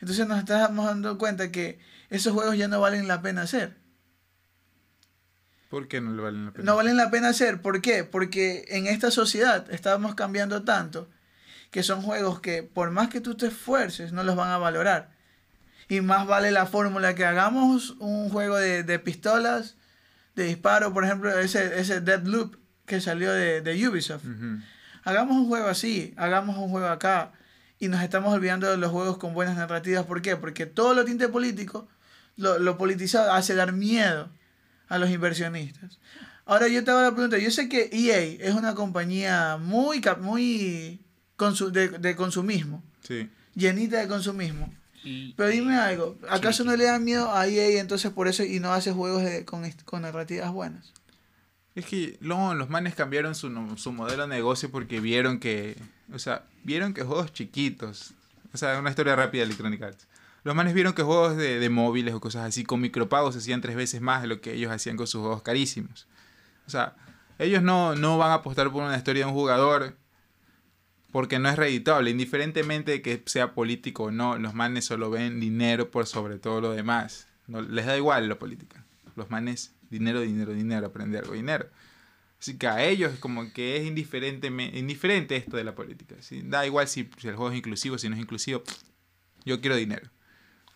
Entonces 0.00 0.26
nos 0.26 0.38
estamos 0.38 0.86
dando 0.86 1.18
cuenta 1.18 1.50
que 1.52 1.78
esos 2.10 2.32
juegos 2.32 2.56
ya 2.56 2.68
no 2.68 2.80
valen 2.80 3.06
la 3.08 3.20
pena 3.22 3.42
hacer. 3.42 3.76
¿Por 5.68 5.88
qué 5.88 6.00
no 6.00 6.12
le 6.12 6.22
valen 6.22 6.46
la 6.46 6.52
pena? 6.52 6.64
No 6.64 6.76
valen 6.76 6.96
la 6.96 7.10
pena 7.10 7.28
hacer. 7.28 7.60
¿Por 7.60 7.80
qué? 7.80 8.04
Porque 8.04 8.64
en 8.68 8.86
esta 8.86 9.10
sociedad 9.10 9.66
estamos 9.70 10.14
cambiando 10.14 10.62
tanto 10.62 11.08
que 11.70 11.82
son 11.82 12.02
juegos 12.02 12.40
que 12.40 12.62
por 12.62 12.90
más 12.90 13.08
que 13.08 13.20
tú 13.20 13.34
te 13.34 13.48
esfuerces 13.48 14.12
no 14.12 14.22
los 14.22 14.36
van 14.36 14.50
a 14.50 14.58
valorar. 14.58 15.10
Y 15.88 16.00
más 16.00 16.26
vale 16.26 16.50
la 16.50 16.66
fórmula 16.66 17.14
que 17.14 17.24
hagamos 17.24 17.90
un 17.98 18.28
juego 18.30 18.56
de, 18.56 18.82
de 18.82 18.98
pistolas, 18.98 19.76
de 20.34 20.44
disparo, 20.44 20.92
por 20.92 21.04
ejemplo, 21.04 21.36
ese, 21.38 21.78
ese 21.80 22.00
Deadloop 22.00 22.56
que 22.86 23.00
salió 23.00 23.32
de, 23.32 23.60
de 23.60 23.88
Ubisoft. 23.88 24.24
Hagamos 25.04 25.36
un 25.36 25.48
juego 25.48 25.68
así, 25.68 26.14
hagamos 26.16 26.56
un 26.56 26.70
juego 26.70 26.88
acá. 26.88 27.32
Y 27.78 27.88
nos 27.88 28.02
estamos 28.02 28.32
olvidando 28.32 28.70
de 28.70 28.78
los 28.78 28.90
juegos 28.90 29.18
con 29.18 29.34
buenas 29.34 29.56
narrativas. 29.56 30.06
¿Por 30.06 30.22
qué? 30.22 30.36
Porque 30.36 30.66
todo 30.66 30.94
lo 30.94 31.04
tinte 31.04 31.28
político, 31.28 31.88
lo, 32.36 32.58
lo 32.58 32.78
politizado, 32.78 33.32
hace 33.32 33.54
dar 33.54 33.72
miedo 33.72 34.30
a 34.88 34.98
los 34.98 35.10
inversionistas. 35.10 35.98
Ahora 36.44 36.68
yo 36.68 36.84
te 36.84 36.90
hago 36.90 37.02
la 37.02 37.12
pregunta. 37.12 37.38
Yo 37.38 37.50
sé 37.50 37.68
que 37.68 37.90
EA 37.92 38.18
es 38.48 38.54
una 38.54 38.74
compañía 38.74 39.56
muy, 39.60 40.00
muy 40.20 41.00
consu- 41.36 41.70
de, 41.70 41.88
de 41.88 42.14
consumismo, 42.16 42.82
Sí. 43.02 43.28
llenita 43.54 43.98
de 43.98 44.06
consumismo. 44.08 44.72
Y- 45.04 45.32
Pero 45.34 45.48
dime 45.50 45.76
algo, 45.76 46.16
¿acaso 46.28 46.64
no 46.64 46.76
le 46.76 46.84
da 46.84 46.98
miedo 46.98 47.32
a 47.34 47.46
EA 47.46 47.80
entonces 47.80 48.10
por 48.12 48.26
eso 48.28 48.42
y 48.44 48.58
no 48.60 48.72
hace 48.72 48.92
juegos 48.92 49.22
de- 49.22 49.44
con, 49.44 49.68
con 49.84 50.02
narrativas 50.02 50.50
buenas? 50.52 50.92
Es 51.74 51.84
que 51.84 52.16
no, 52.20 52.54
los 52.54 52.70
manes 52.70 52.94
cambiaron 52.94 53.34
su, 53.34 53.48
su 53.76 53.92
modelo 53.92 54.22
de 54.22 54.28
negocio 54.28 54.70
porque 54.70 54.98
vieron 55.00 55.38
que, 55.40 55.76
o 56.12 56.18
sea, 56.18 56.44
vieron 56.64 56.94
que 56.94 57.02
juegos 57.02 57.32
chiquitos, 57.32 58.14
o 58.54 58.56
sea, 58.56 58.78
una 58.78 58.90
historia 58.90 59.14
rápida 59.14 59.40
de 59.40 59.46
Electronic 59.46 59.82
Arts. 59.82 60.06
Los 60.46 60.54
manes 60.54 60.74
vieron 60.74 60.92
que 60.92 61.02
juegos 61.02 61.36
de, 61.36 61.68
móviles 61.70 62.14
o 62.14 62.20
cosas 62.20 62.44
así 62.44 62.62
con 62.62 62.80
micropagos 62.80 63.34
hacían 63.34 63.60
tres 63.60 63.74
veces 63.74 64.00
más 64.00 64.22
de 64.22 64.28
lo 64.28 64.40
que 64.40 64.52
ellos 64.52 64.70
hacían 64.70 64.96
con 64.96 65.08
sus 65.08 65.20
juegos 65.20 65.42
carísimos. 65.42 66.06
O 66.68 66.70
sea, 66.70 66.94
ellos 67.40 67.64
no, 67.64 67.96
no 67.96 68.16
van 68.16 68.30
a 68.30 68.34
apostar 68.34 68.70
por 68.70 68.84
una 68.84 68.96
historia 68.96 69.24
de 69.24 69.28
un 69.28 69.34
jugador 69.34 69.96
porque 71.10 71.40
no 71.40 71.48
es 71.48 71.56
reditable, 71.56 72.12
indiferentemente 72.12 72.92
de 72.92 73.02
que 73.02 73.24
sea 73.26 73.54
político 73.54 74.04
o 74.04 74.10
no, 74.12 74.38
los 74.38 74.54
manes 74.54 74.84
solo 74.84 75.10
ven 75.10 75.40
dinero 75.40 75.90
por 75.90 76.06
sobre 76.06 76.38
todo 76.38 76.60
lo 76.60 76.70
demás. 76.70 77.26
No, 77.48 77.60
les 77.60 77.84
da 77.84 77.96
igual 77.96 78.28
la 78.28 78.38
política. 78.38 78.84
Los 79.16 79.28
manes, 79.30 79.74
dinero, 79.90 80.20
dinero, 80.20 80.52
dinero, 80.52 80.86
aprender 80.86 81.24
algo, 81.24 81.34
dinero. 81.34 81.66
Así 82.38 82.56
que 82.56 82.68
a 82.68 82.84
ellos 82.84 83.14
es 83.14 83.18
como 83.18 83.52
que 83.52 83.78
es 83.78 83.84
indiferente, 83.84 84.46
indiferente 84.46 85.34
esto 85.34 85.56
de 85.56 85.64
la 85.64 85.74
política. 85.74 86.14
Da 86.44 86.64
igual 86.64 86.86
si, 86.86 87.10
si 87.18 87.26
el 87.26 87.34
juego 87.34 87.50
es 87.50 87.58
inclusivo, 87.58 87.98
si 87.98 88.08
no 88.08 88.14
es 88.14 88.22
inclusivo, 88.22 88.62
yo 89.44 89.60
quiero 89.60 89.74
dinero. 89.74 90.08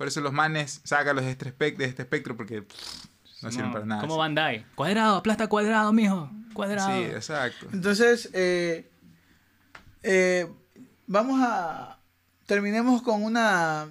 Por 0.00 0.08
eso 0.08 0.22
los 0.22 0.32
manes, 0.32 0.80
sácalos 0.82 1.26
de 1.26 1.32
este, 1.32 1.52
de 1.52 1.84
este 1.84 2.00
espectro 2.00 2.34
porque 2.34 2.62
pff, 2.62 3.04
no 3.42 3.52
sirven 3.52 3.70
para 3.70 3.84
nada. 3.84 4.00
Como 4.00 4.16
Bandai. 4.16 4.64
Cuadrado, 4.74 5.16
aplasta 5.16 5.46
cuadrado, 5.46 5.92
mijo. 5.92 6.30
Cuadrado. 6.54 6.88
Sí, 6.88 7.02
exacto. 7.02 7.66
Entonces, 7.70 8.30
eh, 8.32 8.90
eh, 10.02 10.50
vamos 11.06 11.38
a... 11.42 12.00
Terminemos 12.46 13.02
con 13.02 13.22
una... 13.22 13.90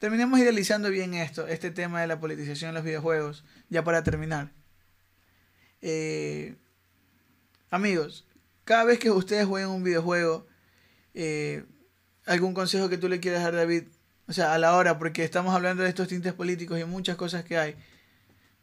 Terminemos 0.00 0.40
idealizando 0.40 0.90
bien 0.90 1.14
esto, 1.14 1.46
este 1.46 1.70
tema 1.70 2.00
de 2.00 2.08
la 2.08 2.18
politización 2.18 2.70
en 2.70 2.74
los 2.74 2.82
videojuegos, 2.82 3.44
ya 3.68 3.84
para 3.84 4.02
terminar. 4.02 4.50
Eh, 5.82 6.56
amigos, 7.70 8.26
cada 8.64 8.82
vez 8.82 8.98
que 8.98 9.12
ustedes 9.12 9.46
jueguen 9.46 9.70
un 9.70 9.84
videojuego, 9.84 10.48
eh, 11.14 11.64
algún 12.26 12.54
consejo 12.54 12.88
que 12.88 12.98
tú 12.98 13.08
le 13.08 13.20
quieras 13.20 13.44
dar, 13.44 13.54
David, 13.54 13.84
o 14.28 14.32
sea, 14.32 14.54
a 14.54 14.58
la 14.58 14.74
hora, 14.76 14.98
porque 14.98 15.24
estamos 15.24 15.54
hablando 15.54 15.82
de 15.82 15.88
estos 15.88 16.08
tintes 16.08 16.32
políticos 16.34 16.78
y 16.78 16.84
muchas 16.84 17.16
cosas 17.16 17.44
que 17.44 17.56
hay. 17.58 17.74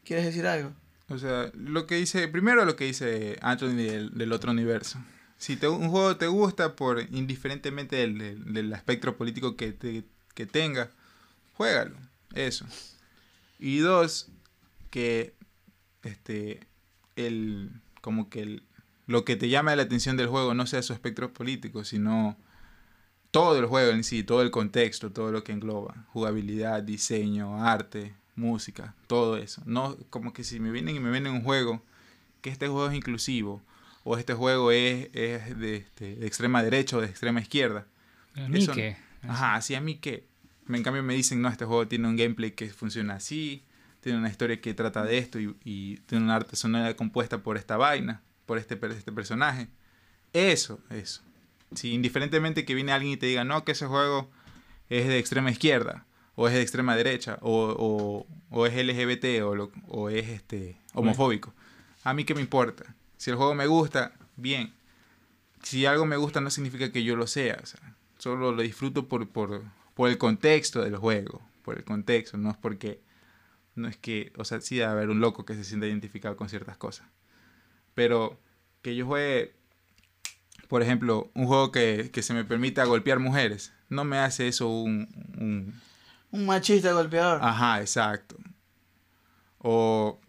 ¿Quieres 0.03 0.25
decir 0.25 0.45
algo? 0.47 0.71
O 1.09 1.17
sea, 1.17 1.51
lo 1.55 1.85
que 1.87 1.95
dice, 1.95 2.27
primero 2.27 2.65
lo 2.65 2.75
que 2.75 2.85
dice 2.85 3.37
Anthony 3.41 3.75
del, 3.75 4.31
otro 4.31 4.51
universo. 4.51 4.99
Si 5.37 5.55
te- 5.55 5.67
un 5.67 5.89
juego 5.89 6.15
te 6.17 6.27
gusta, 6.27 6.75
por 6.75 7.01
indiferentemente 7.11 7.95
del, 7.97 8.17
del- 8.17 8.53
del 8.53 8.73
espectro 8.73 9.17
político 9.17 9.55
que, 9.55 9.71
te- 9.73 10.03
que 10.33 10.45
tenga, 10.45 10.89
juégalo. 11.55 11.95
Eso. 12.33 12.65
Y 13.59 13.79
dos, 13.79 14.29
que 14.91 15.33
este 16.03 16.61
el 17.15 17.69
como 18.01 18.29
que 18.29 18.41
el- 18.41 18.63
lo 19.07 19.25
que 19.25 19.35
te 19.35 19.49
llama 19.49 19.75
la 19.75 19.83
atención 19.83 20.17
del 20.17 20.27
juego 20.27 20.53
no 20.53 20.65
sea 20.67 20.81
su 20.81 20.93
espectro 20.93 21.31
político, 21.33 21.83
sino 21.83 22.37
todo 23.39 23.59
el 23.59 23.65
juego 23.65 23.91
en 23.91 24.03
sí, 24.03 24.23
todo 24.23 24.41
el 24.41 24.49
contexto, 24.51 25.11
todo 25.11 25.31
lo 25.31 25.43
que 25.43 25.51
engloba, 25.51 26.05
jugabilidad, 26.13 26.81
diseño, 26.83 27.63
arte, 27.63 28.13
música, 28.35 28.95
todo 29.07 29.37
eso. 29.37 29.61
No 29.65 29.97
como 30.09 30.33
que 30.33 30.43
si 30.43 30.59
me 30.59 30.71
vienen 30.71 30.95
y 30.95 30.99
me 30.99 31.09
venden 31.09 31.33
un 31.33 31.43
juego 31.43 31.83
que 32.41 32.49
este 32.49 32.67
juego 32.67 32.87
es 32.89 32.95
inclusivo 32.95 33.61
o 34.03 34.17
este 34.17 34.33
juego 34.33 34.71
es, 34.71 35.09
es 35.13 35.57
de, 35.57 35.77
este, 35.77 36.15
de 36.15 36.27
extrema 36.27 36.63
derecha 36.63 36.97
o 36.97 37.01
de 37.01 37.07
extrema 37.07 37.41
izquierda. 37.41 37.85
¿A 38.35 38.47
mí 38.47 38.59
Eso- 38.59 38.73
qué? 38.73 38.97
Ajá, 39.23 39.55
así 39.55 39.75
a 39.75 39.81
mí 39.81 39.95
que. 39.97 40.27
En 40.67 40.81
cambio 40.81 41.03
me 41.03 41.13
dicen, 41.13 41.41
no, 41.41 41.49
este 41.49 41.65
juego 41.65 41.87
tiene 41.87 42.07
un 42.07 42.15
gameplay 42.15 42.51
que 42.51 42.69
funciona 42.69 43.15
así, 43.15 43.63
tiene 44.01 44.17
una 44.17 44.29
historia 44.29 44.59
que 44.61 44.73
trata 44.73 45.03
de 45.03 45.17
esto 45.19 45.39
y, 45.39 45.55
y 45.63 45.97
tiene 46.07 46.23
una 46.23 46.35
arte 46.37 46.55
sonora 46.55 46.95
compuesta 46.95 47.43
por 47.43 47.55
esta 47.57 47.77
vaina, 47.77 48.21
por 48.47 48.57
este, 48.57 48.79
este 48.91 49.11
personaje. 49.11 49.67
Eso, 50.33 50.79
eso. 50.89 51.21
Si 51.75 51.91
indiferentemente 51.93 52.65
que 52.65 52.73
viene 52.75 52.91
alguien 52.91 53.13
y 53.13 53.17
te 53.17 53.25
diga, 53.25 53.43
no, 53.43 53.63
que 53.65 53.73
ese 53.73 53.85
juego 53.87 54.29
es 54.89 55.07
de 55.07 55.17
extrema 55.19 55.51
izquierda, 55.51 56.05
o 56.35 56.47
es 56.47 56.53
de 56.53 56.61
extrema 56.61 56.95
derecha, 56.95 57.37
o, 57.41 58.25
o- 58.51 58.65
es 58.65 58.73
LGBT, 58.75 59.41
o, 59.43 59.55
lo- 59.55 59.71
o 59.87 60.09
es 60.09 60.27
este 60.29 60.77
homofóbico. 60.93 61.53
A 62.03 62.13
mí 62.13 62.23
qué 62.25 62.35
me 62.35 62.41
importa. 62.41 62.95
Si 63.17 63.29
el 63.31 63.35
juego 63.37 63.55
me 63.55 63.67
gusta, 63.67 64.13
bien. 64.35 64.73
Si 65.63 65.85
algo 65.85 66.05
me 66.05 66.17
gusta 66.17 66.41
no 66.41 66.49
significa 66.51 66.91
que 66.91 67.03
yo 67.03 67.15
lo 67.15 67.25
sea, 67.27 67.61
solo 68.17 68.51
lo 68.51 68.61
disfruto 68.61 69.07
por, 69.07 69.27
por, 69.29 69.63
por 69.95 70.09
el 70.09 70.17
contexto 70.17 70.81
del 70.83 70.95
juego. 70.97 71.41
Por 71.63 71.77
el 71.77 71.83
contexto, 71.83 72.37
no 72.37 72.51
es 72.51 72.57
porque... 72.57 73.01
No 73.73 73.87
es 73.87 73.97
que... 73.97 74.31
O 74.37 74.45
sea, 74.45 74.61
sí 74.61 74.75
debe 74.77 74.91
haber 74.91 75.09
un 75.09 75.19
loco 75.19 75.43
que 75.45 75.55
se 75.55 75.63
sienta 75.63 75.87
identificado 75.87 76.37
con 76.37 76.47
ciertas 76.49 76.77
cosas. 76.77 77.07
Pero 77.95 78.39
que 78.83 78.95
yo 78.95 79.05
juegue, 79.07 79.53
por 80.67 80.81
ejemplo, 80.81 81.29
un 81.35 81.45
juego 81.47 81.71
que, 81.71 82.09
que 82.11 82.21
se 82.21 82.33
me 82.33 82.43
permita 82.43 82.83
golpear 82.85 83.19
mujeres, 83.19 83.71
no 83.89 84.03
me 84.03 84.17
hace 84.17 84.47
eso 84.47 84.67
un... 84.69 85.07
un 85.39 85.81
Un 86.31 86.45
machista 86.45 86.91
golpeador. 86.93 87.39
Ajá, 87.43 87.79
exacto. 87.81 88.35
O, 89.59 90.19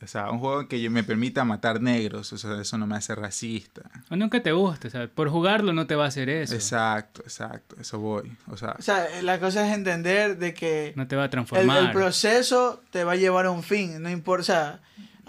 o 0.00 0.06
sea, 0.06 0.30
un 0.30 0.38
juego 0.38 0.68
que 0.68 0.80
yo- 0.80 0.90
me 0.90 1.02
permita 1.02 1.44
matar 1.44 1.80
negros, 1.80 2.32
o 2.32 2.38
sea, 2.38 2.60
eso 2.60 2.78
no 2.78 2.86
me 2.86 2.96
hace 2.96 3.14
racista. 3.14 3.82
O 4.10 4.16
no 4.16 4.30
que 4.30 4.40
te 4.40 4.52
guste, 4.52 4.88
o 4.88 4.90
sea, 4.90 5.08
por 5.08 5.28
jugarlo 5.28 5.72
no 5.72 5.86
te 5.86 5.96
va 5.96 6.04
a 6.04 6.08
hacer 6.08 6.28
eso. 6.28 6.54
Exacto, 6.54 7.22
exacto, 7.22 7.76
eso 7.80 7.98
voy. 7.98 8.30
O 8.48 8.56
sea, 8.56 8.76
O 8.78 8.82
sea, 8.82 9.06
la 9.22 9.40
cosa 9.40 9.66
es 9.66 9.74
entender 9.74 10.38
de 10.38 10.54
que 10.54 10.92
No 10.94 11.08
te 11.08 11.16
va 11.16 11.22
a 11.22 11.24
el, 11.26 11.30
transformar. 11.30 11.82
el 11.84 11.90
proceso 11.92 12.80
te 12.90 13.02
va 13.04 13.12
a 13.12 13.16
llevar 13.16 13.46
a 13.46 13.50
un 13.50 13.62
fin. 13.64 14.00
No 14.00 14.08
importa. 14.10 14.40
O 14.40 14.44
sea, 14.44 14.80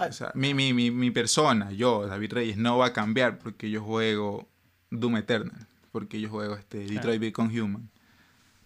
o 0.08 0.12
sea, 0.12 0.32
mi, 0.34 0.54
mi, 0.54 0.74
mi, 0.74 0.92
mi 0.92 1.12
persona, 1.12 1.72
yo, 1.72 2.08
David 2.08 2.34
Reyes, 2.34 2.58
no 2.58 2.78
va 2.78 2.88
a 2.88 2.94
cambiar 2.94 3.40
porque 3.40 3.70
yo 3.70 3.84
juego 3.84 4.48
Doom 4.92 5.18
Eternal, 5.18 5.68
porque 5.92 6.20
yo 6.22 6.30
juego 6.30 6.56
este 6.56 6.80
Detroit 6.80 7.22
Become 7.22 7.62
Human. 7.62 7.90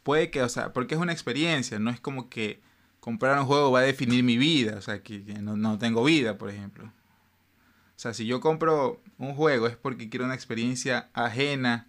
Puede 0.03 0.29
que, 0.29 0.41
o 0.41 0.49
sea, 0.49 0.73
porque 0.73 0.95
es 0.95 1.01
una 1.01 1.13
experiencia, 1.13 1.79
no 1.79 1.89
es 1.89 1.99
como 1.99 2.29
que 2.29 2.61
comprar 2.99 3.37
un 3.39 3.45
juego 3.45 3.71
va 3.71 3.79
a 3.79 3.83
definir 3.83 4.23
mi 4.23 4.37
vida, 4.37 4.75
o 4.77 4.81
sea, 4.81 5.01
que, 5.01 5.23
que 5.23 5.33
no, 5.35 5.57
no 5.57 5.77
tengo 5.77 6.03
vida, 6.03 6.37
por 6.37 6.49
ejemplo. 6.49 6.85
O 6.85 7.99
sea, 8.03 8.13
si 8.13 8.25
yo 8.25 8.41
compro 8.41 9.01
un 9.17 9.33
juego 9.33 9.67
es 9.67 9.77
porque 9.77 10.09
quiero 10.09 10.25
una 10.25 10.35
experiencia 10.35 11.09
ajena 11.13 11.87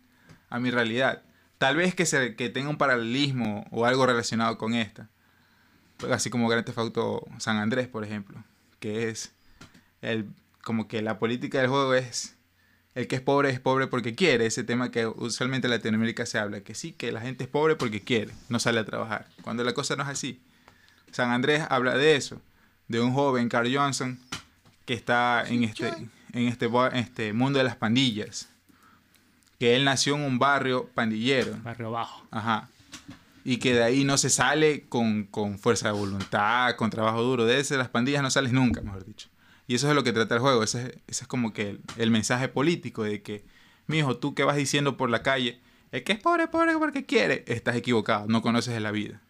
a 0.48 0.60
mi 0.60 0.70
realidad. 0.70 1.22
Tal 1.58 1.76
vez 1.76 1.94
que, 1.94 2.06
se, 2.06 2.36
que 2.36 2.50
tenga 2.50 2.68
un 2.68 2.78
paralelismo 2.78 3.66
o 3.70 3.84
algo 3.86 4.06
relacionado 4.06 4.58
con 4.58 4.74
esta. 4.74 5.08
Pues, 5.96 6.12
Así 6.12 6.30
como 6.30 6.48
Grand 6.48 6.64
Theft 6.64 6.78
Auto 6.78 7.26
San 7.38 7.56
Andrés, 7.56 7.88
por 7.88 8.04
ejemplo. 8.04 8.42
Que 8.84 9.08
es 9.08 9.32
el, 10.02 10.26
como 10.62 10.88
que 10.88 11.00
la 11.00 11.18
política 11.18 11.58
del 11.58 11.68
juego 11.68 11.94
es 11.94 12.36
el 12.94 13.06
que 13.08 13.16
es 13.16 13.22
pobre 13.22 13.48
es 13.48 13.58
pobre 13.60 13.86
porque 13.86 14.14
quiere. 14.14 14.44
Ese 14.44 14.62
tema 14.62 14.90
que 14.90 15.06
usualmente 15.06 15.68
en 15.68 15.70
Latinoamérica 15.70 16.26
se 16.26 16.38
habla. 16.38 16.60
Que 16.60 16.74
sí, 16.74 16.92
que 16.92 17.10
la 17.10 17.22
gente 17.22 17.44
es 17.44 17.48
pobre 17.48 17.76
porque 17.76 18.02
quiere. 18.02 18.34
No 18.50 18.58
sale 18.58 18.80
a 18.80 18.84
trabajar. 18.84 19.26
Cuando 19.40 19.64
la 19.64 19.72
cosa 19.72 19.96
no 19.96 20.02
es 20.02 20.10
así. 20.10 20.42
San 21.12 21.30
Andrés 21.30 21.64
habla 21.70 21.96
de 21.96 22.14
eso. 22.16 22.42
De 22.88 23.00
un 23.00 23.14
joven, 23.14 23.48
Carl 23.48 23.74
Johnson, 23.74 24.20
que 24.84 24.92
está 24.92 25.44
en 25.48 25.64
este, 25.64 25.88
en 25.88 26.46
este, 26.46 26.66
bo- 26.66 26.88
este 26.88 27.32
mundo 27.32 27.56
de 27.58 27.64
las 27.64 27.76
pandillas. 27.76 28.50
Que 29.58 29.76
él 29.76 29.84
nació 29.86 30.16
en 30.16 30.20
un 30.20 30.38
barrio 30.38 30.90
pandillero. 30.94 31.56
Barrio 31.62 31.90
bajo. 31.90 32.26
Ajá. 32.30 32.68
Y 33.44 33.58
que 33.58 33.74
de 33.74 33.82
ahí 33.82 34.04
no 34.04 34.16
se 34.16 34.30
sale 34.30 34.86
con, 34.88 35.24
con 35.24 35.58
fuerza 35.58 35.88
de 35.88 35.92
voluntad, 35.98 36.76
con 36.76 36.88
trabajo 36.90 37.22
duro. 37.22 37.44
De 37.44 37.60
ese, 37.60 37.76
las 37.76 37.90
pandillas 37.90 38.22
no 38.22 38.30
sales 38.30 38.52
nunca, 38.52 38.80
mejor 38.80 39.04
dicho. 39.04 39.28
Y 39.66 39.74
eso 39.74 39.88
es 39.88 39.94
lo 39.94 40.02
que 40.02 40.12
trata 40.12 40.34
el 40.34 40.40
juego. 40.40 40.62
Ese, 40.62 40.82
es- 40.86 40.92
ese 41.06 41.22
es 41.24 41.28
como 41.28 41.52
que 41.52 41.70
el, 41.70 41.80
el 41.98 42.10
mensaje 42.10 42.48
político 42.48 43.02
de 43.04 43.22
que, 43.22 43.44
mijo, 43.86 44.16
tú 44.16 44.34
que 44.34 44.44
vas 44.44 44.56
diciendo 44.56 44.96
por 44.96 45.10
la 45.10 45.22
calle, 45.22 45.60
el 45.92 46.02
que 46.04 46.12
es 46.12 46.18
pobre, 46.20 46.48
pobre 46.48 46.76
porque 46.78 47.04
quiere, 47.04 47.44
estás 47.46 47.76
equivocado, 47.76 48.26
no 48.28 48.40
conoces 48.42 48.72
de 48.74 48.80
la 48.80 48.90
vida. 48.90 49.20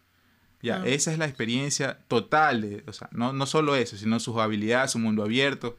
Ya, 0.61 0.77
Ah. 0.77 0.87
esa 0.87 1.11
es 1.11 1.17
la 1.19 1.25
experiencia 1.25 1.99
total 2.07 2.61
de, 2.61 2.83
o 2.87 2.93
sea, 2.93 3.09
no, 3.11 3.33
no 3.33 3.45
solo 3.45 3.75
eso, 3.75 3.97
sino 3.97 4.19
sus 4.19 4.37
habilidades, 4.37 4.91
su 4.91 4.99
mundo 4.99 5.23
abierto, 5.23 5.77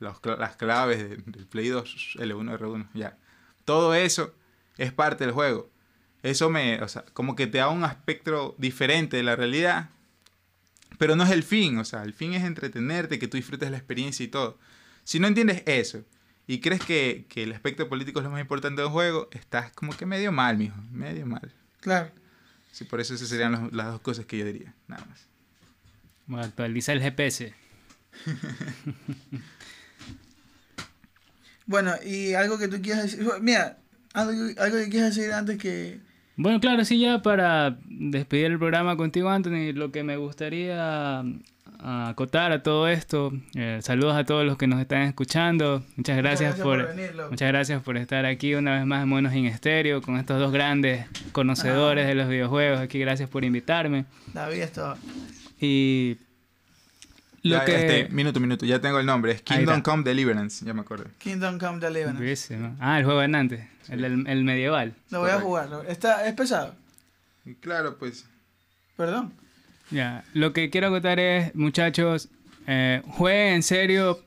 los 0.00 0.16
las 0.38 0.56
claves 0.56 0.98
de- 0.98 1.16
del 1.18 1.46
Play 1.46 1.68
2, 1.68 2.16
L1, 2.18 2.58
R1, 2.58 2.88
ya. 2.94 3.16
Todo 3.64 3.94
eso 3.94 4.34
es 4.76 4.92
parte 4.92 5.24
del 5.24 5.32
juego. 5.32 5.70
Eso 6.26 6.50
me, 6.50 6.80
o 6.82 6.88
sea, 6.88 7.04
como 7.12 7.36
que 7.36 7.46
te 7.46 7.58
da 7.58 7.68
un 7.68 7.84
aspecto 7.84 8.54
diferente 8.58 9.16
de 9.16 9.22
la 9.22 9.36
realidad, 9.36 9.90
pero 10.98 11.14
no 11.16 11.24
es 11.24 11.30
el 11.30 11.42
fin, 11.42 11.78
o 11.78 11.84
sea, 11.84 12.02
el 12.02 12.12
fin 12.14 12.32
es 12.34 12.42
entretenerte, 12.44 13.18
que 13.18 13.28
tú 13.28 13.36
disfrutes 13.36 13.70
la 13.70 13.76
experiencia 13.76 14.24
y 14.24 14.28
todo. 14.28 14.58
Si 15.04 15.20
no 15.20 15.26
entiendes 15.28 15.62
eso 15.66 16.02
y 16.46 16.60
crees 16.60 16.80
que, 16.82 17.26
que 17.28 17.42
el 17.44 17.52
aspecto 17.52 17.88
político 17.88 18.18
es 18.20 18.24
lo 18.24 18.30
más 18.30 18.40
importante 18.40 18.80
del 18.82 18.90
juego, 18.90 19.28
estás 19.32 19.70
como 19.72 19.96
que 19.96 20.06
medio 20.06 20.32
mal, 20.32 20.56
mijo, 20.58 20.76
medio 20.90 21.26
mal. 21.26 21.52
claro. 21.80 22.10
Sí, 22.72 22.84
por 22.84 23.00
eso 23.00 23.14
esas 23.14 23.28
serían 23.28 23.52
los- 23.52 23.72
las 23.72 23.86
dos 23.86 24.00
cosas 24.02 24.26
que 24.26 24.36
yo 24.36 24.44
diría, 24.44 24.74
nada 24.86 25.02
más. 25.06 25.26
Voy 26.26 26.40
a 26.40 26.44
actualizar 26.44 26.94
el 26.96 27.02
GPS. 27.02 27.54
Bueno, 31.66 31.94
y 32.04 32.34
algo 32.34 32.58
que 32.58 32.68
tú 32.68 32.80
quieras 32.80 33.04
decir. 33.04 33.26
Mira, 33.40 33.78
algo, 34.12 34.32
algo 34.60 34.76
que 34.78 34.88
quieras 34.88 35.16
decir 35.16 35.32
antes 35.32 35.58
que. 35.58 36.00
Bueno, 36.36 36.60
claro, 36.60 36.84
sí, 36.84 36.98
ya 37.00 37.22
para 37.22 37.78
despedir 37.88 38.46
el 38.46 38.58
programa 38.58 38.96
contigo, 38.96 39.30
Anthony, 39.30 39.72
lo 39.74 39.90
que 39.90 40.02
me 40.02 40.16
gustaría 40.18 41.20
ah, 41.20 42.08
acotar 42.08 42.52
a 42.52 42.62
todo 42.62 42.88
esto, 42.88 43.32
eh, 43.54 43.78
saludos 43.80 44.14
a 44.16 44.24
todos 44.24 44.44
los 44.44 44.58
que 44.58 44.66
nos 44.66 44.78
están 44.80 45.02
escuchando, 45.02 45.82
muchas 45.96 46.16
gracias, 46.18 46.56
gracias 46.58 46.62
por, 46.62 46.84
por 46.86 46.94
venir, 46.94 47.12
muchas 47.30 47.48
gracias 47.48 47.82
por 47.82 47.96
estar 47.96 48.26
aquí 48.26 48.54
una 48.54 48.74
vez 48.76 48.84
más 48.84 49.02
en 49.04 49.08
Monos 49.08 49.32
en 49.32 49.46
Estéreo 49.46 50.02
con 50.02 50.18
estos 50.18 50.38
dos 50.38 50.52
grandes 50.52 51.06
conocedores 51.32 52.04
Ah. 52.04 52.08
de 52.08 52.14
los 52.14 52.28
videojuegos, 52.28 52.80
aquí 52.80 52.98
gracias 52.98 53.30
por 53.30 53.42
invitarme 53.44 54.04
David, 54.34 54.58
esto. 54.60 54.94
y 55.58 56.18
lo 57.46 57.56
Ya, 57.56 57.64
que 57.64 57.74
este, 57.76 58.14
minuto, 58.14 58.40
minuto, 58.40 58.66
ya 58.66 58.80
tengo 58.80 58.98
el 58.98 59.06
nombre, 59.06 59.32
es 59.32 59.42
Kingdom. 59.42 59.82
Come 59.82 60.02
Deliverance, 60.02 60.64
ya 60.64 60.74
me 60.74 60.82
acuerdo. 60.82 61.06
Kingdom 61.18 61.58
Come 61.58 61.80
Deliverance. 61.80 62.32
Ese, 62.32 62.56
¿no? 62.56 62.76
ah, 62.80 62.98
el 62.98 63.04
juego 63.04 63.20
de 63.20 63.28
Nantes, 63.28 63.66
el, 63.88 64.04
el 64.04 64.44
medieval. 64.44 64.94
Lo 65.10 65.20
voy 65.20 65.30
a 65.30 65.40
jugar. 65.40 65.68
Está, 65.88 66.26
es 66.26 66.34
pesado. 66.34 66.74
Y 67.44 67.54
claro, 67.54 67.96
pues, 67.98 68.26
Perdón. 68.96 69.32
Ya, 69.90 70.24
lo 70.32 70.52
que 70.52 70.70
quiero 70.70 70.88
acotar 70.88 71.20
es, 71.20 71.54
muchachos, 71.54 72.28
eh, 72.66 73.02
jueguen 73.06 73.54
en 73.54 73.62
serio 73.62 74.20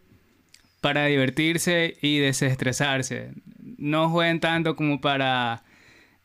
para 0.79 1.05
divertirse 1.05 1.97
y 2.01 2.19
desestresarse. 2.19 3.31
No 3.77 4.09
jueguen 4.09 4.39
tanto 4.39 4.75
como 4.75 5.01
para 5.01 5.63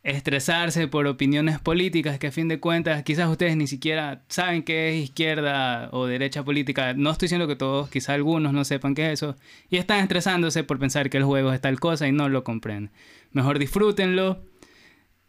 estresarse 0.04 0.86
por 0.86 1.06
opiniones 1.06 1.58
políticas 1.58 2.18
que 2.18 2.28
a 2.28 2.32
fin 2.32 2.46
de 2.46 2.60
cuentas 2.60 3.02
quizás 3.02 3.28
ustedes 3.28 3.56
ni 3.56 3.66
siquiera 3.66 4.22
saben 4.28 4.62
qué 4.62 4.90
es 4.90 5.04
izquierda 5.04 5.88
o 5.92 6.06
derecha 6.06 6.44
política. 6.44 6.94
No 6.94 7.10
estoy 7.10 7.26
diciendo 7.26 7.48
que 7.48 7.56
todos, 7.56 7.90
quizás 7.90 8.10
algunos 8.10 8.52
no 8.52 8.64
sepan 8.64 8.94
qué 8.94 9.06
es 9.06 9.14
eso. 9.14 9.36
Y 9.68 9.78
están 9.78 9.98
estresándose 10.00 10.62
por 10.62 10.78
pensar 10.78 11.10
que 11.10 11.16
el 11.16 11.24
juego 11.24 11.52
es 11.52 11.60
tal 11.60 11.80
cosa 11.80 12.06
y 12.06 12.12
no 12.12 12.28
lo 12.28 12.44
comprenden. 12.44 12.92
Mejor 13.32 13.58
disfrútenlo 13.58 14.40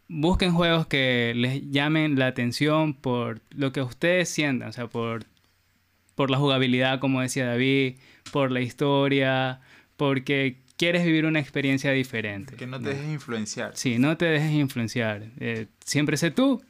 busquen 0.08 0.52
juegos 0.52 0.86
que 0.86 1.32
les 1.34 1.70
llamen 1.70 2.18
la 2.18 2.28
atención 2.28 2.94
por 2.94 3.40
lo 3.50 3.72
que 3.72 3.82
ustedes 3.82 4.28
sientan, 4.28 4.68
o 4.68 4.72
sea, 4.72 4.88
por, 4.88 5.24
por 6.14 6.30
la 6.30 6.38
jugabilidad, 6.38 7.00
como 7.00 7.20
decía 7.20 7.46
David, 7.46 7.96
por 8.32 8.52
la 8.52 8.60
historia, 8.60 9.60
porque 9.96 10.58
quieres 10.76 11.04
vivir 11.04 11.26
una 11.26 11.40
experiencia 11.40 11.90
diferente. 11.92 12.56
que 12.56 12.66
no 12.66 12.80
te 12.80 12.90
dejes 12.90 13.08
influenciar. 13.08 13.72
Sí, 13.76 13.98
no 13.98 14.16
te 14.16 14.26
dejes 14.26 14.52
influenciar. 14.52 15.22
Eh, 15.40 15.66
siempre 15.84 16.16
sé 16.16 16.30
tú 16.30 16.62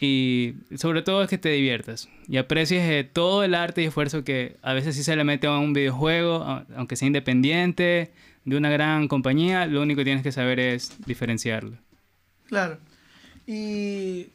Y 0.00 0.54
sobre 0.76 1.02
todo 1.02 1.22
es 1.22 1.28
que 1.28 1.36
te 1.38 1.48
diviertas 1.48 2.08
y 2.28 2.36
aprecies 2.36 2.82
eh, 2.88 3.02
todo 3.12 3.42
el 3.42 3.54
arte 3.56 3.82
y 3.82 3.86
esfuerzo 3.86 4.22
que 4.22 4.56
a 4.62 4.72
veces 4.72 4.94
sí 4.94 5.02
se 5.02 5.16
le 5.16 5.24
mete 5.24 5.48
a 5.48 5.58
un 5.58 5.72
videojuego, 5.72 6.42
a- 6.44 6.64
aunque 6.76 6.94
sea 6.94 7.06
independiente, 7.08 8.12
de 8.44 8.56
una 8.56 8.70
gran 8.70 9.08
compañía, 9.08 9.66
lo 9.66 9.82
único 9.82 9.98
que 9.98 10.04
tienes 10.04 10.22
que 10.22 10.30
saber 10.32 10.60
es 10.60 10.92
diferenciarlo. 11.06 11.76
Claro. 12.46 12.78
Y 13.46 14.28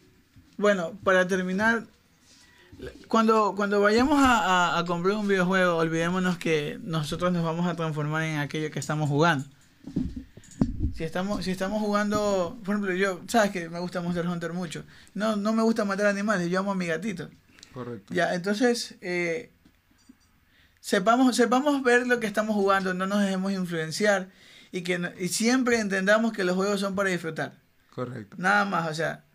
bueno, 0.58 0.92
para 1.04 1.26
terminar, 1.28 1.86
cuando, 3.08 3.54
cuando 3.56 3.82
vayamos 3.82 4.20
a, 4.20 4.74
a- 4.76 4.80
a 4.80 4.86
comprar 4.86 5.16
un 5.16 5.28
videojuego, 5.28 5.78
olvidémonos 5.78 6.38
que 6.38 6.80
nosotros 6.84 7.32
nos 7.32 7.44
vamos 7.44 7.68
a 7.68 7.76
transformar 7.76 8.24
en 8.24 8.40
aquello 8.40 8.72
que 8.72 8.80
estamos 8.80 9.10
jugando. 9.10 9.46
Si 10.96 11.04
estamos, 11.04 11.44
si 11.44 11.52
estamos 11.52 11.82
jugando, 11.82 12.58
por 12.64 12.76
ejemplo, 12.76 12.94
yo, 12.96 13.20
sabes 13.28 13.52
que 13.52 13.70
me 13.70 13.80
gusta 13.80 14.02
Monster 14.02 14.28
Hunter 14.28 14.54
mucho. 14.54 14.84
No, 15.14 15.36
no 15.36 15.52
me 15.54 15.62
gusta 15.62 15.84
matar 15.86 16.06
animales, 16.08 16.50
yo 16.50 16.60
amo 16.60 16.72
a 16.72 16.76
mi 16.76 16.88
gatito. 16.88 17.30
Correcto. 17.74 18.14
Ya, 18.14 18.34
entonces, 18.34 18.96
eh, 19.02 19.52
sepamos, 20.80 21.36
sepamos 21.36 21.84
ver 21.84 22.08
lo 22.08 22.20
que 22.20 22.28
estamos 22.28 22.56
jugando, 22.56 22.94
no 22.94 23.08
nos 23.08 23.22
dejemos 23.22 23.52
influenciar 23.52 24.30
y 24.72 24.82
que 24.84 24.98
no- 25.00 25.10
y 25.20 25.28
siempre 25.30 25.80
entendamos 25.80 26.32
que 26.34 26.44
los 26.44 26.56
juegos 26.56 26.80
son 26.80 26.96
para 26.96 27.10
disfrutar. 27.10 27.54
Correcto. 27.94 28.36
Nada 28.40 28.66
más, 28.66 28.90
o 28.90 28.94
sea, 28.94 29.26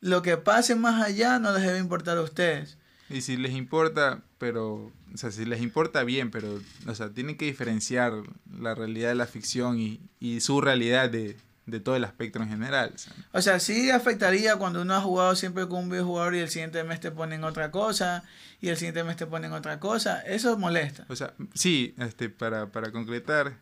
lo 0.00 0.22
que 0.22 0.36
pase 0.36 0.74
más 0.74 1.02
allá 1.02 1.38
no 1.38 1.52
les 1.52 1.62
debe 1.62 1.78
importar 1.78 2.18
a 2.18 2.22
ustedes. 2.22 2.78
Y 3.08 3.20
si 3.20 3.36
les 3.36 3.52
importa, 3.52 4.22
pero, 4.38 4.92
o 5.14 5.16
sea, 5.16 5.30
si 5.30 5.44
les 5.44 5.60
importa 5.60 6.02
bien, 6.04 6.30
pero, 6.30 6.60
o 6.86 6.94
sea, 6.94 7.10
tienen 7.10 7.36
que 7.36 7.44
diferenciar 7.44 8.12
la 8.58 8.74
realidad 8.74 9.10
de 9.10 9.14
la 9.14 9.26
ficción 9.26 9.78
y, 9.78 10.00
y 10.18 10.40
su 10.40 10.60
realidad 10.60 11.08
de, 11.10 11.36
de 11.66 11.80
todo 11.80 11.96
el 11.96 12.04
espectro 12.04 12.42
en 12.42 12.48
general. 12.48 12.92
o 12.94 12.98
sea. 12.98 13.12
O 13.32 13.42
sea, 13.42 13.60
sí 13.60 13.90
afectaría 13.90 14.56
cuando 14.56 14.82
uno 14.82 14.94
ha 14.94 15.00
jugado 15.00 15.34
siempre 15.34 15.68
con 15.68 15.84
un 15.84 15.90
videojugador 15.90 16.34
y 16.36 16.38
el 16.38 16.48
siguiente 16.48 16.82
mes 16.84 17.00
te 17.00 17.10
ponen 17.10 17.44
otra 17.44 17.70
cosa 17.70 18.24
y 18.60 18.68
el 18.68 18.76
siguiente 18.76 19.04
mes 19.04 19.16
te 19.16 19.26
ponen 19.26 19.52
otra 19.52 19.80
cosa. 19.80 20.20
Eso 20.20 20.56
molesta. 20.56 21.04
O 21.08 21.16
sea, 21.16 21.34
sí, 21.54 21.94
este, 21.98 22.30
para, 22.30 22.70
para 22.70 22.92
concretar, 22.92 23.54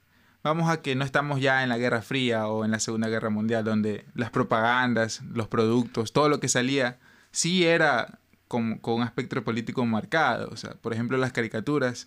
vamos 0.42 0.70
a 0.70 0.82
que 0.82 0.94
no 0.94 1.04
estamos 1.04 1.40
ya 1.40 1.62
en 1.62 1.70
la 1.70 1.78
Guerra 1.78 2.02
Fría 2.02 2.46
o 2.46 2.64
en 2.64 2.70
la 2.70 2.80
Segunda 2.80 3.08
Guerra 3.08 3.30
Mundial, 3.30 3.64
donde 3.64 4.04
las 4.14 4.30
propagandas, 4.30 5.22
los 5.32 5.48
productos, 5.48 6.12
todo 6.12 6.28
lo 6.28 6.40
que 6.40 6.48
salía, 6.48 6.98
sí 7.32 7.64
era 7.64 8.18
con, 8.54 8.78
con 8.78 8.94
un 8.94 9.02
espectro 9.02 9.42
político 9.42 9.84
marcado. 9.84 10.48
O 10.52 10.56
sea, 10.56 10.74
por 10.74 10.92
ejemplo, 10.92 11.18
las 11.18 11.32
caricaturas, 11.32 12.06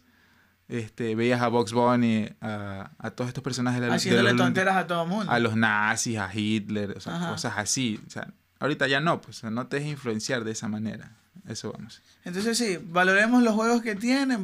este, 0.70 1.14
veías 1.14 1.42
a 1.42 1.50
Box 1.50 1.74
Bunny, 1.74 2.30
a, 2.40 2.92
a 2.98 3.12
todos 3.12 3.28
estos 3.28 3.44
personajes 3.44 3.82
de 3.82 3.88
la, 3.88 3.94
de 3.94 3.98
Haciéndole 3.98 4.34
tonteras 4.34 4.78
a 4.78 4.88
todo 4.88 5.06
mundo. 5.06 5.30
a 5.30 5.40
los 5.40 5.58
nazis, 5.58 6.18
a 6.18 6.34
Hitler, 6.34 6.92
o 6.96 7.02
sea, 7.02 7.18
Ajá. 7.18 7.30
cosas 7.32 7.54
así. 7.58 8.00
O 8.08 8.10
sea, 8.10 8.32
ahorita 8.60 8.88
ya 8.88 9.02
no, 9.02 9.20
pues 9.20 9.44
no 9.44 9.68
te 9.68 9.76
dejes 9.78 9.92
influenciar 9.92 10.46
de 10.46 10.52
esa 10.52 10.70
manera. 10.70 11.12
Eso 11.50 11.74
vamos. 11.74 12.02
Entonces 12.24 12.58
sí, 12.58 12.80
valoremos 12.82 13.44
los 13.44 13.54
juegos 13.54 13.82
que 13.82 13.96
tienen. 13.96 14.42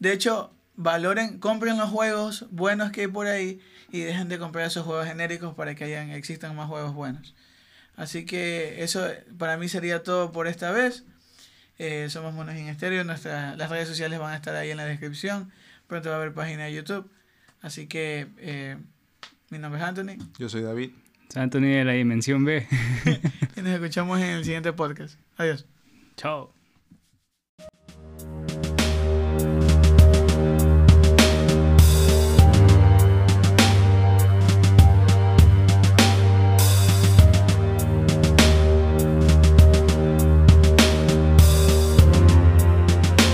De 0.00 0.12
hecho, 0.12 0.52
valoren, 0.74 1.38
compren 1.38 1.78
los 1.78 1.90
juegos 1.90 2.46
buenos 2.50 2.90
que 2.90 3.02
hay 3.02 3.06
por 3.06 3.28
ahí 3.28 3.60
y 3.92 4.00
dejen 4.00 4.28
de 4.28 4.38
comprar 4.40 4.66
esos 4.66 4.84
juegos 4.84 5.06
genéricos 5.06 5.54
para 5.54 5.76
que 5.76 5.84
hayan, 5.84 6.10
existan 6.10 6.56
más 6.56 6.66
juegos 6.68 6.92
buenos. 6.92 7.36
Así 7.96 8.26
que 8.26 8.82
eso 8.82 9.06
para 9.38 9.56
mí 9.56 9.68
sería 9.68 10.02
todo 10.02 10.32
por 10.32 10.48
esta 10.48 10.70
vez. 10.72 11.04
Eh, 11.78 12.08
somos 12.10 12.34
Monos 12.34 12.54
en 12.54 12.68
Estéreo. 12.68 13.04
Nuestras, 13.04 13.56
las 13.56 13.70
redes 13.70 13.88
sociales 13.88 14.18
van 14.18 14.32
a 14.32 14.36
estar 14.36 14.54
ahí 14.54 14.70
en 14.70 14.76
la 14.76 14.84
descripción. 14.84 15.50
Pronto 15.86 16.08
va 16.08 16.16
a 16.16 16.18
haber 16.18 16.34
página 16.34 16.64
de 16.64 16.74
YouTube. 16.74 17.10
Así 17.60 17.86
que 17.86 18.28
eh, 18.38 18.76
mi 19.50 19.58
nombre 19.58 19.80
es 19.80 19.86
Anthony 19.86 20.18
Yo 20.38 20.48
soy 20.48 20.62
David. 20.62 20.90
San 21.28 21.44
Antonio 21.44 21.76
de 21.76 21.84
la 21.84 21.92
Dimensión 21.92 22.44
B. 22.44 22.66
y 23.56 23.60
nos 23.60 23.72
escuchamos 23.72 24.20
en 24.20 24.26
el 24.26 24.44
siguiente 24.44 24.72
podcast. 24.72 25.18
Adiós. 25.36 25.66
Chao. 26.16 26.55